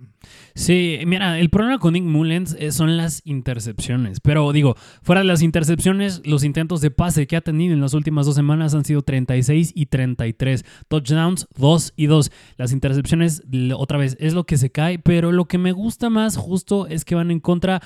Sí, 0.56 1.00
mira, 1.06 1.40
el 1.40 1.50
problema 1.50 1.80
con 1.80 1.94
Nick 1.94 2.04
Mullens 2.04 2.56
eh, 2.60 2.72
son 2.72 2.98
las 2.98 3.22
intercepciones. 3.26 4.20
Pero 4.20 4.52
digo, 4.52 4.76
fuera 5.02 5.22
de 5.22 5.28
las 5.28 5.42
intercepciones, 5.42 6.22
los 6.26 6.44
intentos 6.44 6.82
de 6.82 6.92
pase 6.92 7.28
que 7.28 7.36
ha 7.36 7.42
tenido 7.42 7.74
en 7.74 7.82
las 7.82 7.94
últimas 7.94 8.26
dos 8.26 8.36
semanas 8.36 8.74
han 8.74 8.86
sido 8.86 9.02
36 9.02 9.72
y 9.76 9.86
33. 9.88 10.66
Touchdowns 10.88 11.48
2 11.58 11.94
y 11.96 12.08
2. 12.08 12.32
Las 12.58 12.72
intercepciones, 12.72 13.44
otra 13.76 13.98
vez, 13.98 14.18
es 14.20 14.34
lo 14.34 14.46
que 14.46 14.58
se 14.58 14.72
cae. 14.72 15.00
Pero 15.00 15.32
lo 15.32 15.46
que 15.46 15.58
me 15.58 15.72
gusta 15.72 16.10
más 16.10 16.38
justo 16.38 16.88
es 16.88 17.06
que 17.06 17.16
van 17.16 17.32
en 17.32 17.40
contra. 17.40 17.82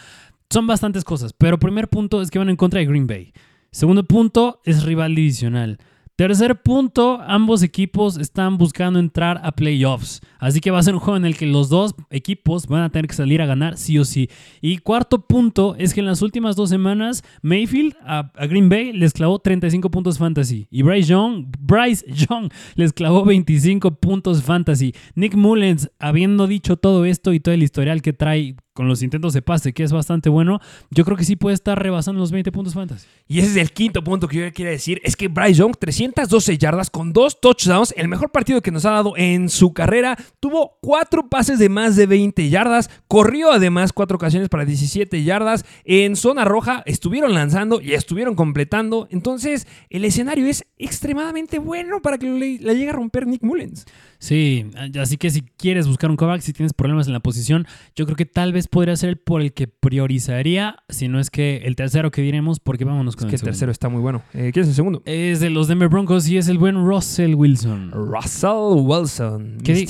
Son 0.49 0.67
bastantes 0.67 1.03
cosas. 1.03 1.33
Pero 1.33 1.59
primer 1.59 1.89
punto 1.89 2.21
es 2.21 2.31
que 2.31 2.39
van 2.39 2.49
en 2.49 2.55
contra 2.55 2.79
de 2.79 2.85
Green 2.85 3.07
Bay. 3.07 3.33
Segundo 3.71 4.03
punto 4.03 4.61
es 4.65 4.83
rival 4.83 5.15
divisional. 5.15 5.79
Tercer 6.15 6.61
punto, 6.61 7.19
ambos 7.25 7.63
equipos 7.63 8.19
están 8.19 8.59
buscando 8.59 8.99
entrar 8.99 9.41
a 9.43 9.51
playoffs. 9.51 10.21
Así 10.37 10.59
que 10.59 10.69
va 10.69 10.77
a 10.77 10.83
ser 10.83 10.93
un 10.93 10.99
juego 10.99 11.17
en 11.17 11.25
el 11.25 11.35
que 11.35 11.47
los 11.47 11.69
dos 11.69 11.95
equipos 12.11 12.67
van 12.67 12.83
a 12.83 12.91
tener 12.91 13.07
que 13.07 13.15
salir 13.15 13.41
a 13.41 13.47
ganar 13.47 13.77
sí 13.77 13.97
o 13.97 14.05
sí. 14.05 14.29
Y 14.61 14.77
cuarto 14.77 15.25
punto 15.25 15.75
es 15.79 15.91
que 15.91 16.01
en 16.01 16.05
las 16.05 16.21
últimas 16.21 16.55
dos 16.55 16.69
semanas 16.69 17.23
Mayfield 17.41 17.95
a, 18.05 18.31
Green 18.47 18.69
Bay 18.69 18.93
les 18.93 19.11
clavó 19.11 19.39
35 19.39 19.89
puntos 19.89 20.19
fantasy. 20.19 20.67
Y 20.69 20.83
Bryce 20.83 21.09
Young, 21.09 21.47
Bryce 21.59 22.05
Young 22.07 22.51
les 22.75 22.93
clavó 22.93 23.25
25 23.25 23.95
puntos 23.95 24.43
fantasy. 24.43 24.93
Nick 25.15 25.33
Mullens, 25.33 25.89
habiendo 25.97 26.45
dicho 26.45 26.77
todo 26.77 27.05
esto 27.05 27.33
y 27.33 27.39
todo 27.39 27.55
el 27.55 27.63
historial 27.63 28.03
que 28.03 28.13
trae 28.13 28.55
con 28.73 28.87
los 28.87 29.03
intentos 29.03 29.33
de 29.33 29.41
pase, 29.41 29.73
que 29.73 29.83
es 29.83 29.91
bastante 29.91 30.29
bueno, 30.29 30.59
yo 30.89 31.05
creo 31.05 31.15
que 31.15 31.23
sí 31.23 31.35
puede 31.35 31.53
estar 31.53 31.81
rebasando 31.81 32.19
los 32.19 32.31
20 32.31 32.51
puntos 32.51 32.73
fantasy. 32.73 33.07
Y 33.27 33.39
ese 33.39 33.51
es 33.51 33.57
el 33.57 33.71
quinto 33.71 34.03
punto 34.03 34.27
que 34.27 34.37
yo 34.37 34.53
quiero 34.53 34.71
decir, 34.71 34.99
es 35.03 35.15
que 35.15 35.27
Bryce 35.27 35.55
Young, 35.55 35.75
312 35.77 36.57
yardas 36.57 36.89
con 36.89 37.13
dos 37.13 37.39
touchdowns, 37.39 37.93
el 37.97 38.07
mejor 38.07 38.31
partido 38.31 38.61
que 38.61 38.71
nos 38.71 38.85
ha 38.85 38.91
dado 38.91 39.13
en 39.15 39.49
su 39.49 39.73
carrera, 39.73 40.17
tuvo 40.39 40.77
cuatro 40.81 41.29
pases 41.29 41.59
de 41.59 41.69
más 41.69 41.95
de 41.95 42.07
20 42.07 42.49
yardas, 42.49 42.89
corrió 43.07 43.51
además 43.51 43.93
cuatro 43.93 44.15
ocasiones 44.15 44.49
para 44.49 44.65
17 44.65 45.23
yardas, 45.23 45.65
en 45.85 46.15
zona 46.15 46.45
roja 46.45 46.83
estuvieron 46.85 47.33
lanzando 47.33 47.79
y 47.79 47.93
estuvieron 47.93 48.35
completando, 48.35 49.07
entonces 49.11 49.67
el 49.89 50.05
escenario 50.05 50.47
es 50.47 50.65
extremadamente 50.77 51.59
bueno 51.59 52.01
para 52.01 52.17
que 52.17 52.29
le 52.29 52.57
llegue 52.57 52.89
a 52.89 52.93
romper 52.93 53.27
Nick 53.27 53.43
Mullens. 53.43 53.85
Sí, 54.23 54.71
así 55.01 55.17
que 55.17 55.29
si 55.29 55.41
quieres 55.41 55.85
buscar 55.85 56.09
un 56.09 56.15
comeback, 56.15 56.39
si 56.39 56.53
tienes 56.53 56.71
problemas 56.71 57.07
en 57.07 57.13
la 57.13 57.19
posición, 57.19 57.67
yo 57.93 58.05
creo 58.05 58.15
que 58.15 58.25
tal 58.25 58.53
vez 58.53 58.69
podría 58.69 58.95
ser 58.95 59.09
el 59.09 59.17
por 59.17 59.41
el 59.41 59.51
que 59.51 59.67
priorizaría, 59.67 60.77
si 60.87 61.09
no 61.09 61.19
es 61.19 61.29
que 61.29 61.63
el 61.65 61.75
tercero 61.75 62.09
que 62.09 62.21
diremos, 62.21 62.61
porque 62.61 62.85
vámonos 62.85 63.17
con 63.17 63.27
es 63.27 63.31
que 63.31 63.35
el, 63.35 63.41
tercero 63.41 63.69
está 63.69 63.89
muy 63.89 63.99
bueno. 63.99 64.21
Eh, 64.33 64.51
¿Quién 64.53 64.63
es 64.63 64.69
el 64.69 64.75
segundo? 64.75 65.03
Es 65.03 65.41
de 65.41 65.49
los 65.49 65.67
Denver 65.67 65.89
Broncos 65.89 66.25
y 66.29 66.37
es 66.37 66.47
el 66.47 66.57
buen 66.57 66.87
Russell 66.87 67.35
Wilson. 67.35 67.91
Russell 67.91 68.79
Wilson, 68.81 69.57
¿Qué 69.61 69.85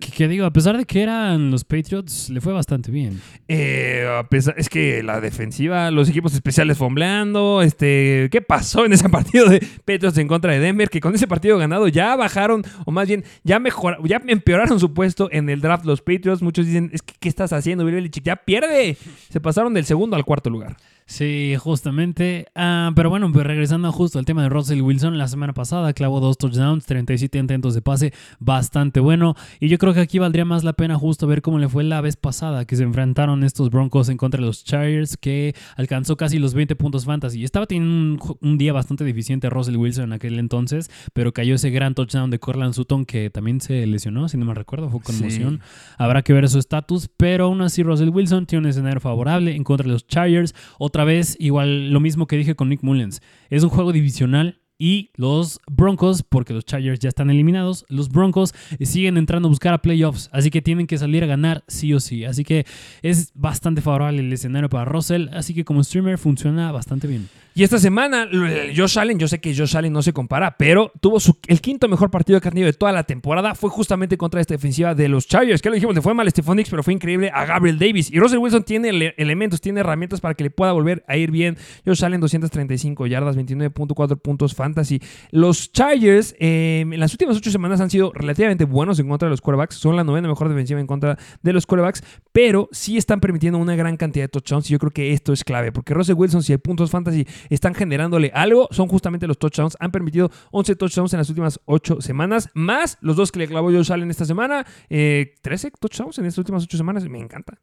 Que, 0.00 0.26
digo, 0.26 0.46
a 0.46 0.52
pesar 0.54 0.78
de 0.78 0.86
que 0.86 1.02
eran 1.02 1.50
los 1.50 1.64
Patriots, 1.64 2.30
le 2.30 2.40
fue 2.40 2.54
bastante 2.54 2.90
bien. 2.90 3.20
Eh, 3.48 4.06
a 4.20 4.26
pesar, 4.26 4.54
es 4.56 4.70
que 4.70 5.02
la 5.02 5.20
defensiva, 5.20 5.90
los 5.90 6.08
equipos 6.08 6.32
especiales 6.32 6.78
fombleando, 6.78 7.60
este, 7.60 8.30
¿qué 8.30 8.40
pasó 8.40 8.86
en 8.86 8.94
ese 8.94 9.08
partido 9.10 9.50
de 9.50 9.60
Patriots 9.84 10.16
en 10.16 10.28
contra 10.28 10.54
de 10.54 10.60
Denver? 10.60 10.88
Que 10.88 11.00
con 11.00 11.14
ese 11.14 11.26
partido 11.26 11.58
ganado 11.58 11.88
ya 11.88 12.16
bajaron, 12.16 12.64
o 12.86 12.90
más 12.90 13.06
bien 13.06 13.22
ya, 13.42 13.58
mejor, 13.58 13.98
ya 14.06 14.22
empeoraron 14.26 14.78
su 14.80 14.94
puesto 14.94 15.28
en 15.30 15.48
el 15.48 15.60
draft 15.60 15.84
los 15.84 16.00
Patriots. 16.00 16.42
Muchos 16.42 16.66
dicen, 16.66 16.90
es 16.92 17.02
que, 17.02 17.14
¿qué 17.18 17.28
estás 17.28 17.52
haciendo, 17.52 17.84
Bill? 17.84 18.10
Ya 18.10 18.36
pierde. 18.36 18.96
Se 19.30 19.40
pasaron 19.40 19.74
del 19.74 19.84
segundo 19.84 20.16
al 20.16 20.24
cuarto 20.24 20.50
lugar. 20.50 20.76
Sí, 21.06 21.54
justamente. 21.58 22.46
Ah, 22.54 22.90
pero 22.96 23.10
bueno, 23.10 23.30
pues 23.30 23.46
regresando 23.46 23.92
justo 23.92 24.18
al 24.18 24.24
tema 24.24 24.42
de 24.42 24.48
Russell 24.48 24.80
Wilson, 24.80 25.18
la 25.18 25.28
semana 25.28 25.52
pasada 25.52 25.92
clavó 25.92 26.18
dos 26.18 26.38
touchdowns, 26.38 26.86
37 26.86 27.38
intentos 27.38 27.74
de 27.74 27.82
pase, 27.82 28.14
bastante 28.38 29.00
bueno. 29.00 29.34
Y 29.60 29.68
yo 29.68 29.76
creo 29.76 29.92
que 29.92 30.00
aquí 30.00 30.18
valdría 30.18 30.46
más 30.46 30.64
la 30.64 30.72
pena 30.72 30.96
justo 30.96 31.26
ver 31.26 31.42
cómo 31.42 31.58
le 31.58 31.68
fue 31.68 31.84
la 31.84 32.00
vez 32.00 32.16
pasada 32.16 32.64
que 32.64 32.76
se 32.76 32.84
enfrentaron 32.84 33.44
estos 33.44 33.68
Broncos 33.68 34.08
en 34.08 34.16
contra 34.16 34.40
de 34.40 34.46
los 34.46 34.64
Chargers, 34.64 35.18
que 35.18 35.54
alcanzó 35.76 36.16
casi 36.16 36.38
los 36.38 36.54
20 36.54 36.74
puntos 36.76 37.04
fantasy. 37.04 37.44
Estaba 37.44 37.66
teniendo 37.66 38.36
un, 38.40 38.58
día 38.58 38.72
bastante 38.72 39.04
deficiente 39.04 39.50
Russell 39.50 39.76
Wilson 39.76 40.04
en 40.04 40.12
aquel 40.14 40.38
entonces, 40.38 40.90
pero 41.12 41.32
cayó 41.32 41.56
ese 41.56 41.70
gran 41.70 41.94
touchdown 41.94 42.30
de 42.30 42.38
Corland 42.38 42.72
Sutton 42.72 43.04
que 43.04 43.28
también 43.28 43.60
se 43.60 43.86
lesionó, 43.86 44.28
si 44.28 44.38
no 44.38 44.46
me 44.46 44.54
recuerdo, 44.54 44.88
fue 44.88 45.00
conmoción. 45.00 45.60
Habrá 45.98 46.22
que 46.22 46.32
ver 46.32 46.48
su 46.48 46.58
estatus, 46.58 47.10
pero 47.14 47.44
aún 47.44 47.60
así 47.60 47.82
Russell 47.82 48.08
Wilson 48.08 48.46
tiene 48.46 48.64
un 48.64 48.70
escenario 48.70 49.00
favorable 49.00 49.54
en 49.54 49.64
contra 49.64 49.86
de 49.86 49.92
los 49.92 50.06
Chargers 50.06 50.54
otra 50.94 51.04
vez, 51.04 51.36
igual 51.40 51.90
lo 51.90 51.98
mismo 51.98 52.28
que 52.28 52.36
dije 52.36 52.54
con 52.54 52.68
Nick 52.68 52.84
Mullens. 52.84 53.20
Es 53.50 53.64
un 53.64 53.68
juego 53.68 53.90
divisional 53.90 54.60
y 54.78 55.10
los 55.16 55.58
Broncos, 55.68 56.22
porque 56.22 56.52
los 56.52 56.64
Chargers 56.64 57.00
ya 57.00 57.08
están 57.08 57.30
eliminados, 57.30 57.84
los 57.88 58.10
Broncos 58.10 58.54
siguen 58.80 59.16
entrando 59.16 59.48
a 59.48 59.50
buscar 59.50 59.74
a 59.74 59.82
playoffs, 59.82 60.30
así 60.32 60.52
que 60.52 60.62
tienen 60.62 60.86
que 60.86 60.96
salir 60.96 61.24
a 61.24 61.26
ganar 61.26 61.64
sí 61.66 61.92
o 61.94 61.98
sí. 61.98 62.24
Así 62.24 62.44
que 62.44 62.64
es 63.02 63.32
bastante 63.34 63.80
favorable 63.80 64.20
el 64.20 64.32
escenario 64.32 64.68
para 64.68 64.84
Russell, 64.84 65.30
así 65.32 65.52
que 65.52 65.64
como 65.64 65.82
streamer 65.82 66.16
funciona 66.16 66.70
bastante 66.70 67.08
bien. 67.08 67.28
Y 67.56 67.62
esta 67.62 67.78
semana, 67.78 68.28
Josh 68.76 68.98
Allen, 68.98 69.16
yo 69.16 69.28
sé 69.28 69.40
que 69.40 69.54
Josh 69.56 69.76
Allen 69.76 69.92
no 69.92 70.02
se 70.02 70.12
compara, 70.12 70.56
pero 70.56 70.90
tuvo 71.00 71.18
el 71.46 71.60
quinto 71.60 71.86
mejor 71.86 72.10
partido 72.10 72.40
que 72.40 72.48
ha 72.48 72.50
tenido 72.50 72.66
de 72.66 72.72
toda 72.72 72.90
la 72.90 73.04
temporada. 73.04 73.54
Fue 73.54 73.70
justamente 73.70 74.18
contra 74.18 74.40
esta 74.40 74.54
defensiva 74.54 74.96
de 74.96 75.08
los 75.08 75.28
Chargers, 75.28 75.62
que 75.62 75.68
lo 75.68 75.76
dijimos, 75.76 75.94
le 75.94 76.02
fue 76.02 76.14
mal 76.14 76.26
a 76.26 76.30
Stephon 76.30 76.60
pero 76.68 76.82
fue 76.82 76.94
increíble 76.94 77.30
a 77.32 77.44
Gabriel 77.44 77.78
Davis. 77.78 78.10
Y 78.10 78.18
Russell 78.18 78.38
Wilson 78.38 78.64
tiene 78.64 79.14
elementos, 79.16 79.60
tiene 79.60 79.80
herramientas 79.80 80.20
para 80.20 80.34
que 80.34 80.42
le 80.42 80.50
pueda 80.50 80.72
volver 80.72 81.04
a 81.06 81.16
ir 81.16 81.30
bien. 81.30 81.56
Josh 81.86 82.04
Allen, 82.04 82.20
235 82.20 83.06
yardas, 83.06 83.36
29.4 83.36 84.20
puntos 84.20 84.52
fantasy. 84.56 85.00
Los 85.30 85.70
Chargers 85.70 86.34
em, 86.40 86.92
en 86.92 86.98
las 86.98 87.12
últimas 87.12 87.36
ocho 87.36 87.52
semanas 87.52 87.80
han 87.80 87.88
sido 87.88 88.10
relativamente 88.12 88.64
buenos 88.64 88.98
en 88.98 89.08
contra 89.08 89.26
de 89.26 89.30
los 89.30 89.40
quarterbacks. 89.40 89.76
Son 89.76 89.94
la 89.94 90.02
novena 90.02 90.26
mejor 90.26 90.48
defensiva 90.48 90.80
en 90.80 90.88
contra 90.88 91.16
de 91.40 91.52
los 91.52 91.66
quarterbacks, 91.66 92.02
pero 92.32 92.68
sí 92.72 92.96
están 92.96 93.20
permitiendo 93.20 93.60
una 93.60 93.76
gran 93.76 93.96
cantidad 93.96 94.24
de 94.24 94.28
touchdowns. 94.28 94.68
Y 94.68 94.72
yo 94.72 94.80
creo 94.80 94.90
que 94.90 95.12
esto 95.12 95.32
es 95.32 95.44
clave, 95.44 95.70
porque 95.70 95.94
Russell 95.94 96.16
Wilson, 96.16 96.42
si 96.42 96.50
hay 96.50 96.58
puntos 96.58 96.90
fantasy 96.90 97.24
están 97.50 97.74
generándole 97.74 98.30
algo, 98.34 98.68
son 98.70 98.88
justamente 98.88 99.26
los 99.26 99.38
touchdowns. 99.38 99.76
Han 99.80 99.90
permitido 99.90 100.30
11 100.50 100.76
touchdowns 100.76 101.12
en 101.12 101.18
las 101.18 101.28
últimas 101.28 101.60
8 101.64 102.00
semanas, 102.00 102.48
más 102.54 102.98
los 103.00 103.16
dos 103.16 103.32
que 103.32 103.40
le 103.40 103.48
clavó 103.48 103.70
Josh 103.70 103.92
Allen 103.92 104.10
esta 104.10 104.24
semana. 104.24 104.64
13 104.88 104.88
eh, 104.90 105.72
touchdowns 105.78 106.18
en 106.18 106.26
estas 106.26 106.38
últimas 106.38 106.64
8 106.64 106.76
semanas, 106.76 107.08
me 107.08 107.18
encanta. 107.18 107.58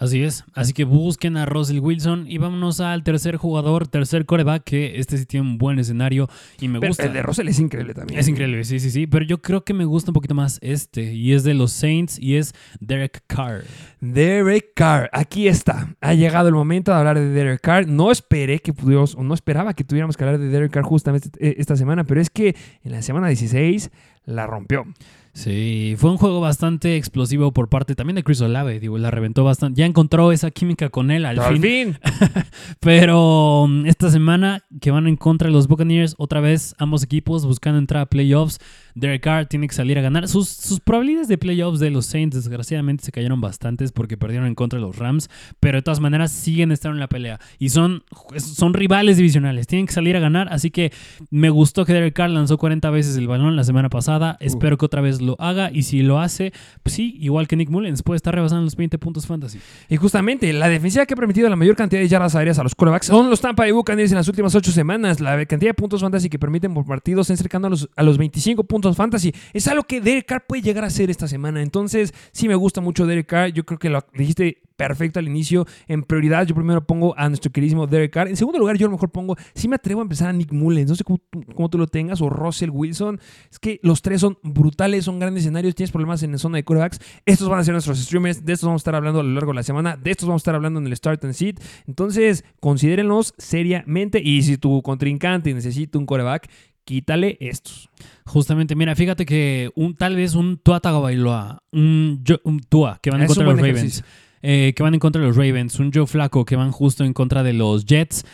Así 0.00 0.22
es. 0.22 0.44
Así 0.54 0.72
que 0.72 0.84
busquen 0.84 1.36
a 1.36 1.44
Russell 1.44 1.78
Wilson 1.78 2.24
y 2.26 2.38
vámonos 2.38 2.80
al 2.80 3.02
tercer 3.02 3.36
jugador, 3.36 3.86
tercer 3.86 4.24
coreback, 4.24 4.64
que 4.64 4.98
este 4.98 5.18
sí 5.18 5.26
tiene 5.26 5.46
un 5.46 5.58
buen 5.58 5.78
escenario 5.78 6.26
y 6.58 6.68
me 6.68 6.78
gusta. 6.78 7.04
El 7.04 7.12
de 7.12 7.22
Russell 7.22 7.48
es 7.48 7.60
increíble 7.60 7.92
también. 7.92 8.18
Es 8.18 8.26
increíble, 8.26 8.64
sí, 8.64 8.80
sí, 8.80 8.90
sí. 8.90 9.06
Pero 9.06 9.26
yo 9.26 9.42
creo 9.42 9.62
que 9.62 9.74
me 9.74 9.84
gusta 9.84 10.10
un 10.10 10.14
poquito 10.14 10.34
más 10.34 10.58
este 10.62 11.12
y 11.12 11.34
es 11.34 11.44
de 11.44 11.52
los 11.52 11.72
Saints 11.72 12.18
y 12.18 12.36
es 12.36 12.54
Derek 12.80 13.22
Carr. 13.26 13.64
Derek 14.00 14.72
Carr, 14.74 15.10
aquí 15.12 15.48
está. 15.48 15.94
Ha 16.00 16.14
llegado 16.14 16.48
el 16.48 16.54
momento 16.54 16.92
de 16.92 16.96
hablar 16.96 17.18
de 17.18 17.28
Derek 17.28 17.60
Carr. 17.60 17.86
No 17.86 18.10
esperé 18.10 18.60
que 18.60 18.72
pudiéramos, 18.72 19.14
o 19.16 19.22
no 19.22 19.34
esperaba 19.34 19.74
que 19.74 19.84
tuviéramos 19.84 20.16
que 20.16 20.24
hablar 20.24 20.40
de 20.40 20.48
Derek 20.48 20.72
Carr 20.72 20.84
justamente 20.84 21.28
esta 21.60 21.76
semana, 21.76 22.04
pero 22.04 22.22
es 22.22 22.30
que 22.30 22.56
en 22.84 22.92
la 22.92 23.02
semana 23.02 23.28
16 23.28 23.90
la 24.24 24.46
rompió. 24.46 24.86
Sí, 25.32 25.94
fue 25.96 26.10
un 26.10 26.16
juego 26.16 26.40
bastante 26.40 26.96
explosivo 26.96 27.52
por 27.52 27.68
parte 27.68 27.94
también 27.94 28.16
de 28.16 28.24
Chris 28.24 28.40
Olave, 28.40 28.80
digo, 28.80 28.98
la 28.98 29.10
reventó 29.10 29.44
bastante. 29.44 29.78
Ya 29.78 29.86
encontró 29.86 30.32
esa 30.32 30.50
química 30.50 30.88
con 30.88 31.10
él 31.10 31.24
al, 31.24 31.40
fin. 31.60 31.96
Pero 32.80 33.62
um, 33.62 33.86
esta 33.86 34.10
semana 34.10 34.64
que 34.80 34.90
van 34.90 35.06
en 35.06 35.16
contra 35.16 35.48
de 35.48 35.54
los 35.54 35.68
Buccaneers, 35.68 36.16
otra 36.18 36.40
vez 36.40 36.74
ambos 36.78 37.04
equipos 37.04 37.46
buscando 37.46 37.78
entrar 37.78 38.02
a 38.02 38.06
playoffs. 38.06 38.58
Derek 38.94 39.22
Carr 39.22 39.46
tiene 39.46 39.68
que 39.68 39.74
salir 39.74 39.98
a 39.98 40.02
ganar. 40.02 40.28
Sus, 40.28 40.48
sus 40.48 40.80
probabilidades 40.80 41.28
de 41.28 41.38
playoffs 41.38 41.80
de 41.80 41.90
los 41.90 42.06
Saints, 42.06 42.36
desgraciadamente, 42.36 43.04
se 43.04 43.12
cayeron 43.12 43.40
bastantes 43.40 43.92
porque 43.92 44.16
perdieron 44.16 44.46
en 44.46 44.54
contra 44.54 44.78
de 44.78 44.84
los 44.84 44.96
Rams. 44.96 45.28
Pero 45.60 45.78
de 45.78 45.82
todas 45.82 46.00
maneras, 46.00 46.32
siguen 46.32 46.72
estando 46.72 46.96
en 46.96 47.00
la 47.00 47.08
pelea. 47.08 47.40
Y 47.58 47.70
son, 47.70 48.04
son 48.36 48.74
rivales 48.74 49.16
divisionales. 49.16 49.66
Tienen 49.66 49.86
que 49.86 49.92
salir 49.92 50.16
a 50.16 50.20
ganar. 50.20 50.48
Así 50.52 50.70
que 50.70 50.92
me 51.30 51.50
gustó 51.50 51.84
que 51.84 51.92
Derek 51.92 52.14
Carr 52.14 52.30
lanzó 52.30 52.58
40 52.58 52.90
veces 52.90 53.16
el 53.16 53.28
balón 53.28 53.56
la 53.56 53.64
semana 53.64 53.88
pasada. 53.88 54.36
Espero 54.40 54.78
que 54.78 54.86
otra 54.86 55.00
vez 55.00 55.20
lo 55.20 55.36
haga. 55.40 55.70
Y 55.72 55.82
si 55.82 56.02
lo 56.02 56.18
hace, 56.20 56.52
pues 56.82 56.94
sí, 56.94 57.16
igual 57.20 57.48
que 57.48 57.56
Nick 57.56 57.70
Mullens, 57.70 58.02
puede 58.02 58.16
estar 58.16 58.34
rebasando 58.34 58.64
los 58.64 58.76
20 58.76 58.98
puntos 58.98 59.26
fantasy. 59.26 59.58
Y 59.88 59.96
justamente, 59.96 60.52
la 60.52 60.68
defensiva 60.68 61.06
que 61.06 61.14
ha 61.14 61.16
permitido 61.16 61.48
la 61.48 61.56
mayor 61.56 61.76
cantidad 61.76 62.00
de 62.00 62.08
yardas 62.08 62.34
aéreas 62.34 62.58
a 62.58 62.62
los 62.62 62.74
quarterbacks 62.74 63.06
son 63.06 63.30
los 63.30 63.40
Tampa 63.40 63.62
Bay 63.62 63.72
Buccaneers 63.72 64.12
en 64.12 64.16
las 64.16 64.28
últimas 64.28 64.54
ocho 64.54 64.72
semanas. 64.72 65.20
La 65.20 65.44
cantidad 65.46 65.70
de 65.70 65.74
puntos 65.74 66.00
fantasy 66.00 66.28
que 66.28 66.38
permiten 66.38 66.74
por 66.74 66.84
partido 66.84 67.24
se 67.24 67.36
cercano 67.36 67.66
a 67.66 67.70
los, 67.70 67.88
a 67.96 68.02
los 68.02 68.18
25 68.18 68.64
puntos 68.64 68.79
fantasy. 68.94 69.32
Es 69.52 69.68
algo 69.68 69.84
que 69.84 70.00
Derek 70.00 70.26
Carr 70.26 70.46
puede 70.46 70.62
llegar 70.62 70.84
a 70.84 70.88
hacer 70.88 71.10
esta 71.10 71.28
semana. 71.28 71.62
Entonces, 71.62 72.12
sí 72.32 72.48
me 72.48 72.54
gusta 72.54 72.80
mucho 72.80 73.06
Derek 73.06 73.26
Carr. 73.26 73.52
Yo 73.52 73.64
creo 73.64 73.78
que 73.78 73.90
lo 73.90 74.04
dijiste 74.14 74.62
perfecto 74.80 75.18
al 75.18 75.28
inicio. 75.28 75.66
En 75.88 76.02
prioridad, 76.02 76.46
yo 76.46 76.54
primero 76.54 76.86
pongo 76.86 77.14
a 77.18 77.28
nuestro 77.28 77.52
queridísimo 77.52 77.86
Derek 77.86 78.12
Carr. 78.12 78.28
En 78.28 78.36
segundo 78.36 78.58
lugar, 78.58 78.78
yo 78.78 78.86
a 78.86 78.88
lo 78.88 78.92
mejor 78.92 79.10
pongo, 79.10 79.36
si 79.54 79.68
me 79.68 79.74
atrevo 79.74 80.00
a 80.00 80.04
empezar 80.04 80.30
a 80.30 80.32
Nick 80.32 80.52
Mullens. 80.52 80.88
No 80.88 80.96
sé 80.96 81.04
cómo, 81.04 81.68
tú 81.68 81.76
lo 81.76 81.86
tengas, 81.86 82.22
o 82.22 82.30
Russell 82.30 82.70
Wilson. 82.70 83.20
Es 83.50 83.58
que 83.58 83.78
los 83.82 84.00
tres 84.00 84.22
son 84.22 84.38
brutales, 84.42 85.04
son 85.04 85.18
grandes 85.18 85.42
escenarios. 85.42 85.74
Tienes 85.74 85.90
problemas 85.90 86.22
en 86.22 86.32
la 86.32 86.38
zona 86.38 86.56
de 86.56 86.64
quarterbacks. 86.64 86.98
Estos 87.26 87.50
van 87.50 87.58
a 87.58 87.64
ser 87.64 87.72
nuestros 87.72 87.98
streamers. 87.98 88.42
De 88.42 88.54
estos 88.54 88.66
vamos 88.66 88.80
a 88.80 88.82
estar 88.82 88.94
hablando 88.94 89.20
a 89.20 89.22
lo 89.22 89.34
largo 89.34 89.52
de 89.52 89.56
la 89.56 89.62
semana. 89.62 89.98
De 89.98 90.10
estos 90.10 90.26
vamos 90.26 90.40
a 90.40 90.44
estar 90.44 90.54
hablando 90.54 90.80
en 90.80 90.86
el 90.86 90.96
Start 90.96 91.22
and 91.26 91.34
Seat. 91.34 91.60
Entonces, 91.86 92.44
considérenlos 92.60 93.34
seriamente. 93.36 94.22
Y 94.22 94.42
si 94.44 94.56
tu 94.56 94.80
contrincante 94.80 95.52
necesita 95.52 95.98
un 95.98 96.06
quarterback, 96.06 96.48
quítale 96.90 97.36
estos. 97.38 97.88
Justamente, 98.24 98.74
mira, 98.74 98.96
fíjate 98.96 99.24
que 99.24 99.70
un, 99.76 99.94
tal 99.94 100.16
vez 100.16 100.34
un 100.34 100.58
Tua 100.58 100.80
Tagovailoa, 100.80 101.62
un, 101.70 102.24
un 102.42 102.60
Tua 102.68 102.98
que 103.00 103.12
van 103.12 103.20
en 103.20 103.28
contra 103.28 103.44
de 103.44 103.52
los 103.52 103.60
Ravens, 103.60 104.04
eh, 104.42 104.72
que 104.74 104.82
van 104.82 104.94
en 104.94 104.98
contra 104.98 105.22
de 105.22 105.28
los 105.28 105.36
Ravens, 105.36 105.78
un 105.78 105.92
Joe 105.94 106.08
Flaco 106.08 106.44
que 106.44 106.56
van 106.56 106.72
justo 106.72 107.04
en 107.04 107.12
contra 107.12 107.44
de 107.44 107.52
los 107.52 107.84
Jets. 107.84 108.24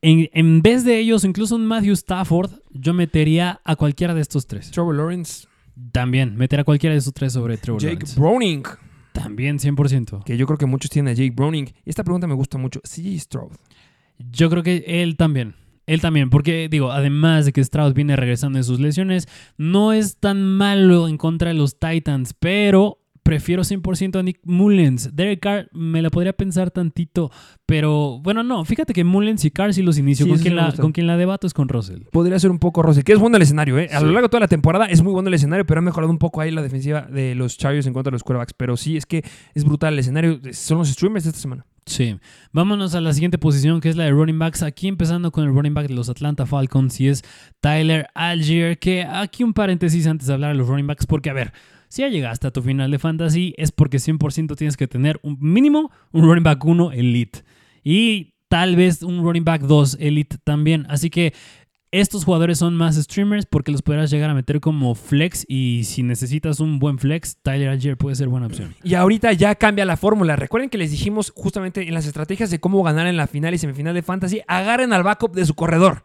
En, 0.00 0.30
en 0.32 0.62
vez 0.62 0.84
de 0.84 0.98
ellos, 0.98 1.22
incluso 1.24 1.54
un 1.54 1.66
Matthew 1.66 1.92
Stafford, 1.92 2.50
yo 2.70 2.94
metería 2.94 3.60
a 3.62 3.76
cualquiera 3.76 4.14
de 4.14 4.22
estos 4.22 4.46
tres. 4.46 4.70
Trevor 4.70 4.94
Lawrence, 4.94 5.46
También, 5.92 6.34
meter 6.34 6.60
a 6.60 6.64
cualquiera 6.64 6.94
de 6.94 7.00
esos 7.00 7.12
tres 7.12 7.34
sobre 7.34 7.58
Trevor 7.58 7.82
Jake 7.82 7.94
Lawrence. 7.94 8.18
Browning. 8.18 8.62
También 9.12 9.58
100%. 9.58 10.24
Que 10.24 10.38
yo 10.38 10.46
creo 10.46 10.56
que 10.56 10.64
muchos 10.66 10.90
tienen 10.90 11.12
a 11.12 11.14
Jake 11.14 11.34
Browning. 11.34 11.66
Y 11.84 11.90
esta 11.90 12.04
pregunta 12.04 12.26
me 12.26 12.34
gusta 12.34 12.56
mucho. 12.56 12.80
CJ 12.80 13.18
Stroud. 13.18 13.52
Yo 14.30 14.48
creo 14.48 14.62
que 14.62 14.82
él 14.86 15.16
también. 15.16 15.54
Él 15.88 16.02
también, 16.02 16.28
porque 16.28 16.68
digo, 16.70 16.92
además 16.92 17.46
de 17.46 17.52
que 17.54 17.62
Strauss 17.62 17.94
viene 17.94 18.14
regresando 18.14 18.58
de 18.58 18.62
sus 18.62 18.78
lesiones, 18.78 19.26
no 19.56 19.94
es 19.94 20.18
tan 20.18 20.44
malo 20.44 21.08
en 21.08 21.16
contra 21.16 21.48
de 21.48 21.54
los 21.54 21.78
Titans, 21.78 22.34
pero 22.38 22.98
prefiero 23.28 23.62
100% 23.62 24.18
a 24.18 24.22
Nick 24.22 24.40
Mullens. 24.44 25.14
Derek 25.14 25.40
Carr 25.40 25.68
me 25.72 26.00
la 26.00 26.08
podría 26.08 26.32
pensar 26.32 26.70
tantito, 26.70 27.30
pero 27.66 28.20
bueno, 28.22 28.42
no, 28.42 28.64
fíjate 28.64 28.94
que 28.94 29.04
Mullens 29.04 29.44
y 29.44 29.50
Carr 29.50 29.74
sí 29.74 29.82
los 29.82 29.98
inicio. 29.98 30.24
Sí, 30.24 30.30
con, 30.32 30.40
quien 30.40 30.56
la, 30.56 30.72
con 30.72 30.92
quien 30.92 31.06
la 31.06 31.18
debato 31.18 31.46
es 31.46 31.52
con 31.52 31.68
Russell. 31.68 32.04
Podría 32.10 32.38
ser 32.38 32.50
un 32.50 32.58
poco 32.58 32.80
Rossi, 32.82 33.02
que 33.02 33.12
es 33.12 33.18
bueno 33.18 33.36
el 33.36 33.42
escenario, 33.42 33.78
¿eh? 33.78 33.90
A 33.92 33.98
Sí. 33.98 34.04
lo 34.06 34.12
largo 34.12 34.28
de 34.28 34.30
toda 34.30 34.40
la 34.40 34.48
temporada 34.48 34.86
es 34.86 35.02
muy 35.02 35.12
bueno 35.12 35.28
el 35.28 35.34
escenario, 35.34 35.66
pero 35.66 35.80
ha 35.80 35.82
mejorado 35.82 36.10
un 36.10 36.16
poco 36.16 36.40
ahí 36.40 36.50
la 36.50 36.62
defensiva 36.62 37.02
de 37.02 37.34
los 37.34 37.58
Chargers 37.58 37.86
en 37.86 37.92
contra 37.92 38.10
de 38.10 38.14
los 38.14 38.22
quarterbacks. 38.22 38.54
Pero 38.54 38.78
sí, 38.78 38.96
es 38.96 39.04
que 39.04 39.22
es 39.54 39.62
brutal 39.62 39.92
el 39.92 39.98
escenario. 39.98 40.40
Son 40.52 40.78
los 40.78 40.88
streamers 40.88 41.24
de 41.24 41.30
esta 41.30 41.42
semana. 41.42 41.66
Sí. 41.84 42.16
Vámonos 42.52 42.94
a 42.94 43.02
la 43.02 43.12
siguiente 43.12 43.36
posición, 43.36 43.82
que 43.82 43.90
es 43.90 43.96
la 43.96 44.04
de 44.04 44.10
running 44.12 44.38
backs. 44.38 44.62
Aquí 44.62 44.88
empezando 44.88 45.32
con 45.32 45.44
el 45.44 45.50
running 45.54 45.74
back 45.74 45.88
de 45.88 45.94
los 45.94 46.08
Atlanta 46.08 46.46
Falcons, 46.46 46.98
y 47.00 47.08
es 47.08 47.22
Tyler 47.60 48.06
Algier. 48.14 48.78
Que 48.78 49.02
aquí 49.04 49.44
un 49.44 49.52
paréntesis 49.52 50.06
antes 50.06 50.28
de 50.28 50.32
hablar 50.32 50.52
de 50.52 50.56
los 50.58 50.66
running 50.66 50.86
backs, 50.86 51.06
porque 51.06 51.28
a 51.28 51.34
ver, 51.34 51.52
si 51.88 52.02
ya 52.02 52.08
llegaste 52.08 52.46
a 52.46 52.50
tu 52.50 52.62
final 52.62 52.90
de 52.90 52.98
fantasy, 52.98 53.54
es 53.56 53.72
porque 53.72 53.98
100% 53.98 54.56
tienes 54.56 54.76
que 54.76 54.86
tener 54.86 55.18
un 55.22 55.38
mínimo 55.40 55.90
un 56.12 56.22
running 56.22 56.44
back 56.44 56.64
1 56.64 56.92
elite. 56.92 57.44
Y 57.82 58.34
tal 58.48 58.76
vez 58.76 59.02
un 59.02 59.22
running 59.22 59.44
back 59.44 59.62
2 59.62 59.98
elite 60.00 60.36
también. 60.44 60.86
Así 60.88 61.10
que 61.10 61.32
estos 61.90 62.24
jugadores 62.24 62.58
son 62.58 62.76
más 62.76 62.96
streamers 62.96 63.46
porque 63.46 63.72
los 63.72 63.80
podrás 63.80 64.10
llegar 64.10 64.28
a 64.28 64.34
meter 64.34 64.60
como 64.60 64.94
flex. 64.94 65.46
Y 65.48 65.84
si 65.84 66.02
necesitas 66.02 66.60
un 66.60 66.78
buen 66.78 66.98
flex, 66.98 67.38
Tyler 67.42 67.70
Algier 67.70 67.96
puede 67.96 68.16
ser 68.16 68.28
buena 68.28 68.46
opción. 68.46 68.74
Y 68.82 68.94
ahorita 68.94 69.32
ya 69.32 69.54
cambia 69.54 69.84
la 69.84 69.96
fórmula. 69.96 70.36
Recuerden 70.36 70.68
que 70.70 70.78
les 70.78 70.90
dijimos 70.90 71.32
justamente 71.34 71.86
en 71.86 71.94
las 71.94 72.06
estrategias 72.06 72.50
de 72.50 72.60
cómo 72.60 72.82
ganar 72.82 73.06
en 73.06 73.16
la 73.16 73.26
final 73.26 73.54
y 73.54 73.58
semifinal 73.58 73.94
de 73.94 74.02
Fantasy, 74.02 74.42
agarren 74.46 74.92
al 74.92 75.02
backup 75.02 75.34
de 75.34 75.46
su 75.46 75.54
corredor. 75.54 76.04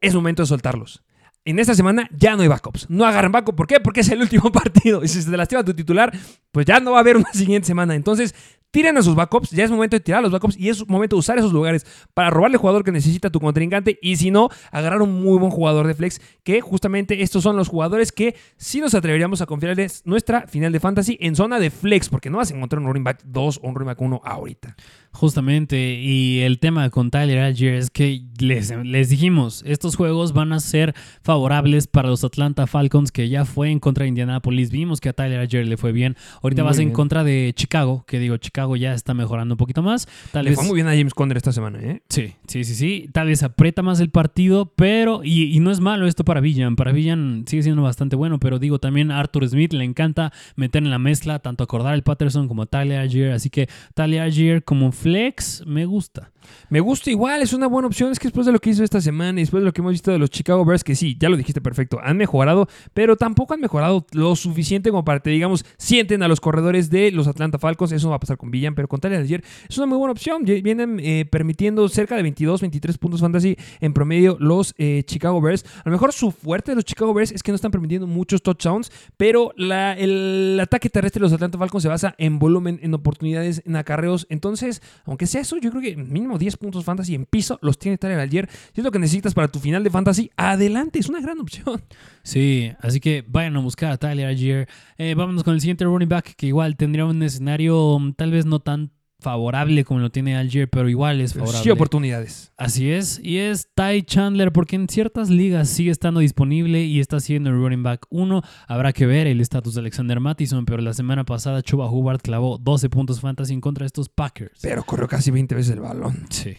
Es 0.00 0.14
momento 0.14 0.42
de 0.42 0.46
soltarlos. 0.46 1.02
En 1.46 1.60
esta 1.60 1.76
semana 1.76 2.10
ya 2.12 2.34
no 2.34 2.42
hay 2.42 2.48
backups. 2.48 2.90
No 2.90 3.06
agarren 3.06 3.30
backup. 3.30 3.54
¿Por 3.54 3.68
qué? 3.68 3.78
Porque 3.78 4.00
es 4.00 4.08
el 4.08 4.20
último 4.20 4.50
partido. 4.52 5.04
Y 5.04 5.08
si 5.08 5.22
se 5.22 5.30
te 5.30 5.36
lastima 5.36 5.64
tu 5.64 5.72
titular, 5.72 6.12
pues 6.50 6.66
ya 6.66 6.80
no 6.80 6.90
va 6.90 6.98
a 6.98 7.00
haber 7.00 7.16
una 7.16 7.32
siguiente 7.32 7.68
semana. 7.68 7.94
Entonces, 7.94 8.34
tiren 8.72 8.98
a 8.98 9.02
sus 9.02 9.14
backups. 9.14 9.50
Ya 9.52 9.62
es 9.62 9.70
momento 9.70 9.94
de 9.94 10.00
tirar 10.00 10.18
a 10.18 10.22
los 10.22 10.32
backups 10.32 10.58
y 10.58 10.70
es 10.70 10.88
momento 10.88 11.14
de 11.14 11.20
usar 11.20 11.38
esos 11.38 11.52
lugares 11.52 11.86
para 12.14 12.30
robarle 12.30 12.56
al 12.56 12.60
jugador 12.60 12.82
que 12.82 12.90
necesita 12.90 13.30
tu 13.30 13.38
contrincante. 13.38 13.96
Y 14.02 14.16
si 14.16 14.32
no, 14.32 14.48
agarrar 14.72 15.02
un 15.02 15.22
muy 15.22 15.38
buen 15.38 15.52
jugador 15.52 15.86
de 15.86 15.94
flex. 15.94 16.20
Que 16.42 16.60
justamente 16.60 17.22
estos 17.22 17.44
son 17.44 17.56
los 17.56 17.68
jugadores 17.68 18.10
que 18.10 18.34
sí 18.56 18.80
nos 18.80 18.94
atreveríamos 18.94 19.40
a 19.40 19.46
confiarles 19.46 20.02
nuestra 20.04 20.48
final 20.48 20.72
de 20.72 20.80
fantasy 20.80 21.16
en 21.20 21.36
zona 21.36 21.60
de 21.60 21.70
flex. 21.70 22.08
Porque 22.08 22.28
no 22.28 22.38
vas 22.38 22.50
a 22.50 22.56
encontrar 22.56 22.82
un 22.82 22.88
running 22.88 23.04
back 23.04 23.22
2 23.24 23.60
o 23.62 23.68
un 23.68 23.76
running 23.76 23.86
back 23.86 24.00
1 24.00 24.20
ahorita. 24.24 24.74
Justamente, 25.16 25.98
y 25.98 26.40
el 26.40 26.58
tema 26.58 26.90
con 26.90 27.10
Tyler 27.10 27.38
Algier 27.38 27.72
es 27.72 27.88
que 27.88 28.20
les, 28.38 28.70
les 28.84 29.08
dijimos, 29.08 29.64
estos 29.66 29.96
juegos 29.96 30.34
van 30.34 30.52
a 30.52 30.60
ser 30.60 30.94
favorables 31.22 31.86
para 31.86 32.10
los 32.10 32.22
Atlanta 32.22 32.66
Falcons, 32.66 33.10
que 33.10 33.30
ya 33.30 33.46
fue 33.46 33.70
en 33.70 33.80
contra 33.80 34.02
de 34.02 34.08
Indianapolis. 34.08 34.70
Vimos 34.70 35.00
que 35.00 35.08
a 35.08 35.14
Tyler 35.14 35.40
Algier 35.40 35.66
le 35.66 35.78
fue 35.78 35.92
bien. 35.92 36.16
Ahorita 36.42 36.62
Muy 36.62 36.68
vas 36.68 36.78
en 36.80 36.92
contra 36.92 37.24
de 37.24 37.52
Chicago, 37.56 38.04
que 38.06 38.18
digo, 38.18 38.36
Chicago 38.36 38.76
ya 38.76 38.92
está 38.92 39.14
mejorando 39.14 39.54
un 39.54 39.56
poquito 39.56 39.80
más. 39.80 40.06
Tal 40.32 40.44
Le 40.44 40.50
vez, 40.50 40.58
fue 40.58 40.66
muy 40.66 40.74
bien 40.74 40.86
a 40.86 40.90
James 40.90 41.14
Conner 41.14 41.38
esta 41.38 41.50
semana, 41.50 41.80
¿eh? 41.80 42.02
Sí, 42.10 42.34
sí, 42.46 42.64
sí, 42.64 42.74
sí. 42.74 43.08
Tal 43.10 43.28
vez 43.28 43.42
aprieta 43.42 43.80
más 43.82 44.00
el 44.00 44.10
partido, 44.10 44.70
pero. 44.76 45.22
Y, 45.24 45.44
y 45.44 45.60
no 45.60 45.70
es 45.70 45.80
malo 45.80 46.06
esto 46.06 46.26
para 46.26 46.42
Villan. 46.42 46.76
Para 46.76 46.92
Villan 46.92 47.44
sigue 47.46 47.62
siendo 47.62 47.80
bastante 47.80 48.16
bueno, 48.16 48.38
pero 48.38 48.58
digo, 48.58 48.80
también 48.80 49.10
a 49.10 49.18
Arthur 49.18 49.48
Smith 49.48 49.72
le 49.72 49.84
encanta 49.84 50.30
meter 50.56 50.82
en 50.82 50.90
la 50.90 50.98
mezcla 50.98 51.38
tanto 51.38 51.64
a 51.64 51.66
Cordar 51.66 51.94
el 51.94 52.02
Patterson 52.02 52.48
como 52.48 52.64
a 52.64 52.66
Tyler 52.66 52.98
Algier. 52.98 53.32
Así 53.32 53.48
que 53.48 53.66
Tyler 53.94 54.20
Algier 54.20 54.62
como 54.62 54.92
flex 55.06 55.62
me 55.64 55.84
gusta. 55.84 56.32
Me 56.68 56.80
gusta 56.80 57.10
igual, 57.10 57.42
es 57.42 57.52
una 57.52 57.66
buena 57.66 57.88
opción. 57.88 58.12
Es 58.12 58.18
que 58.18 58.28
después 58.28 58.46
de 58.46 58.52
lo 58.52 58.58
que 58.58 58.70
hizo 58.70 58.84
esta 58.84 59.00
semana 59.00 59.40
y 59.40 59.42
después 59.42 59.62
de 59.62 59.66
lo 59.66 59.72
que 59.72 59.80
hemos 59.80 59.92
visto 59.92 60.10
de 60.10 60.18
los 60.18 60.30
Chicago 60.30 60.64
Bears, 60.64 60.84
que 60.84 60.94
sí, 60.94 61.16
ya 61.18 61.28
lo 61.28 61.36
dijiste 61.36 61.60
perfecto, 61.60 61.98
han 62.02 62.16
mejorado, 62.16 62.68
pero 62.94 63.16
tampoco 63.16 63.54
han 63.54 63.60
mejorado 63.60 64.06
lo 64.12 64.36
suficiente 64.36 64.90
como 64.90 65.04
para 65.04 65.20
que, 65.20 65.30
digamos, 65.30 65.64
sienten 65.78 66.22
a 66.22 66.28
los 66.28 66.40
corredores 66.40 66.90
de 66.90 67.10
los 67.10 67.26
Atlanta 67.26 67.58
Falcons. 67.58 67.92
Eso 67.92 68.10
va 68.10 68.16
a 68.16 68.20
pasar 68.20 68.36
con 68.36 68.50
Villan, 68.50 68.74
pero 68.74 68.88
con 68.88 69.00
Tyler 69.00 69.20
ayer 69.20 69.44
es 69.68 69.78
una 69.78 69.86
muy 69.86 69.98
buena 69.98 70.12
opción. 70.12 70.44
Vienen 70.44 71.00
eh, 71.00 71.24
permitiendo 71.30 71.88
cerca 71.88 72.16
de 72.16 72.22
22, 72.22 72.60
23 72.60 72.98
puntos 72.98 73.20
fantasy 73.20 73.56
en 73.80 73.92
promedio 73.92 74.36
los 74.40 74.74
eh, 74.78 75.02
Chicago 75.06 75.40
Bears. 75.40 75.64
A 75.84 75.88
lo 75.88 75.92
mejor 75.92 76.12
su 76.12 76.30
fuerte 76.30 76.72
de 76.72 76.76
los 76.76 76.84
Chicago 76.84 77.12
Bears 77.14 77.32
es 77.32 77.42
que 77.42 77.52
no 77.52 77.56
están 77.56 77.70
permitiendo 77.70 78.06
muchos 78.06 78.42
touchdowns, 78.42 78.90
pero 79.16 79.52
el 79.56 80.58
ataque 80.60 80.90
terrestre 80.90 81.20
de 81.20 81.24
los 81.24 81.32
Atlanta 81.32 81.58
Falcons 81.58 81.82
se 81.82 81.88
basa 81.88 82.14
en 82.18 82.38
volumen, 82.38 82.78
en 82.82 82.94
oportunidades, 82.94 83.62
en 83.64 83.76
acarreos. 83.76 84.26
Entonces, 84.30 84.82
aunque 85.04 85.26
sea 85.26 85.40
eso, 85.40 85.56
yo 85.58 85.70
creo 85.70 85.82
que 85.82 85.96
mínimo 85.96 86.35
10 86.38 86.56
puntos 86.56 86.84
fantasy 86.84 87.14
en 87.14 87.26
piso 87.26 87.58
los 87.62 87.78
tiene 87.78 87.98
Tyler 87.98 88.18
ayer. 88.18 88.48
Si 88.72 88.80
es 88.80 88.84
lo 88.84 88.90
que 88.90 88.98
necesitas 88.98 89.34
para 89.34 89.48
tu 89.48 89.58
final 89.58 89.82
de 89.84 89.90
fantasy, 89.90 90.30
adelante, 90.36 90.98
es 90.98 91.08
una 91.08 91.20
gran 91.20 91.38
opción. 91.40 91.82
Sí, 92.22 92.72
así 92.80 93.00
que 93.00 93.24
vayan 93.26 93.56
a 93.56 93.60
buscar 93.60 93.92
a 93.92 93.96
Tyler 93.96 94.26
Algier. 94.26 94.68
Eh, 94.98 95.14
vámonos 95.14 95.44
con 95.44 95.54
el 95.54 95.60
siguiente 95.60 95.84
running 95.84 96.08
back, 96.08 96.34
que 96.36 96.46
igual 96.46 96.76
tendría 96.76 97.04
un 97.04 97.22
escenario 97.22 97.98
mm, 97.98 98.14
tal 98.14 98.32
vez 98.32 98.46
no 98.46 98.60
tan 98.60 98.90
favorable 99.26 99.84
como 99.84 99.98
lo 99.98 100.10
tiene 100.10 100.36
Algier, 100.36 100.70
pero 100.70 100.88
igual 100.88 101.20
es 101.20 101.34
favorable. 101.34 101.64
Sí, 101.64 101.70
oportunidades. 101.70 102.52
Así 102.56 102.92
es, 102.92 103.18
y 103.20 103.38
es 103.38 103.68
Ty 103.74 104.04
Chandler, 104.04 104.52
porque 104.52 104.76
en 104.76 104.88
ciertas 104.88 105.30
ligas 105.30 105.68
sigue 105.68 105.90
estando 105.90 106.20
disponible 106.20 106.84
y 106.84 107.00
está 107.00 107.18
siendo 107.18 107.50
el 107.50 107.56
running 107.56 107.82
back 107.82 108.06
1. 108.10 108.40
Habrá 108.68 108.92
que 108.92 109.04
ver 109.04 109.26
el 109.26 109.40
estatus 109.40 109.74
de 109.74 109.80
Alexander 109.80 110.20
Mattison, 110.20 110.64
pero 110.64 110.80
la 110.80 110.94
semana 110.94 111.24
pasada 111.24 111.60
Chuba 111.60 111.90
Hubbard 111.90 112.20
clavó 112.20 112.56
12 112.58 112.88
puntos 112.88 113.20
fantasy 113.20 113.52
en 113.52 113.60
contra 113.60 113.82
de 113.82 113.86
estos 113.86 114.08
Packers. 114.08 114.60
Pero 114.62 114.84
corrió 114.84 115.08
casi 115.08 115.32
20 115.32 115.56
veces 115.56 115.72
el 115.72 115.80
balón. 115.80 116.26
Sí. 116.30 116.56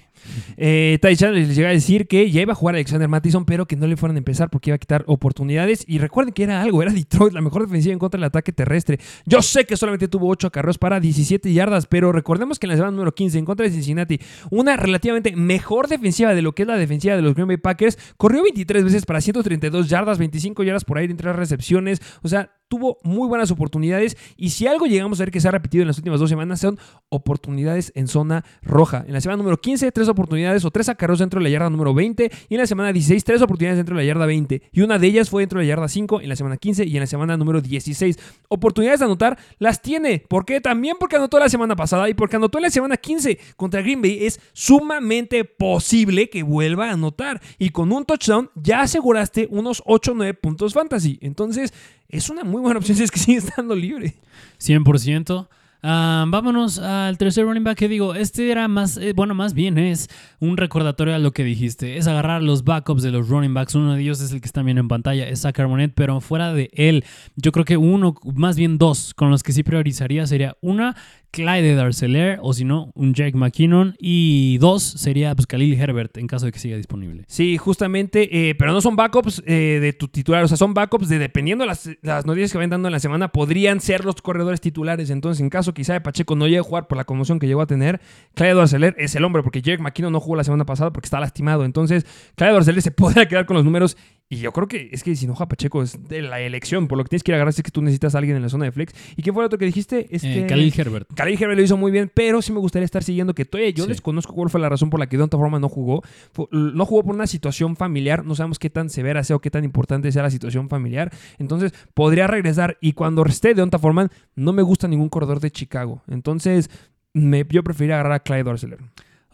Eh, 0.58 1.00
Ty 1.02 1.16
Chandler 1.16 1.48
les 1.48 1.56
llega 1.56 1.70
a 1.70 1.74
decir 1.74 2.08
que 2.08 2.30
ya 2.32 2.42
iba 2.42 2.54
a 2.54 2.56
jugar 2.56 2.76
Alexander 2.76 3.08
Mattison, 3.08 3.46
pero 3.46 3.66
que 3.66 3.76
no 3.76 3.88
le 3.88 3.98
fueran 3.98 4.16
a 4.16 4.20
empezar 4.20 4.50
porque 4.50 4.70
iba 4.70 4.76
a 4.76 4.80
quitar 4.80 5.04
oportunidades. 5.08 5.84
Y 5.88 6.00
recuerden 6.00 6.34
que 6.34 6.44
era 6.44 6.62
algo, 6.62 6.82
era 6.82 6.92
Detroit, 6.92 7.34
la 7.34 7.42
mejor 7.42 7.66
defensiva 7.66 7.94
en 7.94 8.00
contra 8.00 8.18
del 8.18 8.26
ataque 8.26 8.52
terrestre. 8.52 9.00
Yo 9.26 9.42
sé 9.42 9.66
que 9.66 9.78
solamente 9.78 10.08
tuvo 10.08 10.30
8 10.30 10.48
acarreos 10.48 10.78
para 10.78 11.00
17 11.00 11.52
yardas, 11.54 11.88
pero 11.88 12.12
recordemos 12.12 12.60
que 12.60 12.66
en 12.66 12.72
la 12.72 12.76
semana 12.76 12.92
número 12.92 13.14
15 13.14 13.38
en 13.38 13.46
contra 13.46 13.66
de 13.66 13.72
Cincinnati, 13.72 14.20
una 14.50 14.78
relativamente 14.78 15.36
mejor 15.36 15.88
defensiva 15.88 16.34
de 16.34 16.42
lo 16.42 16.54
que 16.54 16.64
es 16.64 16.68
la 16.68 16.78
defensiva 16.78 17.16
de 17.16 17.22
los 17.22 17.34
Green 17.34 17.48
Bay 17.48 17.58
Packers, 17.58 17.98
corrió 18.18 18.44
23 18.44 18.84
veces 18.84 19.06
para 19.06 19.22
132 19.22 19.90
yardas, 19.90 20.18
25 20.18 20.64
yardas 20.64 20.86
por 20.86 20.98
aire 20.98 21.12
entre 21.12 21.28
las 21.28 21.36
recepciones. 21.36 22.02
O 22.22 22.28
sea, 22.28 22.52
tuvo 22.68 22.98
muy 23.04 23.28
buenas 23.28 23.52
oportunidades 23.52 24.18
y 24.36 24.50
si 24.50 24.68
algo 24.68 24.86
llegamos 24.86 25.20
a 25.20 25.24
ver 25.24 25.32
que 25.32 25.40
se 25.40 25.48
ha 25.48 25.52
repetido 25.52 25.82
en 25.82 25.88
las 25.88 25.98
últimas 25.98 26.20
dos 26.20 26.30
semanas 26.30 26.60
son 26.60 26.80
oportunidades 27.10 27.92
en 27.96 28.08
zona 28.08 28.44
roja. 28.62 29.04
En 29.08 29.14
la 29.14 29.22
semana 29.22 29.38
número 29.38 29.60
15, 29.60 29.92
tres 30.08 30.14
oportunidades 30.14 30.64
o 30.64 30.72
tres 30.72 30.88
acarreos 30.88 31.20
dentro 31.20 31.40
de 31.40 31.44
la 31.44 31.50
yarda 31.50 31.70
número 31.70 31.94
20 31.94 32.32
y 32.48 32.54
en 32.54 32.62
la 32.62 32.68
semana 32.68 32.94
16, 32.94 33.24
tres 33.26 33.42
oportunidades 33.42 33.78
dentro 33.78 33.96
de 33.96 34.04
la 34.04 34.08
yarda 34.08 34.26
20 34.26 34.62
y 34.72 34.82
una 34.82 34.98
de 34.98 35.08
ellas 35.08 35.30
fue 35.30 35.42
dentro 35.42 35.60
de 35.60 35.66
la 35.66 35.70
yarda 35.70 35.88
5 35.90 36.22
en 36.22 36.30
la 36.30 36.36
semana 36.36 36.56
15 36.56 36.86
y 36.86 36.96
en 36.96 37.02
la 37.02 37.08
semana 37.08 37.36
número 37.36 37.60
16. 37.60 38.18
Oportunidades 38.48 39.00
de 39.02 39.06
anotar 39.06 39.38
las 39.60 39.82
tiene. 39.82 40.24
¿Por 40.28 40.46
qué? 40.46 40.62
También 40.62 40.96
porque 40.98 41.18
anotó 41.18 41.40
la 41.40 41.50
semana 41.50 41.76
pasada 41.76 42.10
y 42.10 42.14
porque 42.14 42.38
anotó 42.38 42.58
en 42.58 42.64
la 42.64 42.70
semana 42.70 42.96
15 42.96 43.38
contra 43.58 43.82
Green 43.82 44.02
Bay 44.02 44.26
es 44.26 44.40
sumamente 44.54 45.44
posible 45.44 46.30
que 46.30 46.44
vuelva 46.44 46.90
a 46.90 46.94
anotar 46.94 47.42
y 47.60 47.72
con 47.72 47.92
un 47.92 48.06
touchdown 48.06 48.50
ya 48.56 48.82
aseguraste 48.82 49.48
unos 49.52 49.84
8 49.86 50.12
o 50.12 50.16
9 50.16 50.34
puntos 50.36 50.74
fantasy. 50.74 51.20
Entonces, 51.22 51.74
es 52.08 52.30
una 52.30 52.46
muy 52.46 52.62
buena 52.62 52.80
opción 52.80 52.98
si 52.98 53.04
es 53.04 53.12
que 53.12 53.20
sigue 53.20 53.40
estando 53.40 53.76
libre. 53.76 54.16
100%. 54.60 55.48
Ah, 55.84 56.26
vámonos 56.28 56.80
al 56.80 57.18
tercer 57.20 57.46
running 57.46 57.64
back 57.64 57.78
que 57.78 57.88
digo, 57.88 58.16
este 58.16 58.50
era 58.50 58.68
más, 58.68 58.98
eh, 58.98 59.14
bueno, 59.16 59.36
más 59.36 59.54
bien 59.54 59.78
es 59.78 60.10
un 60.40 60.58
recordatorio 60.58 61.14
a 61.14 61.20
lo 61.20 61.32
que 61.34 61.44
dijiste, 61.44 61.98
es 61.98 62.08
agarrar 62.08 62.42
los 62.42 62.64
backups 62.64 63.04
de 63.04 63.12
los 63.12 63.30
running 63.30 63.54
backs, 63.54 63.76
uno 63.76 63.94
de 63.94 64.02
ellos 64.02 64.20
es 64.20 64.32
el 64.32 64.42
que 64.42 64.48
está 64.48 64.64
bien 64.64 64.80
en 64.80 64.88
pantalla, 64.88 65.30
es 65.30 65.42
Zach 65.42 65.60
Armonet, 65.60 65.94
pero 65.94 66.20
fuera 66.20 66.52
de 66.52 66.72
él, 66.74 67.06
yo 67.36 67.52
creo 67.52 67.64
que 67.64 67.78
uno, 67.78 68.16
más 68.36 68.58
bien 68.58 68.80
dos, 68.80 69.14
con 69.14 69.30
los 69.30 69.44
que 69.44 69.54
sí 69.54 69.62
priorizaría 69.62 70.26
sería 70.26 70.58
una, 70.62 70.96
Clyde 71.32 71.76
Darceler 71.76 72.40
o 72.42 72.54
si 72.54 72.66
no, 72.66 72.92
un 72.96 73.14
Jake 73.14 73.38
McKinnon. 73.38 73.96
Y 74.00 74.58
dos 74.60 74.84
sería 74.84 75.36
pues, 75.36 75.48
Herbert 75.52 76.18
en 76.18 76.28
caso 76.28 76.46
de 76.46 76.52
que 76.52 76.60
siga 76.60 76.78
disponible. 76.78 77.24
Sí, 77.28 77.58
justamente, 77.58 78.50
eh, 78.50 78.56
pero 78.56 78.74
no 78.74 78.82
son 78.82 78.96
backups 78.96 79.44
eh, 79.46 79.80
de 79.82 79.94
tu 79.94 80.08
titular, 80.08 80.44
o 80.44 80.48
sea, 80.48 80.58
son 80.58 80.74
backups 80.74 81.10
de 81.10 81.20
dependiendo 81.20 81.66
las, 81.66 81.90
las 82.02 82.26
noticias 82.26 82.52
que 82.52 82.58
vayan 82.58 82.72
dando 82.72 82.88
en 82.88 82.94
la 82.94 83.00
semana, 83.00 83.30
podrían 83.30 83.80
ser 83.82 84.06
los 84.06 84.16
corredores 84.22 84.62
titulares. 84.62 85.10
Entonces, 85.10 85.42
en 85.42 85.50
caso 85.50 85.74
quizá 85.74 85.94
de 85.94 86.02
Pacheco 86.02 86.36
no 86.36 86.46
llegue 86.46 86.60
a 86.60 86.64
jugar 86.64 86.88
por 86.88 86.98
la 86.98 87.06
conmoción 87.06 87.40
que 87.40 87.48
llegó 87.48 87.62
a 87.62 87.68
tener, 87.68 88.02
Clyde 88.34 88.56
Darceler 88.56 88.96
es 88.98 89.16
el 89.16 89.24
hombre, 89.24 89.44
porque 89.44 89.62
Jake 89.62 89.82
McKinnon 89.82 90.14
no 90.14 90.20
jugó 90.20 90.36
la 90.36 90.44
semana 90.44 90.66
pasada 90.66 90.92
porque 90.92 91.08
está 91.08 91.20
lastimado. 91.20 91.66
Entonces, 91.66 92.06
Clyde 92.36 92.54
Darceler 92.54 92.82
se 92.82 92.92
podría 92.98 93.28
quedar 93.28 93.46
con 93.46 93.56
los 93.56 93.66
números 93.66 93.98
y 94.30 94.38
yo 94.38 94.52
creo 94.52 94.68
que 94.68 94.90
es 94.92 95.04
que 95.04 95.16
si 95.16 95.26
no 95.26 95.36
juega 95.36 95.48
Pacheco 95.48 95.82
es 95.82 96.10
de 96.10 96.22
la 96.22 96.42
elección. 96.42 96.88
Por 96.88 96.98
lo 96.98 97.06
que 97.06 97.10
tienes 97.10 97.24
que 97.24 97.32
ir 97.32 97.36
a 97.36 97.38
agarrar 97.38 97.54
es 97.56 97.64
que 97.64 97.72
tú 97.72 97.82
necesitas 97.82 98.14
a 98.14 98.18
alguien 98.18 98.36
en 98.36 98.42
la 98.42 98.50
zona 98.50 98.66
de 98.66 98.74
flex. 98.74 98.94
¿Y 99.16 99.22
qué 99.22 99.32
fue 99.32 99.42
lo 99.42 99.46
otro 99.46 99.58
que 99.58 99.66
dijiste? 99.66 100.08
Este, 100.10 100.42
eh, 100.42 100.48
Khalil 100.48 100.74
Herbert. 100.76 101.14
Khalil 101.14 101.42
Herbert 101.42 101.58
lo 101.58 101.64
hizo 101.64 101.78
muy 101.78 101.92
bien, 101.92 102.12
pero 102.14 102.42
sí 102.42 102.52
me 102.52 102.60
gustaría 102.60 102.84
estar 102.84 103.04
siguiendo 103.04 103.34
que 103.34 103.46
todavía 103.46 103.70
yo 103.70 103.88
desconozco 103.88 104.34
cuál 104.34 104.50
fue 104.50 104.60
la 104.60 104.68
razón 104.68 104.90
por 104.90 105.00
la 105.00 105.08
que 105.08 105.16
de 105.16 105.24
otra 105.24 105.40
forma 105.40 105.60
no 105.60 105.70
jugó. 105.70 106.04
No 106.52 106.86
jugó 106.86 107.04
por 107.04 107.16
una 107.16 107.28
situación 107.28 107.78
familiar. 107.78 108.26
No 108.26 108.36
sabemos 108.36 108.60
qué 108.60 108.70
tan 108.70 108.90
severa 108.90 109.24
sea 109.24 109.38
o 109.38 109.40
qué 109.40 109.50
tan 109.50 109.64
importante 109.64 110.12
sea 110.12 110.24
la 110.24 110.32
situación 110.32 110.68
familiar. 110.68 111.10
Entonces 111.40 111.74
podría 111.94 112.28
regresar. 112.28 112.78
Y 112.82 112.94
cuando 112.94 113.26
esté 113.26 113.54
de 113.54 113.62
otra 113.62 113.80
forma, 113.80 114.10
no 114.36 114.52
me 114.52 114.62
gusta 114.62 114.90
ningún 114.90 115.08
corredor 115.08 115.40
de 115.40 115.52
Chicago. 115.52 116.04
Entonces 116.08 116.70
me, 117.14 117.46
yo 117.50 117.64
preferiría 117.64 117.96
agarrar 117.96 118.14
a 118.14 118.20
Clyde 118.20 118.50
Arcelor. 118.50 118.80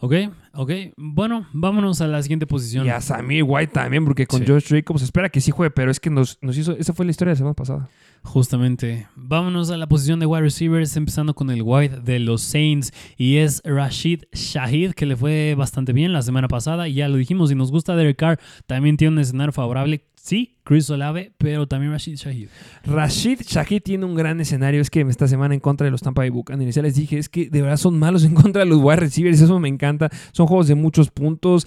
Ok, 0.04 0.12
ok. 0.52 0.70
Bueno, 0.98 1.46
vámonos 1.54 2.02
a 2.02 2.06
la 2.06 2.22
siguiente 2.22 2.46
posición. 2.46 2.84
Y 2.84 2.90
a 2.90 3.00
Samir 3.00 3.42
White 3.42 3.72
también, 3.72 4.04
porque 4.04 4.26
con 4.26 4.46
Josh 4.46 4.68
Jacobs 4.68 5.00
espera 5.00 5.30
que 5.30 5.40
sí 5.40 5.50
juegue, 5.50 5.70
pero 5.70 5.90
es 5.90 5.98
que 5.98 6.10
nos, 6.10 6.36
nos 6.42 6.58
hizo. 6.58 6.72
Esa 6.72 6.92
fue 6.92 7.06
la 7.06 7.10
historia 7.10 7.30
de 7.30 7.36
la 7.36 7.38
semana 7.38 7.54
pasada. 7.54 7.88
Justamente. 8.22 9.06
Vámonos 9.16 9.70
a 9.70 9.78
la 9.78 9.86
posición 9.86 10.20
de 10.20 10.26
wide 10.26 10.42
receivers, 10.42 10.94
empezando 10.98 11.34
con 11.34 11.48
el 11.48 11.62
White 11.62 12.00
de 12.02 12.18
los 12.18 12.42
Saints. 12.42 12.92
Y 13.16 13.36
es 13.36 13.62
Rashid 13.64 14.24
Shahid, 14.34 14.92
que 14.92 15.06
le 15.06 15.16
fue 15.16 15.54
bastante 15.56 15.94
bien 15.94 16.12
la 16.12 16.20
semana 16.20 16.48
pasada. 16.48 16.86
Y 16.86 16.94
ya 16.96 17.08
lo 17.08 17.16
dijimos, 17.16 17.48
si 17.48 17.54
nos 17.54 17.72
gusta 17.72 17.96
Derek 17.96 18.18
Carr, 18.18 18.38
también 18.66 18.98
tiene 18.98 19.14
un 19.14 19.20
escenario 19.20 19.52
favorable. 19.52 20.04
Sí, 20.24 20.56
Chris 20.64 20.88
Olave, 20.88 21.32
pero 21.36 21.68
también 21.68 21.92
Rashid 21.92 22.16
Shahid. 22.16 22.48
Rashid 22.86 23.42
Shahid 23.42 23.82
tiene 23.82 24.06
un 24.06 24.14
gran 24.14 24.40
escenario. 24.40 24.80
Es 24.80 24.88
que 24.88 25.02
esta 25.02 25.28
semana 25.28 25.52
en 25.52 25.60
contra 25.60 25.84
de 25.84 25.90
los 25.90 26.00
Tampa 26.00 26.22
Bay 26.22 26.30
Buccaneers, 26.30 26.74
ya 26.74 26.80
les 26.80 26.94
dije, 26.94 27.18
es 27.18 27.28
que 27.28 27.50
de 27.50 27.60
verdad 27.60 27.76
son 27.76 27.98
malos 27.98 28.24
en 28.24 28.32
contra 28.32 28.60
de 28.60 28.66
los 28.66 28.78
wide 28.78 28.96
receivers. 28.96 29.38
Eso 29.38 29.60
me 29.60 29.68
encanta. 29.68 30.08
Son 30.32 30.46
juegos 30.46 30.66
de 30.66 30.76
muchos 30.76 31.10
puntos. 31.10 31.66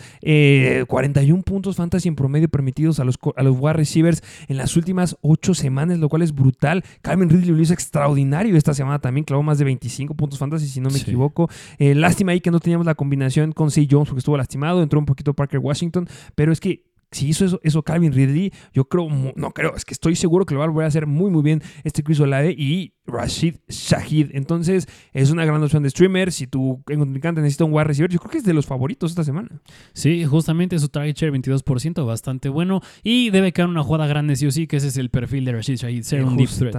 41 0.88 1.44
puntos 1.44 1.76
fantasy 1.76 2.08
en 2.08 2.16
promedio 2.16 2.50
permitidos 2.50 3.00
a 3.00 3.04
los, 3.04 3.20
a 3.36 3.44
los 3.44 3.56
wide 3.60 3.74
receivers 3.74 4.24
en 4.48 4.58
las 4.58 4.76
últimas 4.76 5.18
8 5.22 5.54
semanas, 5.54 6.00
lo 6.00 6.10
cual 6.10 6.24
es 6.24 6.34
brutal. 6.34 6.84
Calvin 7.04 7.30
Ridley 7.30 7.52
lo 7.52 7.62
hizo 7.62 7.74
extraordinario 7.74 8.58
esta 8.58 8.74
semana 8.74 8.98
también. 8.98 9.24
Clavó 9.24 9.44
más 9.44 9.60
de 9.60 9.66
25 9.66 10.16
puntos 10.16 10.40
fantasy, 10.40 10.66
si 10.66 10.82
no 10.82 10.90
me 10.90 10.98
equivoco. 10.98 11.48
Eh, 11.78 11.94
lástima 11.94 12.32
ahí 12.32 12.42
que 12.42 12.50
no 12.50 12.60
teníamos 12.60 12.88
la 12.88 12.96
combinación 12.96 13.52
con 13.52 13.70
C. 13.70 13.88
Jones 13.88 14.08
porque 14.10 14.22
estuvo 14.22 14.36
lastimado. 14.36 14.82
Entró 14.82 14.98
un 14.98 15.06
poquito 15.06 15.36
Parker 15.36 15.60
Washington. 15.60 16.10
Pero 16.34 16.52
es 16.52 16.60
que 16.60 16.88
si 17.12 17.30
hizo 17.30 17.46
eso, 17.46 17.60
eso 17.64 17.84
Calvin 17.84 18.14
Ridley, 18.14 18.52
yo 18.74 18.86
creo, 18.86 19.08
no 19.36 19.52
creo, 19.52 19.76
es 19.76 19.86
que 19.86 19.94
estoy 19.94 20.16
seguro 20.16 20.46
que 20.46 20.54
lo 20.54 20.60
va 20.60 20.66
a 20.66 20.70
volver 20.70 20.86
a 20.86 20.88
hacer 20.88 21.08
muy, 21.08 21.32
muy 21.32 21.42
bien 21.42 21.62
este 21.84 22.04
Chris 22.04 22.20
Olave 22.20 22.52
y 22.52 22.94
Rashid 23.06 23.56
Shahid. 23.70 24.32
Entonces, 24.34 24.88
es 25.14 25.32
una 25.32 25.46
gran 25.46 25.64
opción 25.64 25.84
de 25.84 25.90
streamer. 25.90 26.32
Si 26.32 26.48
tu 26.48 26.84
encanta 26.88 27.42
necesita 27.42 27.66
un 27.66 27.74
wide 27.74 27.86
receiver, 27.86 28.12
yo 28.12 28.20
creo 28.20 28.32
que 28.32 28.38
es 28.40 28.44
de 28.44 28.54
los 28.54 28.66
favoritos 28.66 29.12
esta 29.12 29.24
semana. 29.24 29.62
Sí, 29.94 30.26
justamente 30.26 30.78
su 30.80 30.90
target 30.90 31.16
share 31.16 31.34
22%, 31.34 32.06
bastante 32.06 32.50
bueno. 32.50 32.82
Y 33.04 33.30
debe 33.30 33.54
quedar 33.54 33.70
una 33.70 33.84
jugada 33.84 34.08
grande 34.08 34.36
sí 34.36 34.46
o 34.46 34.52
sí, 34.52 34.68
que 34.68 34.78
ese 34.78 34.88
es 34.88 34.98
el 34.98 35.10
perfil 35.10 35.46
de 35.46 35.54
Rashid 35.54 35.78
Shahid, 35.78 36.04
ser 36.04 36.24
un 36.24 36.36
deep 36.36 36.50
threat. 36.50 36.76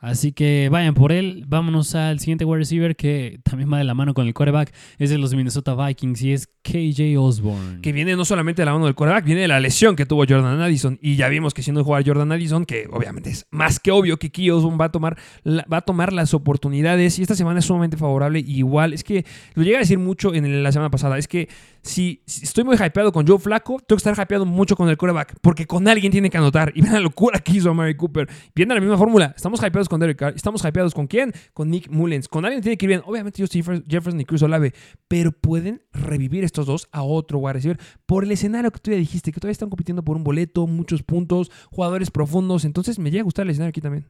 Así 0.00 0.32
que 0.32 0.68
vayan 0.70 0.94
por 0.94 1.10
él. 1.10 1.44
Vámonos 1.48 1.94
al 1.94 2.20
siguiente 2.20 2.44
wide 2.44 2.58
receiver 2.58 2.94
que 2.94 3.40
también 3.42 3.72
va 3.72 3.78
de 3.78 3.84
la 3.84 3.94
mano 3.94 4.14
con 4.14 4.26
el 4.26 4.34
quarterback. 4.34 4.72
Es 4.98 5.10
de 5.10 5.18
los 5.18 5.34
Minnesota 5.34 5.74
Vikings 5.74 6.22
y 6.22 6.32
es 6.32 6.48
KJ 6.62 7.18
Osborne. 7.18 7.80
Que 7.82 7.92
viene 7.92 8.14
no 8.14 8.24
solamente 8.24 8.62
de 8.62 8.66
la 8.66 8.72
mano 8.72 8.84
del 8.84 8.94
quarterback, 8.94 9.24
viene 9.24 9.40
de 9.42 9.48
la 9.48 9.58
lesión 9.58 9.96
que 9.96 10.06
tuvo 10.06 10.24
Jordan 10.28 10.60
Addison. 10.60 10.98
Y 11.02 11.16
ya 11.16 11.28
vimos 11.28 11.52
que 11.52 11.62
siendo 11.62 11.82
jugar 11.82 12.04
Jordan 12.06 12.30
Addison, 12.30 12.64
que 12.64 12.86
obviamente 12.92 13.30
es 13.30 13.46
más 13.50 13.80
que 13.80 13.90
obvio 13.90 14.18
que 14.18 14.30
KJ 14.30 14.52
Osborne 14.52 14.78
va 14.78 14.84
a 14.86 14.92
tomar, 14.92 15.16
va 15.44 15.78
a 15.78 15.82
tomar 15.82 16.12
las 16.12 16.32
oportunidades. 16.32 17.18
Y 17.18 17.22
esta 17.22 17.34
semana 17.34 17.58
es 17.58 17.64
sumamente 17.64 17.96
favorable. 17.96 18.38
igual, 18.38 18.92
es 18.92 19.02
que 19.02 19.24
lo 19.54 19.64
llega 19.64 19.78
a 19.78 19.80
decir 19.80 19.98
mucho 19.98 20.32
en 20.32 20.62
la 20.62 20.70
semana 20.70 20.90
pasada. 20.90 21.18
Es 21.18 21.26
que 21.26 21.48
si, 21.82 22.22
estoy 22.26 22.62
muy 22.62 22.76
hypeado 22.76 23.10
con 23.10 23.26
Joe 23.26 23.38
Flaco, 23.38 23.78
tengo 23.78 24.00
que 24.00 24.08
estar 24.08 24.14
hypeado 24.14 24.46
mucho 24.46 24.76
con 24.76 24.88
el 24.88 24.96
quarterback. 24.96 25.36
Porque 25.40 25.66
con 25.66 25.88
alguien 25.88 26.12
tiene 26.12 26.30
que 26.30 26.38
anotar. 26.38 26.72
Y 26.74 26.82
ven 26.82 26.92
la 26.92 27.00
locura 27.00 27.40
que 27.40 27.52
hizo 27.52 27.72
Mary 27.74 27.96
Cooper. 27.96 28.28
Viene 28.54 28.74
la 28.74 28.80
misma 28.80 28.96
fórmula. 28.96 29.34
Estamos 29.36 29.60
hypeados 29.60 29.87
con 29.88 30.00
Derek 30.00 30.18
Carr. 30.18 30.34
Estamos 30.34 30.64
hypeados 30.64 30.94
con 30.94 31.06
quién? 31.06 31.32
Con 31.52 31.70
Nick 31.70 31.90
Mullens. 31.90 32.28
Con 32.28 32.44
alguien 32.44 32.62
tiene 32.62 32.76
que 32.76 32.86
ir 32.86 32.88
bien. 32.88 33.02
Obviamente 33.06 33.42
Justin 33.42 33.84
Jefferson 33.88 34.20
y 34.20 34.24
Cruz 34.24 34.42
Olave. 34.42 34.72
Pero 35.08 35.32
pueden 35.32 35.82
revivir 35.92 36.44
estos 36.44 36.66
dos 36.66 36.88
a 36.92 37.02
otro 37.02 37.38
wide 37.38 37.76
por 38.06 38.24
el 38.24 38.32
escenario 38.32 38.70
que 38.70 38.78
tú 38.78 38.90
ya 38.90 38.96
dijiste, 38.96 39.32
que 39.32 39.40
todavía 39.40 39.52
están 39.52 39.70
compitiendo 39.70 40.02
por 40.02 40.16
un 40.16 40.24
boleto, 40.24 40.66
muchos 40.66 41.02
puntos, 41.02 41.50
jugadores 41.70 42.10
profundos. 42.10 42.64
Entonces 42.64 42.98
me 42.98 43.10
llega 43.10 43.22
a 43.22 43.24
gustar 43.24 43.44
el 43.44 43.50
escenario 43.50 43.70
aquí 43.70 43.80
también. 43.80 44.06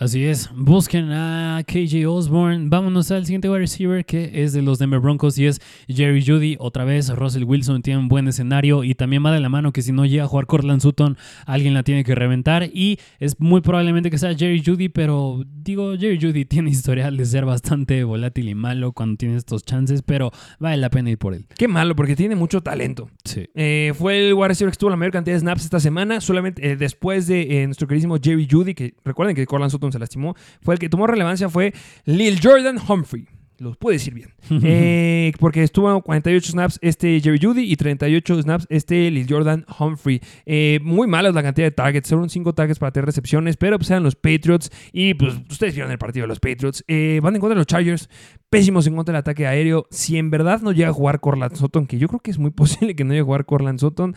Así 0.00 0.24
es, 0.24 0.48
busquen 0.56 1.12
a 1.12 1.62
KJ 1.66 2.06
Osborne. 2.06 2.70
Vámonos 2.70 3.10
al 3.10 3.26
siguiente 3.26 3.50
wide 3.50 3.60
receiver 3.60 4.02
que 4.06 4.42
es 4.42 4.54
de 4.54 4.62
los 4.62 4.78
Denver 4.78 4.98
Broncos 4.98 5.36
y 5.36 5.44
es 5.44 5.60
Jerry 5.88 6.24
Judy. 6.24 6.56
Otra 6.58 6.86
vez, 6.86 7.14
Russell 7.14 7.44
Wilson 7.44 7.82
tiene 7.82 8.00
un 8.00 8.08
buen 8.08 8.26
escenario 8.26 8.82
y 8.82 8.94
también 8.94 9.22
va 9.22 9.30
de 9.30 9.40
la 9.40 9.50
mano 9.50 9.74
que 9.74 9.82
si 9.82 9.92
no 9.92 10.06
llega 10.06 10.24
a 10.24 10.26
jugar 10.26 10.46
Cortland 10.46 10.80
Sutton, 10.80 11.18
alguien 11.44 11.74
la 11.74 11.82
tiene 11.82 12.02
que 12.02 12.14
reventar. 12.14 12.70
Y 12.72 12.98
es 13.18 13.38
muy 13.40 13.60
probablemente 13.60 14.10
que 14.10 14.16
sea 14.16 14.34
Jerry 14.34 14.62
Judy, 14.64 14.88
pero 14.88 15.44
digo, 15.46 15.92
Jerry 15.98 16.18
Judy 16.18 16.44
tiene 16.46 16.70
historial 16.70 17.18
de 17.18 17.26
ser 17.26 17.44
bastante 17.44 18.02
volátil 18.02 18.48
y 18.48 18.54
malo 18.54 18.92
cuando 18.92 19.18
tiene 19.18 19.36
estos 19.36 19.66
chances, 19.66 20.00
pero 20.00 20.30
vale 20.58 20.78
la 20.78 20.88
pena 20.88 21.10
ir 21.10 21.18
por 21.18 21.34
él. 21.34 21.44
Qué 21.58 21.68
malo, 21.68 21.94
porque 21.94 22.16
tiene 22.16 22.36
mucho 22.36 22.62
talento. 22.62 23.10
Sí. 23.26 23.50
Eh, 23.54 23.92
fue 23.98 24.28
el 24.28 24.32
wide 24.32 24.48
receiver 24.48 24.72
que 24.72 24.78
tuvo 24.78 24.88
la 24.88 24.96
mayor 24.96 25.12
cantidad 25.12 25.36
de 25.36 25.40
snaps 25.40 25.64
esta 25.64 25.78
semana, 25.78 26.22
solamente 26.22 26.70
eh, 26.70 26.76
después 26.76 27.26
de 27.26 27.60
eh, 27.60 27.66
nuestro 27.66 27.86
queridísimo 27.86 28.16
Jerry 28.16 28.48
Judy, 28.50 28.72
que 28.72 28.94
recuerden 29.04 29.36
que 29.36 29.44
Cortland 29.44 29.70
Sutton 29.70 29.89
se 29.92 29.98
lastimó, 29.98 30.34
fue 30.62 30.74
el 30.74 30.80
que 30.80 30.88
tomó 30.88 31.06
relevancia 31.06 31.48
fue 31.48 31.72
Lil 32.04 32.40
Jordan 32.42 32.78
Humphrey. 32.86 33.26
Los 33.60 33.76
puede 33.76 33.96
decir 33.96 34.14
bien. 34.14 34.30
Eh, 34.62 35.32
porque 35.38 35.62
estuvo 35.62 36.00
48 36.02 36.52
snaps 36.52 36.78
este 36.82 37.20
Jerry 37.20 37.38
Judy 37.40 37.70
y 37.70 37.76
38 37.76 38.42
snaps 38.42 38.66
este 38.68 39.10
Lil 39.10 39.26
Jordan 39.28 39.66
Humphrey. 39.78 40.20
Eh, 40.46 40.80
muy 40.82 41.06
malas 41.06 41.34
la 41.34 41.42
cantidad 41.42 41.66
de 41.66 41.70
targets. 41.70 42.08
Fueron 42.08 42.30
5 42.30 42.54
targets 42.54 42.78
para 42.78 42.90
tener 42.92 43.06
recepciones, 43.06 43.56
pero 43.56 43.78
pues 43.78 43.90
eran 43.90 44.02
los 44.02 44.16
Patriots. 44.16 44.70
Y 44.92 45.14
pues 45.14 45.34
ustedes 45.50 45.74
vieron 45.74 45.92
el 45.92 45.98
partido 45.98 46.24
de 46.24 46.28
los 46.28 46.40
Patriots. 46.40 46.84
Eh, 46.88 47.20
van 47.22 47.34
en 47.34 47.40
contra 47.40 47.54
de 47.54 47.60
los 47.60 47.66
Chargers. 47.66 48.08
Pésimos 48.48 48.86
en 48.86 48.96
contra 48.96 49.12
del 49.12 49.20
ataque 49.20 49.46
aéreo. 49.46 49.86
Si 49.90 50.16
en 50.16 50.30
verdad 50.30 50.62
no 50.62 50.72
llega 50.72 50.88
a 50.88 50.94
jugar 50.94 51.20
Corland 51.20 51.54
Sutton, 51.54 51.86
que 51.86 51.98
yo 51.98 52.08
creo 52.08 52.20
que 52.20 52.30
es 52.30 52.38
muy 52.38 52.50
posible 52.50 52.96
que 52.96 53.04
no 53.04 53.10
llegue 53.10 53.22
a 53.22 53.24
jugar 53.24 53.44
Corland 53.44 53.78
Sutton. 53.78 54.14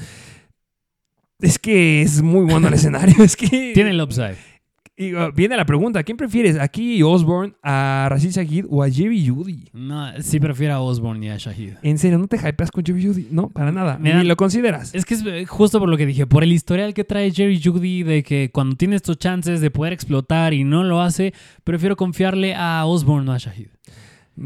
Es 1.40 1.60
que 1.60 2.02
es 2.02 2.22
muy 2.22 2.46
bueno 2.46 2.70
el 2.70 2.74
escenario. 2.76 3.22
Es 3.24 3.36
que. 3.36 3.72
Tiene 3.74 3.90
el 3.90 4.02
upside. 4.02 4.53
Y 4.96 5.16
uh, 5.16 5.32
viene 5.34 5.58
la 5.58 5.66
pregunta, 5.66 6.04
¿quién 6.04 6.18
prefieres? 6.18 6.60
¿Aquí 6.60 7.02
Osborne, 7.02 7.54
a 7.64 8.08
Rashid 8.12 8.30
Shahid 8.30 8.66
o 8.70 8.84
a 8.84 8.90
Jerry 8.90 9.28
Judy? 9.28 9.70
No, 9.74 10.12
sí 10.22 10.40
prefiero 10.40 10.76
a 10.76 10.82
Osborne 10.82 11.26
y 11.26 11.30
a 11.30 11.38
Shahid. 11.38 11.74
¿En 11.82 11.98
serio? 11.98 12.20
¿No 12.20 12.28
te 12.28 12.38
hypeas 12.38 12.70
con 12.70 12.86
Jerry 12.86 13.08
Judy? 13.08 13.28
No, 13.32 13.50
para 13.50 13.72
nada. 13.72 13.98
Ni 14.00 14.12
lo 14.24 14.36
consideras. 14.36 14.94
Es 14.94 15.06
que 15.06 15.16
es 15.16 15.26
eh, 15.26 15.46
justo 15.48 15.80
por 15.80 15.90
lo 15.90 15.98
que 15.98 16.06
dije, 16.06 16.28
por 16.28 16.44
el 16.44 16.52
historial 16.52 16.94
que 16.94 17.04
trae 17.04 17.32
Jerry 17.32 17.60
Judy 17.62 18.04
de 18.04 18.22
que 18.22 18.52
cuando 18.54 18.76
tiene 18.76 18.96
estos 18.96 19.18
chances 19.18 19.62
de 19.62 19.72
poder 19.72 19.94
explotar 19.94 20.54
y 20.54 20.64
no 20.64 20.84
lo 20.84 21.02
hace, 21.02 21.34
prefiero 21.64 21.96
confiarle 21.96 22.54
a 22.54 22.86
Osborne 22.86 23.32
o 23.32 23.34
a 23.34 23.40
Shahid. 23.40 23.70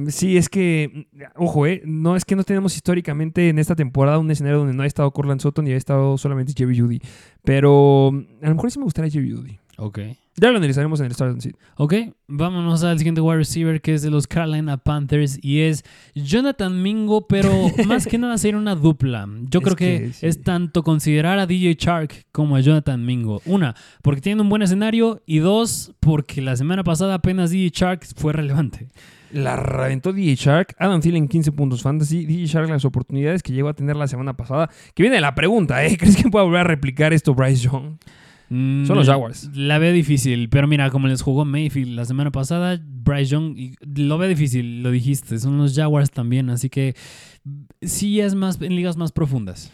Sí, 0.08 0.38
es 0.38 0.50
que, 0.50 1.08
ojo, 1.36 1.66
eh, 1.66 1.82
no 1.86 2.16
es 2.16 2.26
que 2.26 2.36
no 2.36 2.44
tenemos 2.44 2.76
históricamente 2.76 3.50
en 3.50 3.60
esta 3.60 3.76
temporada 3.76 4.18
un 4.18 4.30
escenario 4.32 4.60
donde 4.60 4.74
no 4.74 4.84
ha 4.84 4.88
estado 4.88 5.12
Corland 5.12 5.42
Sutton 5.42 5.68
y 5.68 5.72
ha 5.72 5.78
estado 5.78 6.18
solamente 6.18 6.54
Jerry 6.56 6.78
Judy. 6.78 7.02
Pero 7.44 8.10
a 8.42 8.48
lo 8.48 8.56
mejor 8.56 8.72
sí 8.72 8.80
me 8.80 8.86
gustaría 8.86 9.12
Jerry 9.12 9.32
Judy. 9.32 9.60
Ok. 9.78 10.00
Ya 10.40 10.52
lo 10.52 10.58
analizaremos 10.58 11.00
en 11.00 11.08
el 11.08 11.14
Start 11.14 11.32
and 11.32 11.42
Sit. 11.42 11.58
Ok, 11.78 11.96
vámonos 12.28 12.84
al 12.84 13.00
siguiente 13.00 13.22
wide 13.22 13.38
receiver 13.38 13.82
que 13.82 13.96
es 13.96 14.04
de 14.04 14.12
los 14.12 14.28
Carolina 14.28 14.78
Panthers 14.78 15.40
y 15.42 15.62
es 15.62 15.84
Jonathan 16.14 16.80
Mingo, 16.84 17.26
pero 17.28 17.52
más 17.88 18.06
que 18.06 18.20
nada 18.20 18.38
sería 18.38 18.60
una 18.60 18.76
dupla. 18.76 19.28
Yo 19.50 19.60
Es 19.60 19.64
creo 19.64 19.76
que, 19.76 20.00
que 20.00 20.14
sí. 20.14 20.28
es 20.28 20.44
tanto 20.44 20.84
considerar 20.84 21.40
a 21.40 21.48
DJ 21.48 21.76
Shark 21.80 22.26
como 22.32 22.56
a 22.56 22.60
Jonathan 22.60 23.04
Mingo. 23.04 23.42
Una, 23.46 23.74
porque 24.04 24.22
tiene 24.22 24.44
un 24.44 24.50
buen 24.50 24.62
escenario 24.62 25.24
y 25.26 25.40
dos, 25.40 25.94
porque 26.00 26.42
la 26.44 26.56
semana 26.56 26.84
pasada 26.84 27.16
apenas 27.16 27.50
DJ 27.50 27.72
Shark 27.74 28.06
fue 28.16 28.32
relevante. 28.32 28.90
La 29.32 29.56
reventó 29.56 30.14
DJ 30.14 30.36
Shark. 30.36 30.76
Adam 30.78 31.02
Thielen 31.02 31.28
15 31.28 31.52
puntos 31.52 31.82
fantasy. 31.82 32.28
DJ 32.28 32.46
Shark 32.46 32.70
las 32.70 32.86
oportunidades 32.86 33.42
que 33.42 33.54
llegó 33.54 33.70
a 33.70 33.74
tener 33.74 33.96
la 33.96 34.08
semana 34.08 34.38
pasada. 34.38 34.70
Que 34.94 35.02
viene 35.02 35.20
la 35.20 35.34
pregunta, 35.34 35.84
¿eh? 35.84 35.98
¿Crees 36.00 36.16
que 36.16 36.30
pueda 36.30 36.46
volver 36.46 36.62
a 36.62 36.64
replicar 36.66 37.12
esto 37.12 37.34
Bryce 37.34 37.64
Young? 37.64 37.98
Mm, 38.50 38.86
Son 38.86 38.96
los 38.96 39.08
Jaguars. 39.08 39.50
La 39.54 39.78
veo 39.78 39.92
difícil, 39.94 40.50
pero 40.50 40.68
mira, 40.68 40.90
como 40.90 41.08
les 41.08 41.22
jugó 41.22 41.44
Mayfield 41.46 41.96
la 41.96 42.06
semana 42.06 42.32
pasada, 42.32 42.80
Bryce 42.82 43.32
Young 43.32 43.76
lo 43.96 44.18
ve 44.18 44.28
difícil, 44.30 44.84
lo 44.84 44.92
dijiste, 44.92 45.38
son 45.40 45.58
los 45.58 45.76
Jaguars 45.76 46.12
también, 46.12 46.50
así 46.50 46.70
que 46.70 46.96
sí 47.82 48.20
es 48.20 48.36
más 48.36 48.62
en 48.62 48.76
ligas 48.76 48.98
más 48.98 49.12
profundas. 49.12 49.72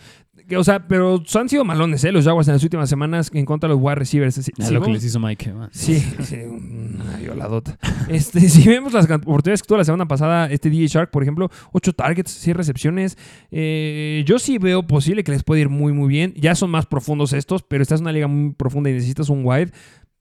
Que, 0.47 0.57
O 0.57 0.63
sea, 0.63 0.87
pero 0.87 1.21
han 1.35 1.49
sido 1.49 1.63
malones, 1.65 2.03
¿eh? 2.03 2.11
Los 2.11 2.25
Jaguars 2.25 2.47
en 2.47 2.53
las 2.53 2.63
últimas 2.63 2.89
semanas 2.89 3.31
en 3.33 3.45
contra 3.45 3.67
de 3.69 3.75
los 3.75 3.83
wide 3.83 3.95
receivers. 3.95 4.35
Sí, 4.35 4.51
Es 4.57 4.67
sí, 4.67 4.73
lo 4.73 4.81
que 4.81 4.91
les 4.91 5.03
hizo 5.03 5.19
Mike 5.19 5.49
Evans. 5.49 5.69
Sí, 5.75 5.99
sí, 5.99 6.37
una 6.45 7.17
violadota. 7.17 7.77
Este, 8.09 8.39
si 8.49 8.67
vemos 8.67 8.93
las 8.93 9.05
oportunidades 9.09 9.61
que 9.61 9.67
tuvo 9.67 9.77
la 9.77 9.85
semana 9.85 10.07
pasada, 10.07 10.51
este 10.51 10.69
DJ 10.69 10.87
Shark, 10.87 11.11
por 11.11 11.23
ejemplo, 11.23 11.49
8 11.71 11.93
targets, 11.93 12.31
6 12.31 12.55
recepciones. 12.55 13.17
eh, 13.51 14.23
yo 14.25 14.39
sí 14.39 14.57
veo 14.57 14.85
posible 14.87 15.23
que 15.23 15.31
les 15.31 15.43
puede 15.43 15.61
ir 15.61 15.69
muy, 15.69 15.93
muy 15.93 16.07
bien. 16.07 16.33
Ya 16.35 16.55
son 16.55 16.69
más 16.71 16.85
profundos 16.85 17.33
estos, 17.33 17.63
pero 17.63 17.81
esta 17.81 17.95
es 17.95 18.01
una 18.01 18.11
liga 18.11 18.27
muy 18.27 18.53
profunda 18.53 18.89
y 18.89 18.93
necesitas 18.93 19.29
un 19.29 19.41
wide. 19.43 19.71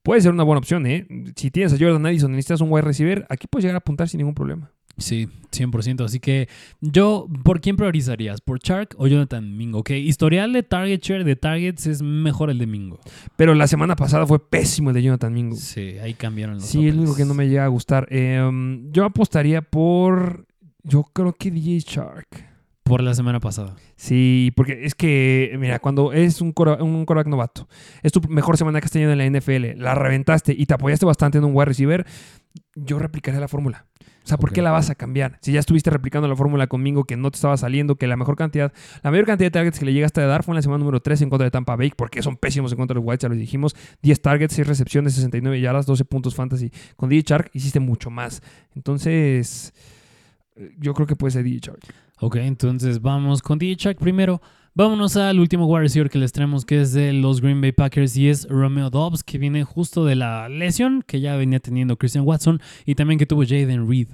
Puede 0.03 0.19
ser 0.19 0.31
una 0.33 0.43
buena 0.43 0.59
opción, 0.59 0.85
¿eh? 0.85 1.07
Si 1.37 1.49
tienes 1.49 1.71
a 1.71 1.77
Jordan 1.79 2.05
Addison 2.05 2.31
y 2.33 2.35
necesitas 2.35 2.59
un 2.59 2.69
wide 2.69 2.81
receiver, 2.81 3.25
aquí 3.29 3.47
puedes 3.47 3.63
llegar 3.63 3.75
a 3.75 3.77
apuntar 3.77 4.09
sin 4.09 4.17
ningún 4.17 4.35
problema. 4.35 4.69
Sí, 4.97 5.27
100%. 5.51 6.05
Así 6.05 6.19
que 6.19 6.47
yo, 6.81 7.27
¿por 7.43 7.61
quién 7.61 7.77
priorizarías? 7.77 8.41
¿Por 8.41 8.59
Shark 8.59 8.95
o 8.97 9.07
Jonathan 9.07 9.57
Mingo? 9.57 9.79
Ok, 9.79 9.91
historial 9.91 10.53
de 10.53 10.63
target 10.63 11.01
share 11.01 11.23
de 11.23 11.35
targets 11.35 11.87
es 11.87 12.01
mejor 12.01 12.49
el 12.49 12.59
de 12.59 12.67
Mingo. 12.67 12.99
Pero 13.35 13.55
la 13.55 13.67
semana 13.67 13.95
pasada 13.95 14.27
fue 14.27 14.39
pésimo 14.39 14.91
el 14.91 14.95
de 14.95 15.03
Jonathan 15.03 15.33
Mingo. 15.33 15.55
Sí, 15.55 15.97
ahí 16.01 16.13
cambiaron 16.13 16.55
los 16.55 16.65
Sí, 16.65 16.87
es 16.87 16.95
lo 16.95 17.01
único 17.01 17.15
que 17.15 17.25
no 17.25 17.33
me 17.33 17.47
llega 17.47 17.65
a 17.65 17.69
gustar. 17.69 18.07
Eh, 18.11 18.41
um, 18.41 18.91
yo 18.91 19.05
apostaría 19.05 19.61
por. 19.61 20.45
Yo 20.83 21.03
creo 21.03 21.33
que 21.33 21.49
DJ 21.49 21.79
Shark. 21.79 22.52
Por 22.83 23.01
la 23.01 23.13
semana 23.13 23.39
pasada. 23.39 23.75
Sí, 23.95 24.51
porque 24.57 24.85
es 24.85 24.93
que, 24.93 25.55
mira, 25.57 25.79
cuando 25.79 26.11
es 26.11 26.41
un, 26.41 26.51
cora- 26.51 26.83
un 26.83 27.05
quarterback 27.05 27.27
novato, 27.27 27.69
es 28.01 28.11
tu 28.11 28.19
mejor 28.27 28.57
semana 28.57 28.81
que 28.81 28.85
has 28.85 28.91
tenido 28.91 29.11
en 29.13 29.17
la 29.17 29.39
NFL, 29.39 29.81
la 29.81 29.95
reventaste 29.95 30.53
y 30.57 30.65
te 30.65 30.73
apoyaste 30.73 31.05
bastante 31.05 31.37
en 31.37 31.45
un 31.45 31.55
wide 31.55 31.65
receiver, 31.65 32.05
yo 32.75 32.99
replicaría 32.99 33.39
la 33.39 33.47
fórmula. 33.47 33.85
O 33.99 34.27
sea, 34.27 34.37
¿por 34.37 34.53
qué 34.53 34.61
la 34.61 34.71
vas 34.71 34.89
a 34.89 34.95
cambiar? 34.95 35.37
Si 35.41 35.51
ya 35.51 35.59
estuviste 35.59 35.89
replicando 35.89 36.27
la 36.29 36.35
fórmula 36.37 36.67
conmigo, 36.67 37.03
que 37.03 37.17
no 37.17 37.29
te 37.29 37.35
estaba 37.35 37.57
saliendo, 37.57 37.95
que 37.97 38.07
la 38.07 38.15
mejor 38.15 38.37
cantidad, 38.37 38.71
la 39.01 39.11
mayor 39.11 39.25
cantidad 39.25 39.47
de 39.47 39.51
targets 39.51 39.79
que 39.79 39.85
le 39.85 39.91
llegaste 39.93 40.21
a 40.21 40.25
dar 40.27 40.43
fue 40.43 40.53
en 40.53 40.57
la 40.57 40.61
semana 40.61 40.79
número 40.79 41.01
3 41.01 41.21
en 41.23 41.29
contra 41.29 41.43
de 41.45 41.51
Tampa 41.51 41.75
Bay, 41.75 41.91
porque 41.95 42.21
son 42.21 42.37
pésimos 42.37 42.71
en 42.71 42.77
contra 42.77 42.93
de 42.93 42.99
los 43.01 43.05
Whites, 43.07 43.21
ya 43.23 43.29
lo 43.29 43.35
dijimos. 43.35 43.75
10 44.01 44.21
targets, 44.21 44.53
6 44.55 44.65
recepciones, 44.67 45.13
69 45.13 45.59
yardas, 45.59 45.85
12 45.85 46.05
puntos 46.05 46.35
fantasy. 46.35 46.71
Con 46.95 47.09
DJ 47.09 47.23
Shark 47.27 47.49
hiciste 47.53 47.81
mucho 47.81 48.09
más. 48.09 48.41
Entonces, 48.75 49.73
yo 50.77 50.93
creo 50.93 51.07
que 51.07 51.15
puede 51.15 51.31
ser 51.31 51.43
DJ 51.43 51.59
Shark. 51.61 51.79
Ok, 52.25 52.37
entonces 52.37 53.01
vamos 53.01 53.41
con 53.41 53.59
DJ 53.59 53.75
Shark 53.75 53.97
primero. 53.97 54.41
Vámonos 54.73 55.17
al 55.17 55.41
último 55.41 55.65
wide 55.65 55.81
receiver 55.81 56.09
que 56.09 56.17
les 56.17 56.31
traemos, 56.31 56.63
que 56.63 56.79
es 56.79 56.93
de 56.93 57.11
los 57.11 57.41
Green 57.41 57.59
Bay 57.59 57.73
Packers, 57.73 58.15
y 58.15 58.29
es 58.29 58.47
Romeo 58.47 58.89
Dobbs, 58.89 59.25
que 59.25 59.37
viene 59.37 59.65
justo 59.65 60.05
de 60.05 60.15
la 60.15 60.47
lesión 60.47 61.03
que 61.05 61.19
ya 61.19 61.35
venía 61.35 61.59
teniendo 61.59 61.97
Christian 61.97 62.23
Watson 62.25 62.61
y 62.85 62.95
también 62.95 63.19
que 63.19 63.25
tuvo 63.25 63.43
Jaden 63.43 63.89
Reed. 63.89 64.07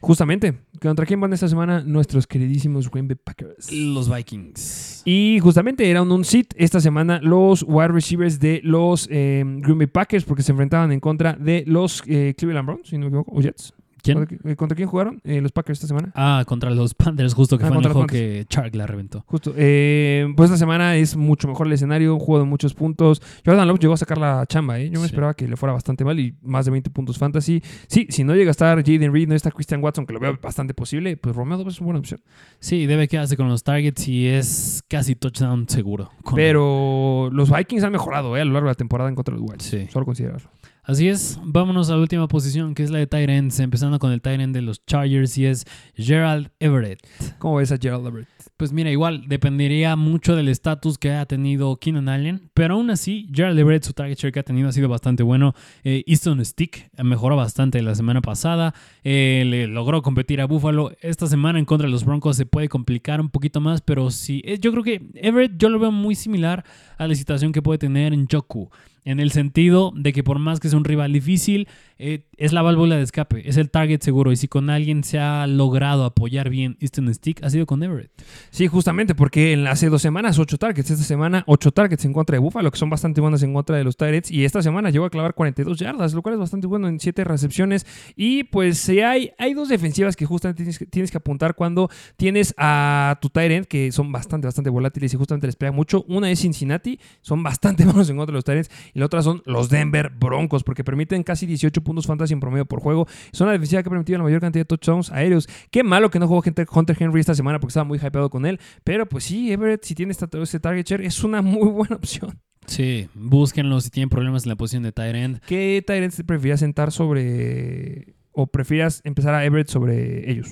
Justamente, 0.00 0.58
¿contra 0.80 1.06
quién 1.06 1.20
van 1.20 1.32
esta 1.34 1.46
semana? 1.46 1.84
Nuestros 1.86 2.26
queridísimos 2.26 2.90
Green 2.90 3.06
Bay 3.06 3.16
Packers. 3.22 3.70
Los 3.70 4.12
Vikings. 4.12 5.02
Y 5.04 5.38
justamente 5.38 5.88
era 5.88 6.02
un, 6.02 6.10
un 6.10 6.24
sit 6.24 6.54
esta 6.56 6.80
semana 6.80 7.20
los 7.22 7.64
wide 7.68 7.92
receivers 7.92 8.40
de 8.40 8.60
los 8.64 9.06
eh, 9.08 9.44
Green 9.46 9.78
Bay 9.78 9.86
Packers 9.86 10.24
porque 10.24 10.42
se 10.42 10.50
enfrentaban 10.50 10.90
en 10.90 10.98
contra 10.98 11.34
de 11.34 11.62
los 11.68 12.02
eh, 12.08 12.34
Cleveland 12.36 12.66
Browns, 12.66 12.88
si 12.88 12.98
no 12.98 13.02
me 13.02 13.06
equivoco, 13.06 13.30
o 13.36 13.40
Jets. 13.40 13.72
¿Quién? 14.02 14.18
¿Contra, 14.18 14.38
eh, 14.52 14.56
contra 14.56 14.76
quién 14.76 14.88
jugaron 14.88 15.20
eh, 15.24 15.40
los 15.40 15.52
Packers 15.52 15.78
esta 15.78 15.86
semana? 15.88 16.12
Ah, 16.14 16.44
contra 16.46 16.70
los 16.70 16.94
Panthers, 16.94 17.34
justo 17.34 17.56
que 17.58 17.64
Ah, 17.64 17.68
fue 17.68 17.78
el 17.78 17.82
juego 17.92 18.06
que 18.06 18.46
Shark 18.50 18.74
la 18.74 18.86
reventó. 18.86 19.24
Justo. 19.26 19.54
eh, 19.56 20.26
pues 20.36 20.50
esta 20.50 20.58
semana 20.58 20.96
es 20.96 21.16
mucho 21.16 21.46
mejor 21.48 21.66
el 21.68 21.72
escenario, 21.74 22.12
un 22.14 22.20
juego 22.20 22.40
de 22.40 22.48
muchos 22.48 22.74
puntos. 22.74 23.22
Jordan 23.46 23.68
Love 23.68 23.78
llegó 23.80 23.94
a 23.94 23.96
sacar 23.96 24.18
la 24.18 24.44
chamba, 24.46 24.78
¿eh? 24.80 24.86
Yo 24.90 25.00
me 25.00 25.06
Sí. 25.06 25.12
esperaba 25.12 25.34
que 25.34 25.46
le 25.46 25.56
fuera 25.56 25.72
bastante 25.72 26.04
mal 26.04 26.18
y 26.18 26.34
más 26.42 26.64
de 26.64 26.70
20 26.72 26.90
puntos 26.90 27.16
fantasy. 27.18 27.62
Sí, 27.86 28.06
si 28.10 28.24
no 28.24 28.34
llega 28.34 28.50
a 28.50 28.52
estar 28.52 28.76
Jaden 28.84 29.12
Reed, 29.12 29.28
no 29.28 29.34
está 29.34 29.50
Christian 29.50 29.82
Watson, 29.82 30.04
que 30.06 30.12
lo 30.12 30.20
veo 30.20 30.38
bastante 30.42 30.74
posible, 30.74 31.16
pues 31.16 31.34
Romeo 31.36 31.58
Dobbs 31.58 31.74
es 31.74 31.80
una 31.80 31.86
buena 31.86 32.00
opción. 32.00 32.20
Sí, 32.58 32.86
debe 32.86 33.06
quedarse 33.08 33.36
con 33.36 33.48
los 33.48 33.62
targets 33.62 34.08
y 34.08 34.26
es 34.26 34.82
casi 34.88 35.14
touchdown 35.14 35.68
seguro. 35.68 36.10
Pero 36.34 37.30
los 37.32 37.50
Vikings 37.50 37.84
han 37.84 37.92
mejorado 37.92 38.36
¿eh? 38.36 38.40
a 38.40 38.44
lo 38.44 38.52
largo 38.52 38.66
de 38.66 38.72
la 38.72 38.74
temporada 38.74 39.08
en 39.08 39.14
contra 39.14 39.34
de 39.34 39.40
los 39.40 39.48
Wilds. 39.50 39.64
Sí. 39.64 39.86
Solo 39.90 40.04
considerarlo. 40.04 40.48
Así 40.84 41.08
es, 41.08 41.38
vámonos 41.44 41.90
a 41.90 41.92
la 41.94 42.00
última 42.00 42.26
posición 42.26 42.74
que 42.74 42.82
es 42.82 42.90
la 42.90 42.98
de 42.98 43.08
ends, 43.12 43.60
empezando 43.60 44.00
con 44.00 44.10
el 44.10 44.20
end 44.24 44.52
de 44.52 44.62
los 44.62 44.84
Chargers 44.84 45.38
y 45.38 45.46
es 45.46 45.64
Gerald 45.94 46.50
Everett. 46.58 46.98
¿Cómo 47.38 47.54
ves 47.54 47.70
a 47.70 47.76
Gerald 47.80 48.04
Everett? 48.04 48.28
Pues 48.56 48.72
mira, 48.72 48.90
igual 48.90 49.28
dependería 49.28 49.94
mucho 49.94 50.34
del 50.34 50.48
estatus 50.48 50.98
que 50.98 51.10
haya 51.10 51.24
tenido 51.26 51.76
Keenan 51.76 52.08
Allen, 52.08 52.50
pero 52.52 52.74
aún 52.74 52.90
así, 52.90 53.28
Gerald 53.32 53.60
Everett, 53.60 53.84
su 53.84 53.92
target 53.92 54.18
share 54.18 54.32
que 54.32 54.40
ha 54.40 54.42
tenido 54.42 54.68
ha 54.68 54.72
sido 54.72 54.88
bastante 54.88 55.22
bueno. 55.22 55.54
Eh, 55.84 56.02
Easton 56.08 56.44
Stick 56.44 56.90
mejoró 57.00 57.36
bastante 57.36 57.80
la 57.80 57.94
semana 57.94 58.20
pasada, 58.20 58.74
eh, 59.04 59.44
le 59.46 59.68
logró 59.68 60.02
competir 60.02 60.40
a 60.40 60.46
Buffalo. 60.46 60.90
Esta 61.00 61.28
semana 61.28 61.60
en 61.60 61.64
contra 61.64 61.86
de 61.86 61.92
los 61.92 62.04
Broncos 62.04 62.36
se 62.36 62.44
puede 62.44 62.68
complicar 62.68 63.20
un 63.20 63.30
poquito 63.30 63.60
más, 63.60 63.82
pero 63.82 64.10
sí, 64.10 64.42
eh, 64.44 64.58
yo 64.60 64.72
creo 64.72 64.82
que 64.82 65.00
Everett 65.14 65.52
yo 65.58 65.68
lo 65.68 65.78
veo 65.78 65.92
muy 65.92 66.16
similar 66.16 66.64
a 66.98 67.06
la 67.06 67.14
situación 67.14 67.52
que 67.52 67.62
puede 67.62 67.78
tener 67.78 68.12
en 68.12 68.26
Joku. 68.26 68.68
En 69.04 69.20
el 69.20 69.32
sentido 69.32 69.92
de 69.96 70.12
que 70.12 70.22
por 70.22 70.38
más 70.38 70.60
que 70.60 70.68
sea 70.68 70.78
un 70.78 70.84
rival 70.84 71.12
difícil, 71.12 71.68
eh, 71.98 72.24
es 72.36 72.52
la 72.52 72.62
válvula 72.62 72.96
de 72.96 73.02
escape, 73.02 73.48
es 73.48 73.56
el 73.56 73.70
target 73.70 74.00
seguro. 74.00 74.32
Y 74.32 74.36
si 74.36 74.48
con 74.48 74.70
alguien 74.70 75.04
se 75.04 75.18
ha 75.18 75.46
logrado 75.46 76.04
apoyar 76.04 76.50
bien 76.50 76.76
Easton 76.80 77.12
Stick, 77.14 77.42
ha 77.44 77.50
sido 77.50 77.66
con 77.66 77.82
Everett. 77.82 78.10
Sí, 78.50 78.66
justamente, 78.66 79.14
porque 79.14 79.52
en, 79.52 79.66
hace 79.66 79.88
dos 79.88 80.02
semanas, 80.02 80.38
ocho 80.38 80.58
targets. 80.58 80.90
Esta 80.90 81.04
semana, 81.04 81.44
ocho 81.46 81.72
targets 81.72 82.04
en 82.04 82.12
contra 82.12 82.34
de 82.34 82.40
Buffalo, 82.40 82.70
que 82.70 82.78
son 82.78 82.90
bastante 82.90 83.20
buenas 83.20 83.42
en 83.42 83.52
contra 83.52 83.76
de 83.76 83.84
los 83.84 83.96
Tyrants. 83.96 84.30
Y 84.30 84.44
esta 84.44 84.62
semana 84.62 84.90
llegó 84.90 85.04
a 85.04 85.10
clavar 85.10 85.34
42 85.34 85.78
yardas, 85.78 86.14
lo 86.14 86.22
cual 86.22 86.34
es 86.34 86.40
bastante 86.40 86.66
bueno 86.66 86.88
en 86.88 86.98
siete 87.00 87.24
recepciones. 87.24 87.86
Y 88.16 88.44
pues 88.44 88.78
sí, 88.78 89.00
hay, 89.00 89.32
hay 89.38 89.54
dos 89.54 89.68
defensivas 89.68 90.16
que 90.16 90.26
justamente 90.26 90.62
tienes 90.62 90.82
tienes 90.90 91.10
que 91.10 91.18
apuntar 91.18 91.54
cuando 91.54 91.90
tienes 92.16 92.54
a 92.56 93.18
tu 93.20 93.28
Tyrant, 93.28 93.66
que 93.66 93.92
son 93.92 94.12
bastante, 94.12 94.46
bastante 94.46 94.70
volátiles 94.70 95.12
y 95.12 95.16
justamente 95.16 95.46
les 95.46 95.56
pega 95.56 95.72
mucho. 95.72 96.04
Una 96.08 96.30
es 96.30 96.40
Cincinnati, 96.40 96.98
son 97.20 97.42
bastante 97.42 97.84
buenos 97.84 98.08
en 98.10 98.16
contra 98.16 98.32
de 98.32 98.36
los 98.36 98.44
Tyrants. 98.44 98.70
Y 98.94 98.98
la 98.98 99.06
otra 99.06 99.22
son 99.22 99.42
los 99.46 99.68
Denver 99.68 100.10
Broncos, 100.10 100.64
porque 100.64 100.84
permiten 100.84 101.22
casi 101.22 101.46
18 101.46 101.82
puntos 101.82 102.06
fantasy 102.06 102.34
en 102.34 102.40
promedio 102.40 102.66
por 102.66 102.80
juego. 102.80 103.06
Son 103.32 103.46
una 103.46 103.52
defensiva 103.52 103.82
que 103.82 103.88
ha 103.88 103.90
permitido 103.90 104.18
la 104.18 104.24
mayor 104.24 104.40
cantidad 104.40 104.62
de 104.62 104.66
touchdowns 104.66 105.10
aéreos. 105.10 105.48
Qué 105.70 105.82
malo 105.82 106.10
que 106.10 106.18
no 106.18 106.28
jugó 106.28 106.42
Hunter 106.44 106.96
Henry 107.00 107.20
esta 107.20 107.34
semana 107.34 107.58
porque 107.58 107.70
estaba 107.70 107.84
muy 107.84 107.98
hypeado 107.98 108.30
con 108.30 108.46
él. 108.46 108.60
Pero 108.84 109.06
pues 109.06 109.24
sí, 109.24 109.50
Everett, 109.52 109.84
si 109.84 109.94
tiene 109.94 110.12
este 110.12 110.60
target 110.60 110.86
share, 110.86 111.02
es 111.02 111.24
una 111.24 111.42
muy 111.42 111.68
buena 111.70 111.96
opción. 111.96 112.38
Sí, 112.66 113.08
búsquenlo 113.14 113.80
si 113.80 113.90
tienen 113.90 114.08
problemas 114.08 114.44
en 114.44 114.50
la 114.50 114.56
posición 114.56 114.82
de 114.84 114.92
tight 114.92 115.16
end. 115.16 115.40
¿Qué 115.46 115.82
Tyrants 115.84 116.16
te 116.16 116.24
prefieras 116.24 116.60
sentar 116.60 116.92
sobre. 116.92 118.14
o 118.30 118.46
prefieras 118.46 119.00
empezar 119.04 119.34
a 119.34 119.44
Everett 119.44 119.68
sobre 119.68 120.30
ellos? 120.30 120.48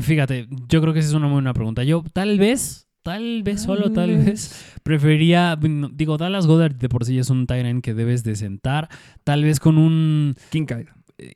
Fíjate, 0.00 0.48
yo 0.68 0.80
creo 0.80 0.94
que 0.94 1.00
esa 1.00 1.10
es 1.10 1.14
una 1.14 1.26
muy 1.26 1.34
buena 1.34 1.52
pregunta. 1.52 1.84
Yo 1.84 2.02
tal 2.14 2.38
vez, 2.38 2.88
tal 3.02 3.42
vez, 3.42 3.62
solo 3.62 3.92
tal 3.92 4.16
vez, 4.18 4.74
preferiría, 4.82 5.56
bueno, 5.56 5.90
digo, 5.92 6.16
Dallas 6.16 6.46
Goddard 6.46 6.74
de 6.74 6.88
por 6.88 7.04
sí 7.04 7.18
es 7.18 7.30
un 7.30 7.46
end 7.48 7.82
que 7.82 7.94
debes 7.94 8.24
de 8.24 8.36
sentar. 8.36 8.88
Tal 9.24 9.44
vez 9.44 9.60
con 9.60 9.78
un... 9.78 10.34
Kincaid. 10.50 10.86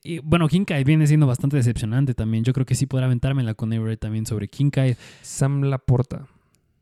y, 0.03 0.19
bueno, 0.21 0.49
Kincaid 0.49 0.87
viene 0.87 1.07
siendo 1.07 1.27
bastante 1.27 1.57
decepcionante 1.57 2.14
también. 2.14 2.45
Yo 2.45 2.53
creo 2.53 2.67
que 2.67 2.75
sí 2.75 2.87
podrá 2.87 3.07
aventármela 3.07 3.55
con 3.55 3.73
Everett 3.73 4.01
también 4.01 4.27
sobre 4.27 4.49
Kincaid. 4.49 4.97
Sam 5.23 5.62
Laporta. 5.62 6.27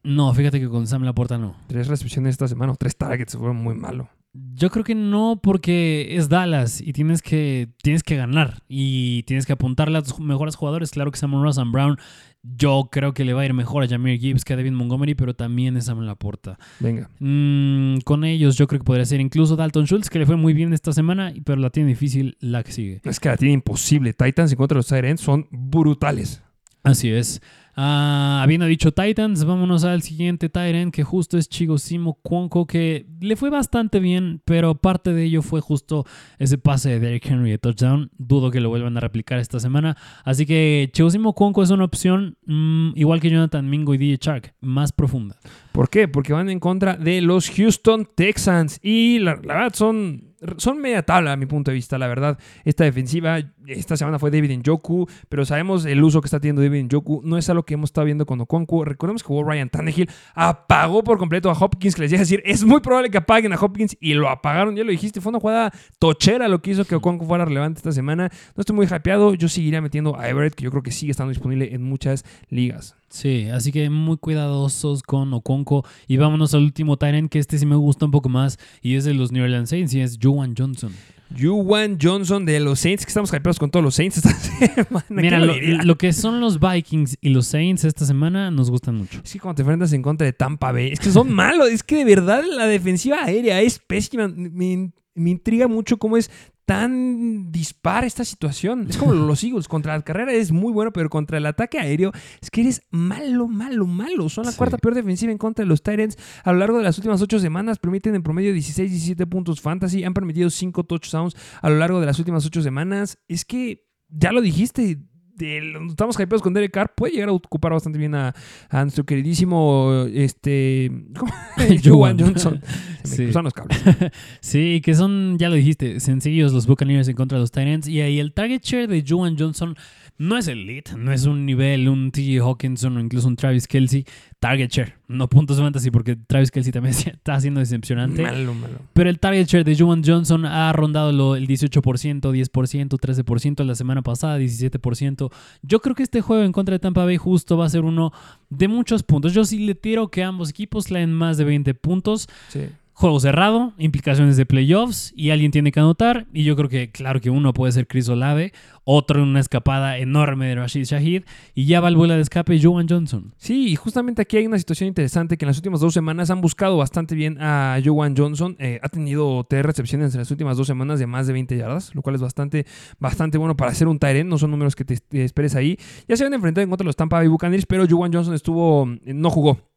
No, 0.04 0.32
fíjate 0.34 0.60
que 0.60 0.68
con 0.68 0.86
Sam 0.86 1.02
Laporta 1.02 1.38
no. 1.38 1.56
Tres 1.66 1.88
recepciones 1.88 2.32
esta 2.32 2.46
semana, 2.46 2.72
o 2.72 2.76
tres 2.76 2.96
targets, 2.96 3.36
fueron 3.36 3.56
muy 3.56 3.74
malo. 3.74 4.08
Yo 4.54 4.68
creo 4.68 4.84
que 4.84 4.96
no, 4.96 5.40
porque 5.42 6.16
es 6.16 6.28
Dallas 6.28 6.80
y 6.80 6.92
tienes 6.92 7.22
que, 7.22 7.68
tienes 7.82 8.02
que 8.02 8.16
ganar 8.16 8.62
y 8.68 9.22
tienes 9.22 9.46
que 9.46 9.52
apuntarle 9.52 9.96
a 9.96 10.02
tus 10.02 10.18
mejores 10.18 10.56
jugadores. 10.56 10.90
Claro 10.90 11.10
que 11.10 11.18
Sam 11.18 11.40
Ross 11.40 11.56
and 11.56 11.72
Brown, 11.72 11.98
yo 12.44 12.88
creo 12.92 13.14
que 13.14 13.24
le 13.24 13.32
va 13.32 13.42
a 13.42 13.46
ir 13.46 13.54
mejor 13.54 13.82
a 13.82 13.88
Jameer 13.88 14.18
Gibbs 14.18 14.44
que 14.44 14.52
a 14.52 14.56
David 14.56 14.72
Montgomery, 14.72 15.14
pero 15.14 15.34
también 15.34 15.76
es 15.76 15.86
Sam 15.86 16.00
Laporta. 16.00 16.58
Venga. 16.78 17.08
Mm, 17.18 17.98
con 18.04 18.24
ellos, 18.24 18.56
yo 18.56 18.66
creo 18.66 18.80
que 18.80 18.84
podría 18.84 19.06
ser 19.06 19.20
incluso 19.20 19.56
Dalton 19.56 19.86
Schultz, 19.86 20.10
que 20.10 20.18
le 20.18 20.26
fue 20.26 20.36
muy 20.36 20.52
bien 20.52 20.72
esta 20.74 20.92
semana, 20.92 21.32
pero 21.44 21.60
la 21.60 21.70
tiene 21.70 21.88
difícil 21.88 22.36
la 22.40 22.62
que 22.62 22.72
sigue. 22.72 23.00
Es 23.04 23.18
que 23.18 23.30
la 23.30 23.36
tiene 23.36 23.54
imposible. 23.54 24.12
Titans 24.12 24.52
en 24.52 24.58
contra 24.58 24.74
de 24.74 24.78
los 24.80 24.86
Tyrants 24.86 25.22
son 25.22 25.48
brutales. 25.50 26.42
Así 26.82 27.10
es. 27.10 27.40
Ah, 27.76 28.40
habiendo 28.42 28.66
dicho 28.66 28.92
Titans, 28.92 29.44
vámonos 29.44 29.84
al 29.84 30.02
siguiente 30.02 30.48
Titan, 30.48 30.92
que 30.92 31.02
justo 31.02 31.38
es 31.38 31.48
Chigosimo 31.48 32.14
Cuonco, 32.22 32.66
que 32.66 33.06
le 33.20 33.34
fue 33.34 33.50
bastante 33.50 33.98
bien, 33.98 34.40
pero 34.44 34.76
parte 34.76 35.12
de 35.12 35.24
ello 35.24 35.42
fue 35.42 35.60
justo 35.60 36.06
ese 36.38 36.56
pase 36.56 36.90
de 36.90 37.00
Derrick 37.00 37.26
Henry 37.26 37.50
de 37.50 37.58
touchdown. 37.58 38.10
Dudo 38.16 38.50
que 38.50 38.60
lo 38.60 38.68
vuelvan 38.68 38.96
a 38.96 39.00
replicar 39.00 39.40
esta 39.40 39.58
semana. 39.58 39.96
Así 40.24 40.46
que 40.46 40.88
Chigosimo 40.92 41.32
Cuonco 41.34 41.62
es 41.62 41.70
una 41.70 41.84
opción, 41.84 42.36
mm, 42.46 42.90
igual 42.94 43.20
que 43.20 43.30
Jonathan 43.30 43.68
Mingo 43.68 43.94
y 43.94 43.98
DJ 43.98 44.18
Shark, 44.20 44.54
más 44.60 44.92
profunda. 44.92 45.36
¿Por 45.72 45.90
qué? 45.90 46.06
Porque 46.06 46.32
van 46.32 46.50
en 46.50 46.60
contra 46.60 46.96
de 46.96 47.20
los 47.20 47.50
Houston 47.50 48.08
Texans. 48.14 48.78
Y 48.82 49.18
la, 49.18 49.40
la 49.42 49.54
verdad 49.54 49.74
son 49.74 50.33
son 50.56 50.78
media 50.78 51.02
tabla 51.02 51.32
a 51.32 51.36
mi 51.36 51.46
punto 51.46 51.70
de 51.70 51.74
vista, 51.74 51.98
la 51.98 52.06
verdad. 52.06 52.38
Esta 52.64 52.84
defensiva, 52.84 53.38
esta 53.66 53.96
semana 53.96 54.18
fue 54.18 54.30
David 54.30 54.58
Njoku, 54.58 55.08
pero 55.28 55.44
sabemos 55.44 55.84
el 55.84 56.02
uso 56.02 56.20
que 56.20 56.26
está 56.26 56.40
teniendo 56.40 56.62
David 56.62 56.84
Njoku. 56.84 57.22
No 57.24 57.38
es 57.38 57.48
algo 57.50 57.64
que 57.64 57.74
hemos 57.74 57.88
estado 57.88 58.04
viendo 58.04 58.26
con 58.26 58.40
Okonkwo. 58.40 58.84
Recordemos 58.84 59.22
que 59.22 59.32
hubo 59.32 59.44
Ryan 59.44 59.68
Tannehill 59.68 60.10
apagó 60.34 61.02
por 61.04 61.18
completo 61.18 61.50
a 61.50 61.52
Hopkins, 61.52 61.94
que 61.94 62.02
les 62.02 62.12
a 62.14 62.18
decir, 62.18 62.42
es 62.44 62.64
muy 62.64 62.80
probable 62.80 63.10
que 63.10 63.18
apaguen 63.18 63.52
a 63.52 63.56
Hopkins 63.56 63.96
y 64.00 64.14
lo 64.14 64.28
apagaron, 64.28 64.76
ya 64.76 64.84
lo 64.84 64.90
dijiste. 64.90 65.20
Fue 65.20 65.30
una 65.30 65.40
jugada 65.40 65.72
tochera 65.98 66.48
lo 66.48 66.60
que 66.60 66.72
hizo 66.72 66.84
que 66.84 66.94
Okonkwo 66.94 67.26
fuera 67.26 67.44
relevante 67.44 67.78
esta 67.78 67.92
semana. 67.92 68.30
No 68.56 68.60
estoy 68.60 68.76
muy 68.76 68.86
hypeado. 68.86 69.34
Yo 69.34 69.48
seguiría 69.48 69.80
metiendo 69.80 70.18
a 70.18 70.28
Everett, 70.28 70.54
que 70.54 70.64
yo 70.64 70.70
creo 70.70 70.82
que 70.82 70.90
sigue 70.90 71.10
estando 71.10 71.30
disponible 71.30 71.74
en 71.74 71.82
muchas 71.82 72.24
ligas. 72.48 72.96
Sí, 73.14 73.46
así 73.48 73.70
que 73.70 73.88
muy 73.90 74.16
cuidadosos 74.16 75.04
con 75.04 75.32
Okonko. 75.32 75.86
Y 76.08 76.16
vámonos 76.16 76.52
al 76.52 76.64
último 76.64 76.96
Tyrant, 76.96 77.30
que 77.30 77.38
este 77.38 77.56
sí 77.58 77.64
me 77.64 77.76
gusta 77.76 78.06
un 78.06 78.10
poco 78.10 78.28
más. 78.28 78.58
Y 78.82 78.96
es 78.96 79.04
de 79.04 79.14
los 79.14 79.30
New 79.30 79.44
Orleans 79.44 79.70
Saints 79.70 79.94
y 79.94 80.00
es 80.00 80.18
Juwan 80.20 80.54
Johnson. 80.58 80.92
Juwan 81.40 81.96
Johnson 82.02 82.44
de 82.44 82.58
los 82.58 82.80
Saints, 82.80 83.06
que 83.06 83.10
estamos 83.10 83.32
hypeados 83.32 83.60
con 83.60 83.70
todos 83.70 83.84
los 83.84 83.94
Saints 83.94 84.16
esta 84.16 84.30
semana. 84.34 85.06
Mira, 85.10 85.38
lo, 85.38 85.54
lo, 85.54 85.96
que 85.96 86.12
son 86.12 86.40
los 86.40 86.58
Vikings 86.58 87.18
y 87.20 87.28
los 87.28 87.46
Saints 87.46 87.84
esta 87.84 88.04
semana 88.04 88.50
nos 88.50 88.68
gustan 88.68 88.96
mucho. 88.96 89.20
Sí, 89.22 89.38
cuando 89.38 89.54
te 89.54 89.62
enfrentas 89.62 89.92
en 89.92 90.02
contra 90.02 90.24
de 90.24 90.32
Tampa 90.32 90.72
Bay, 90.72 90.88
es 90.88 90.98
que 90.98 91.12
son 91.12 91.32
malos. 91.32 91.70
Es 91.70 91.84
que 91.84 91.98
de 91.98 92.04
verdad 92.04 92.42
la 92.44 92.66
defensiva 92.66 93.22
aérea 93.22 93.62
es 93.62 93.78
pésima. 93.78 94.26
Me, 94.26 94.90
me 95.14 95.30
intriga 95.30 95.68
mucho 95.68 95.98
cómo 95.98 96.16
es 96.16 96.32
tan 96.64 97.52
dispara 97.52 98.06
esta 98.06 98.24
situación. 98.24 98.86
Es 98.88 98.96
como 98.96 99.12
los 99.12 99.42
Eagles. 99.44 99.68
Contra 99.68 99.96
la 99.96 100.02
carrera 100.02 100.32
es 100.32 100.52
muy 100.52 100.72
bueno, 100.72 100.92
pero 100.92 101.10
contra 101.10 101.38
el 101.38 101.46
ataque 101.46 101.78
aéreo 101.78 102.12
es 102.40 102.50
que 102.50 102.62
eres 102.62 102.82
malo, 102.90 103.48
malo, 103.48 103.86
malo. 103.86 104.28
Son 104.28 104.44
la 104.44 104.52
cuarta 104.52 104.78
peor 104.78 104.94
defensiva 104.94 105.32
en 105.32 105.38
contra 105.38 105.64
de 105.64 105.68
los 105.68 105.82
Titans. 105.82 106.16
A 106.42 106.52
lo 106.52 106.58
largo 106.58 106.78
de 106.78 106.84
las 106.84 106.96
últimas 106.98 107.20
ocho 107.20 107.38
semanas 107.38 107.78
permiten 107.78 108.14
en 108.14 108.22
promedio 108.22 108.52
16, 108.52 108.90
17 108.90 109.26
puntos 109.26 109.60
fantasy. 109.60 110.04
Han 110.04 110.14
permitido 110.14 110.50
5 110.50 110.84
touchdowns 110.84 111.36
a 111.60 111.70
lo 111.70 111.76
largo 111.76 112.00
de 112.00 112.06
las 112.06 112.18
últimas 112.18 112.46
ocho 112.46 112.62
semanas. 112.62 113.18
Es 113.28 113.44
que, 113.44 113.86
ya 114.08 114.32
lo 114.32 114.40
dijiste, 114.40 114.98
estamos 115.36 116.16
hypeados 116.16 116.42
con 116.42 116.54
Derek 116.54 116.72
Carr, 116.72 116.92
puede 116.94 117.14
llegar 117.14 117.28
a 117.28 117.32
ocupar 117.32 117.72
bastante 117.72 117.98
bien 117.98 118.14
a, 118.14 118.34
nuestro 118.70 119.04
queridísimo 119.04 120.06
este, 120.12 120.90
Joan 121.84 122.18
Johnson. 122.18 122.60
Se 123.02 123.26
me 123.26 123.42
los 123.42 123.52
cables. 123.52 123.78
sí, 124.40 124.80
que 124.82 124.94
son, 124.94 125.38
ya 125.38 125.48
lo 125.48 125.56
dijiste, 125.56 126.00
sencillos 126.00 126.52
los 126.52 126.66
Buccaneers 126.66 127.08
en 127.08 127.16
contra 127.16 127.36
de 127.38 127.42
los 127.42 127.50
Titans. 127.50 127.88
Y 127.88 128.00
ahí 128.00 128.18
el 128.18 128.32
target 128.32 128.62
share 128.62 128.88
de 128.88 129.04
Joan 129.06 129.36
Johnson 129.38 129.76
no 130.16 130.38
es 130.38 130.46
elite, 130.46 130.92
no 130.96 131.12
es 131.12 131.26
un 131.26 131.44
nivel, 131.44 131.88
un 131.88 132.12
T.J. 132.12 132.44
Hawkinson 132.44 132.96
o 132.96 133.00
incluso 133.00 133.26
un 133.26 133.34
Travis 133.34 133.66
Kelsey. 133.66 134.04
Target 134.38 134.68
share, 134.70 134.94
no 135.08 135.28
puntos 135.28 135.58
fantasy, 135.58 135.90
porque 135.90 136.16
Travis 136.16 136.50
Kelsey 136.50 136.72
también 136.72 136.94
está 137.06 137.40
siendo 137.40 137.60
decepcionante. 137.60 138.22
Malo, 138.22 138.54
malo. 138.54 138.78
Pero 138.92 139.10
el 139.10 139.18
target 139.18 139.46
share 139.46 139.64
de 139.64 139.76
Juwan 139.76 140.02
Johnson 140.04 140.44
ha 140.44 140.72
rondado 140.72 141.34
el 141.34 141.48
18%, 141.48 141.80
10%, 142.20 142.88
13% 142.88 143.64
la 143.64 143.74
semana 143.74 144.02
pasada, 144.02 144.38
17%. 144.38 145.32
Yo 145.62 145.80
creo 145.80 145.94
que 145.94 146.02
este 146.04 146.20
juego 146.20 146.44
en 146.44 146.52
contra 146.52 146.74
de 146.74 146.78
Tampa 146.78 147.04
Bay 147.04 147.16
justo 147.16 147.56
va 147.56 147.66
a 147.66 147.70
ser 147.70 147.82
uno 147.82 148.12
de 148.50 148.68
muchos 148.68 149.02
puntos. 149.02 149.32
Yo 149.32 149.44
sí 149.44 149.66
le 149.66 149.74
tiro 149.74 150.08
que 150.08 150.22
ambos 150.22 150.50
equipos 150.50 150.90
leen 150.90 151.12
más 151.12 151.38
de 151.38 151.44
20 151.44 151.74
puntos. 151.74 152.28
Sí 152.48 152.68
juego 152.94 153.18
cerrado, 153.20 153.74
implicaciones 153.76 154.36
de 154.36 154.46
playoffs 154.46 155.12
y 155.16 155.30
alguien 155.30 155.50
tiene 155.50 155.72
que 155.72 155.80
anotar. 155.80 156.26
Y 156.32 156.44
yo 156.44 156.56
creo 156.56 156.68
que, 156.68 156.90
claro 156.90 157.20
que 157.20 157.28
uno 157.28 157.52
puede 157.52 157.72
ser 157.72 157.86
Chris 157.86 158.08
Olave, 158.08 158.52
otro 158.84 159.20
en 159.20 159.28
una 159.28 159.40
escapada 159.40 159.98
enorme 159.98 160.46
de 160.46 160.54
Rashid 160.54 160.84
Shahid 160.84 161.24
y 161.54 161.66
ya 161.66 161.80
va 161.80 161.88
el 161.88 161.96
vuelo 161.96 162.14
de 162.14 162.20
escape 162.20 162.58
Joan 162.62 162.86
Johnson. 162.88 163.34
Sí, 163.36 163.68
y 163.68 163.76
justamente 163.76 164.22
aquí 164.22 164.36
hay 164.36 164.46
una 164.46 164.58
situación 164.58 164.88
interesante 164.88 165.36
que 165.36 165.44
en 165.44 165.48
las 165.48 165.56
últimas 165.56 165.80
dos 165.80 165.92
semanas 165.92 166.30
han 166.30 166.40
buscado 166.40 166.76
bastante 166.76 167.14
bien 167.14 167.36
a 167.40 167.78
Joan 167.84 168.16
Johnson. 168.16 168.56
Eh, 168.58 168.78
ha 168.82 168.88
tenido 168.88 169.44
tres 169.48 169.66
recepciones 169.66 170.14
en 170.14 170.20
las 170.20 170.30
últimas 170.30 170.56
dos 170.56 170.66
semanas 170.66 171.00
de 171.00 171.06
más 171.06 171.26
de 171.26 171.32
20 171.32 171.56
yardas, 171.56 171.94
lo 171.94 172.02
cual 172.02 172.14
es 172.14 172.22
bastante, 172.22 172.64
bastante 172.98 173.38
bueno 173.38 173.56
para 173.56 173.72
hacer 173.72 173.88
un 173.88 173.98
Tyrant. 173.98 174.30
No 174.30 174.38
son 174.38 174.52
números 174.52 174.76
que 174.76 174.84
te, 174.84 175.24
esperes 175.24 175.56
ahí. 175.56 175.78
Ya 176.06 176.16
se 176.16 176.24
han 176.24 176.32
enfrentado 176.32 176.62
en 176.62 176.70
contra 176.70 176.84
de 176.84 176.88
los 176.88 176.96
Tampa 176.96 177.16
Bay 177.16 177.28
Buccaneers, 177.28 177.66
pero 177.66 177.86
Joan 177.88 178.12
Johnson 178.12 178.34
estuvo, 178.34 178.86
no 179.04 179.30
jugó 179.30 179.73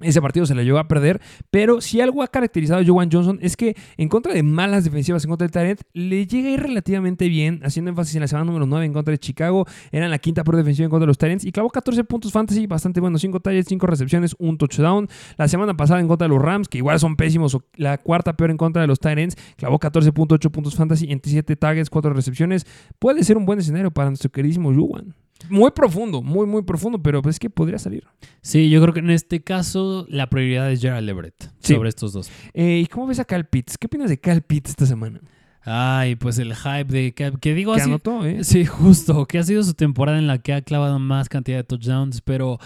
ese 0.00 0.20
partido 0.20 0.44
se 0.44 0.54
le 0.54 0.64
llevó 0.64 0.78
a 0.78 0.88
perder, 0.88 1.20
pero 1.50 1.80
si 1.80 2.02
algo 2.02 2.22
ha 2.22 2.28
caracterizado 2.28 2.80
a 2.80 2.84
Joan 2.84 3.08
Johnson 3.10 3.38
es 3.40 3.56
que 3.56 3.74
en 3.96 4.08
contra 4.08 4.34
de 4.34 4.42
malas 4.42 4.84
defensivas 4.84 5.24
en 5.24 5.30
contra 5.30 5.46
del 5.46 5.52
Target, 5.52 5.78
le 5.94 6.26
llega 6.26 6.48
a 6.48 6.52
ir 6.52 6.60
relativamente 6.60 7.28
bien, 7.28 7.60
haciendo 7.64 7.90
énfasis 7.90 8.16
en 8.16 8.20
la 8.20 8.28
semana 8.28 8.44
número 8.44 8.66
9 8.66 8.84
en 8.84 8.92
contra 8.92 9.12
de 9.12 9.18
Chicago, 9.18 9.66
era 9.92 10.08
la 10.08 10.18
quinta 10.18 10.44
por 10.44 10.56
defensiva 10.56 10.84
en 10.84 10.90
contra 10.90 11.04
de 11.04 11.08
los 11.08 11.18
Tyrants 11.18 11.44
y 11.44 11.52
clavó 11.52 11.70
14 11.70 12.04
puntos 12.04 12.30
fantasy, 12.30 12.66
bastante 12.66 13.00
bueno, 13.00 13.18
5 13.18 13.40
targets, 13.40 13.68
5 13.68 13.86
recepciones, 13.86 14.36
un 14.38 14.58
touchdown. 14.58 15.08
La 15.38 15.48
semana 15.48 15.74
pasada 15.74 16.00
en 16.00 16.08
contra 16.08 16.28
de 16.28 16.34
los 16.34 16.42
Rams, 16.42 16.68
que 16.68 16.78
igual 16.78 17.00
son 17.00 17.16
pésimos, 17.16 17.56
la 17.76 17.96
cuarta 17.98 18.36
peor 18.36 18.50
en 18.50 18.58
contra 18.58 18.82
de 18.82 18.88
los 18.88 19.00
Tyrants, 19.00 19.36
clavó 19.56 19.78
14.8 19.78 20.50
puntos 20.50 20.74
fantasy, 20.74 21.08
7 21.22 21.56
targets, 21.56 21.88
4 21.88 22.12
recepciones. 22.12 22.66
Puede 22.98 23.24
ser 23.24 23.38
un 23.38 23.46
buen 23.46 23.58
escenario 23.58 23.90
para 23.90 24.10
nuestro 24.10 24.30
queridísimo 24.30 24.74
Joan. 24.74 25.14
Muy 25.48 25.70
profundo, 25.70 26.22
muy, 26.22 26.46
muy 26.46 26.62
profundo, 26.62 27.02
pero 27.02 27.22
pues 27.22 27.36
es 27.36 27.38
que 27.40 27.50
podría 27.50 27.78
salir. 27.78 28.04
Sí, 28.42 28.70
yo 28.70 28.80
creo 28.82 28.94
que 28.94 29.00
en 29.00 29.10
este 29.10 29.42
caso 29.42 30.06
la 30.08 30.28
prioridad 30.28 30.70
es 30.70 30.80
Gerald 30.80 31.08
Everett 31.08 31.50
sobre 31.60 31.88
estos 31.88 32.12
dos. 32.12 32.30
Eh, 32.54 32.80
¿Y 32.82 32.86
cómo 32.86 33.06
ves 33.06 33.20
a 33.20 33.24
Cal 33.24 33.46
Pitts? 33.46 33.78
¿Qué 33.78 33.86
opinas 33.86 34.08
de 34.08 34.18
Cal 34.18 34.42
Pitts 34.42 34.70
esta 34.70 34.86
semana? 34.86 35.20
Ay, 35.68 36.14
pues 36.14 36.38
el 36.38 36.54
hype 36.54 36.84
de 36.84 37.12
que, 37.12 37.54
digo 37.54 37.74
que 37.74 37.82
anotó, 37.82 38.24
¿eh? 38.24 38.44
Sí, 38.44 38.64
justo, 38.64 39.26
que 39.26 39.38
ha 39.38 39.42
sido 39.42 39.64
su 39.64 39.74
temporada 39.74 40.16
en 40.18 40.28
la 40.28 40.38
que 40.38 40.52
ha 40.52 40.62
clavado 40.62 41.00
más 41.00 41.28
cantidad 41.28 41.56
de 41.56 41.64
touchdowns, 41.64 42.20
pero 42.20 42.58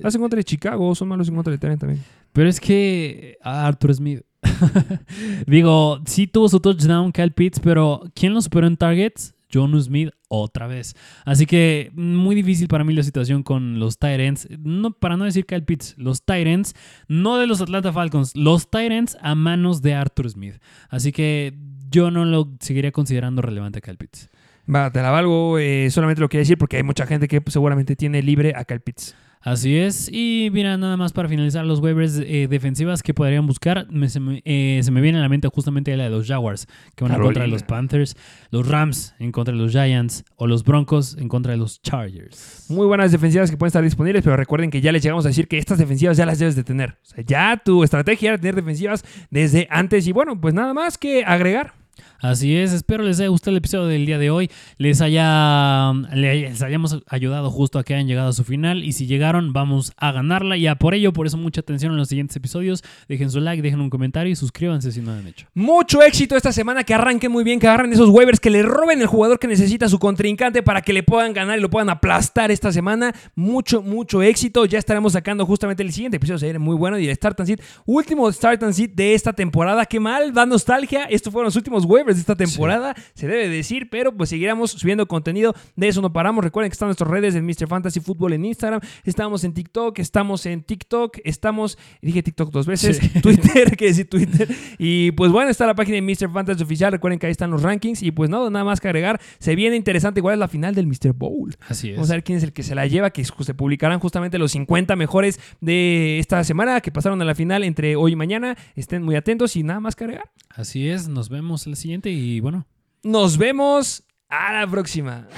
Las 0.00 0.16
en 0.16 0.20
contra 0.20 0.38
de 0.38 0.44
Chicago, 0.44 0.92
son 0.96 1.06
malos 1.06 1.28
en 1.28 1.36
contra 1.36 1.52
de 1.52 1.58
Tennessee 1.58 1.78
también. 1.78 2.04
Pero 2.32 2.48
es 2.48 2.60
que 2.60 3.38
Arthur 3.42 3.94
Smith 3.94 4.22
digo, 5.46 6.00
sí 6.06 6.26
tuvo 6.26 6.48
su 6.48 6.58
touchdown 6.58 7.12
Cal 7.12 7.32
Pitts, 7.32 7.60
pero 7.60 8.02
¿quién 8.14 8.34
lo 8.34 8.42
superó 8.42 8.66
en 8.66 8.76
targets? 8.76 9.34
John 9.52 9.80
Smith 9.80 10.10
otra 10.28 10.66
vez. 10.66 10.94
Así 11.24 11.46
que 11.46 11.90
muy 11.94 12.34
difícil 12.34 12.68
para 12.68 12.84
mí 12.84 12.94
la 12.94 13.02
situación 13.02 13.42
con 13.42 13.78
los 13.80 13.98
Tyrants. 13.98 14.48
No, 14.58 14.92
para 14.92 15.16
no 15.16 15.24
decir 15.24 15.46
Kyle 15.46 15.64
Pitts, 15.64 15.94
los 15.98 16.22
Tyrants, 16.24 16.74
no 17.08 17.38
de 17.38 17.46
los 17.46 17.60
Atlanta 17.60 17.92
Falcons, 17.92 18.36
los 18.36 18.70
Tyrants 18.70 19.16
a 19.20 19.34
manos 19.34 19.82
de 19.82 19.94
Arthur 19.94 20.30
Smith. 20.30 20.54
Así 20.88 21.12
que 21.12 21.54
yo 21.90 22.10
no 22.10 22.24
lo 22.24 22.52
seguiría 22.60 22.92
considerando 22.92 23.42
relevante 23.42 23.78
a 23.78 23.82
Kyle 23.82 23.96
Pitts. 23.96 24.30
Va, 24.72 24.92
te 24.92 25.00
la 25.00 25.10
valgo. 25.10 25.58
Eh, 25.58 25.90
solamente 25.90 26.20
lo 26.20 26.28
quería 26.28 26.42
decir 26.42 26.58
porque 26.58 26.76
hay 26.76 26.82
mucha 26.82 27.06
gente 27.06 27.26
que 27.26 27.42
seguramente 27.46 27.96
tiene 27.96 28.22
libre 28.22 28.52
a 28.54 28.64
Kyle 28.64 28.80
Pitts. 28.80 29.16
Así 29.40 29.76
es. 29.76 30.10
Y 30.12 30.50
mira, 30.52 30.76
nada 30.76 30.96
más 30.96 31.12
para 31.12 31.28
finalizar 31.28 31.64
los 31.64 31.80
waivers 31.80 32.18
eh, 32.18 32.48
defensivas 32.48 33.02
que 33.02 33.14
podrían 33.14 33.46
buscar. 33.46 33.86
Eh, 33.90 34.80
se, 34.82 34.90
me, 34.90 35.00
viene 35.00 35.18
a 35.18 35.22
la 35.22 35.28
mente 35.28 35.48
justamente 35.48 35.96
la 35.96 36.04
de 36.04 36.10
los 36.10 36.26
Jaguars, 36.26 36.66
que 36.94 37.04
van 37.04 37.14
en 37.14 37.20
contra 37.20 37.42
de 37.44 37.48
los 37.48 37.62
Panthers, 37.62 38.16
los 38.50 38.66
Rams 38.66 39.14
en 39.18 39.32
contra 39.32 39.54
de 39.54 39.60
los 39.60 39.72
Giants 39.72 40.24
o 40.36 40.46
los 40.46 40.64
Broncos 40.64 41.16
en 41.18 41.28
contra 41.28 41.52
de 41.52 41.58
los 41.58 41.80
Chargers. 41.82 42.66
Muy 42.68 42.86
buenas 42.86 43.12
defensivas 43.12 43.50
que 43.50 43.56
pueden 43.56 43.68
estar 43.68 43.82
disponibles, 43.82 44.24
pero 44.24 44.36
recuerden 44.36 44.70
que 44.70 44.80
ya 44.80 44.92
les 44.92 45.02
llegamos 45.02 45.24
a 45.24 45.28
decir 45.28 45.46
que 45.48 45.58
estas 45.58 45.78
defensivas 45.78 46.16
ya 46.16 46.26
las 46.26 46.38
debes 46.38 46.56
de 46.56 46.64
tener. 46.64 46.98
O 47.02 47.06
sea, 47.06 47.24
ya 47.24 47.60
tu 47.64 47.84
estrategia 47.84 48.30
era 48.30 48.38
tener 48.38 48.56
defensivas 48.56 49.04
desde 49.30 49.68
antes. 49.70 50.06
Y 50.06 50.12
bueno, 50.12 50.40
pues 50.40 50.54
nada 50.54 50.74
más 50.74 50.98
que 50.98 51.24
agregar. 51.24 51.74
Así 52.20 52.56
es, 52.56 52.72
espero 52.72 53.04
les 53.04 53.20
haya 53.20 53.28
gustado 53.28 53.52
el 53.52 53.58
episodio 53.58 53.86
del 53.86 54.04
día 54.04 54.18
de 54.18 54.30
hoy, 54.30 54.50
les, 54.76 55.00
haya, 55.00 55.92
les 56.12 56.62
hayamos 56.62 56.98
ayudado 57.06 57.50
justo 57.50 57.78
a 57.78 57.84
que 57.84 57.94
hayan 57.94 58.08
llegado 58.08 58.28
a 58.28 58.32
su 58.32 58.44
final 58.44 58.84
y 58.84 58.92
si 58.92 59.06
llegaron 59.06 59.52
vamos 59.52 59.92
a 59.96 60.12
ganarla 60.12 60.56
y 60.56 60.66
a 60.66 60.74
por 60.76 60.94
ello, 60.94 61.12
por 61.12 61.26
eso 61.26 61.36
mucha 61.36 61.60
atención 61.60 61.92
en 61.92 61.98
los 61.98 62.08
siguientes 62.08 62.36
episodios, 62.36 62.82
dejen 63.08 63.30
su 63.30 63.40
like, 63.40 63.62
dejen 63.62 63.80
un 63.80 63.90
comentario 63.90 64.32
y 64.32 64.36
suscríbanse 64.36 64.92
si 64.92 65.00
no 65.00 65.12
lo 65.12 65.18
han 65.18 65.26
hecho. 65.26 65.46
Mucho 65.54 66.02
éxito 66.02 66.36
esta 66.36 66.52
semana, 66.52 66.84
que 66.84 66.94
arranquen 66.94 67.30
muy 67.30 67.44
bien, 67.44 67.60
que 67.60 67.68
agarren 67.68 67.92
esos 67.92 68.08
waivers, 68.10 68.40
que 68.40 68.50
le 68.50 68.62
roben 68.62 69.00
el 69.00 69.06
jugador 69.06 69.38
que 69.38 69.46
necesita 69.46 69.88
su 69.88 69.98
contrincante 69.98 70.62
para 70.62 70.82
que 70.82 70.92
le 70.92 71.02
puedan 71.02 71.32
ganar 71.32 71.58
y 71.58 71.62
lo 71.62 71.70
puedan 71.70 71.90
aplastar 71.90 72.50
esta 72.50 72.72
semana. 72.72 73.14
Mucho, 73.34 73.82
mucho 73.82 74.22
éxito, 74.22 74.64
ya 74.66 74.78
estaremos 74.78 75.12
sacando 75.12 75.46
justamente 75.46 75.82
el 75.82 75.92
siguiente 75.92 76.16
episodio, 76.16 76.38
se 76.38 76.58
muy 76.58 76.76
bueno 76.76 76.98
y 76.98 77.08
el 77.08 77.14
Start 77.14 77.40
and 77.40 77.46
Seed, 77.46 77.60
último 77.86 78.30
Start 78.32 78.62
and 78.62 78.72
Seed 78.72 78.90
de 78.90 79.14
esta 79.14 79.32
temporada, 79.32 79.86
qué 79.86 80.00
mal, 80.00 80.32
da 80.32 80.46
nostalgia, 80.46 81.04
estos 81.04 81.32
fueron 81.32 81.46
los 81.46 81.56
últimos 81.56 81.86
waivers 81.88 82.16
de 82.16 82.20
esta 82.20 82.36
temporada, 82.36 82.94
se 83.14 83.26
debe 83.26 83.48
decir, 83.48 83.88
pero 83.90 84.16
pues 84.16 84.30
seguiremos 84.30 84.72
subiendo 84.72 85.06
contenido. 85.06 85.54
De 85.76 85.88
eso 85.88 86.00
no 86.02 86.12
paramos. 86.12 86.44
Recuerden 86.44 86.70
que 86.70 86.74
están 86.74 86.88
nuestras 86.88 87.10
redes 87.10 87.34
de 87.34 87.42
Mr. 87.42 87.68
Fantasy 87.68 88.00
Football 88.00 88.34
en 88.34 88.44
Instagram, 88.44 88.80
estamos 89.04 89.44
en 89.44 89.54
TikTok, 89.54 89.98
estamos 89.98 90.46
en 90.46 90.62
TikTok, 90.62 91.18
estamos, 91.24 91.78
dije 92.02 92.22
TikTok 92.22 92.50
dos 92.50 92.66
veces, 92.66 93.00
Twitter, 93.22 93.76
que 93.76 93.86
decir 93.86 94.08
Twitter. 94.08 94.48
Y 94.78 95.12
pues 95.12 95.32
bueno, 95.32 95.50
está 95.50 95.66
la 95.66 95.74
página 95.74 95.96
de 95.96 96.02
Mr. 96.02 96.30
Fantasy 96.32 96.62
Oficial. 96.62 96.92
Recuerden 96.92 97.18
que 97.18 97.26
ahí 97.26 97.32
están 97.32 97.50
los 97.50 97.62
rankings. 97.62 98.02
Y 98.02 98.10
pues 98.10 98.30
nada, 98.30 98.50
nada 98.50 98.64
más 98.64 98.80
que 98.80 98.88
agregar. 98.88 99.20
Se 99.38 99.54
viene 99.54 99.76
interesante. 99.76 100.20
Igual 100.20 100.34
es 100.34 100.38
la 100.38 100.48
final 100.48 100.74
del 100.74 100.86
Mr. 100.86 101.12
Bowl. 101.14 101.56
Así 101.68 101.90
es. 101.90 101.96
Vamos 101.96 102.10
a 102.10 102.14
ver 102.14 102.24
quién 102.24 102.38
es 102.38 102.44
el 102.44 102.52
que 102.52 102.62
se 102.62 102.74
la 102.74 102.86
lleva, 102.86 103.10
que 103.10 103.24
se 103.24 103.54
publicarán 103.54 104.00
justamente 104.00 104.38
los 104.38 104.52
50 104.52 104.96
mejores 104.96 105.40
de 105.60 106.18
esta 106.18 106.42
semana 106.44 106.80
que 106.80 106.90
pasaron 106.90 107.20
a 107.22 107.24
la 107.24 107.34
final 107.34 107.64
entre 107.64 107.96
hoy 107.96 108.12
y 108.12 108.16
mañana. 108.16 108.56
Estén 108.76 109.02
muy 109.02 109.16
atentos 109.16 109.56
y 109.56 109.62
nada 109.62 109.80
más 109.80 109.96
que 109.96 110.04
agregar. 110.04 110.30
Así 110.50 110.88
es, 110.88 111.08
nos 111.08 111.28
vemos 111.28 111.66
la 111.66 111.76
siguiente 111.76 112.10
y 112.10 112.40
bueno. 112.40 112.66
Nos 113.02 113.38
vemos 113.38 114.02
a 114.28 114.52
la 114.52 114.66
próxima. 114.66 115.28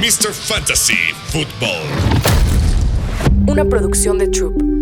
Mr. 0.00 0.32
Fantasy 0.32 0.94
Football. 1.28 1.82
Una 3.46 3.64
producción 3.64 4.18
de 4.18 4.28
Troop. 4.28 4.73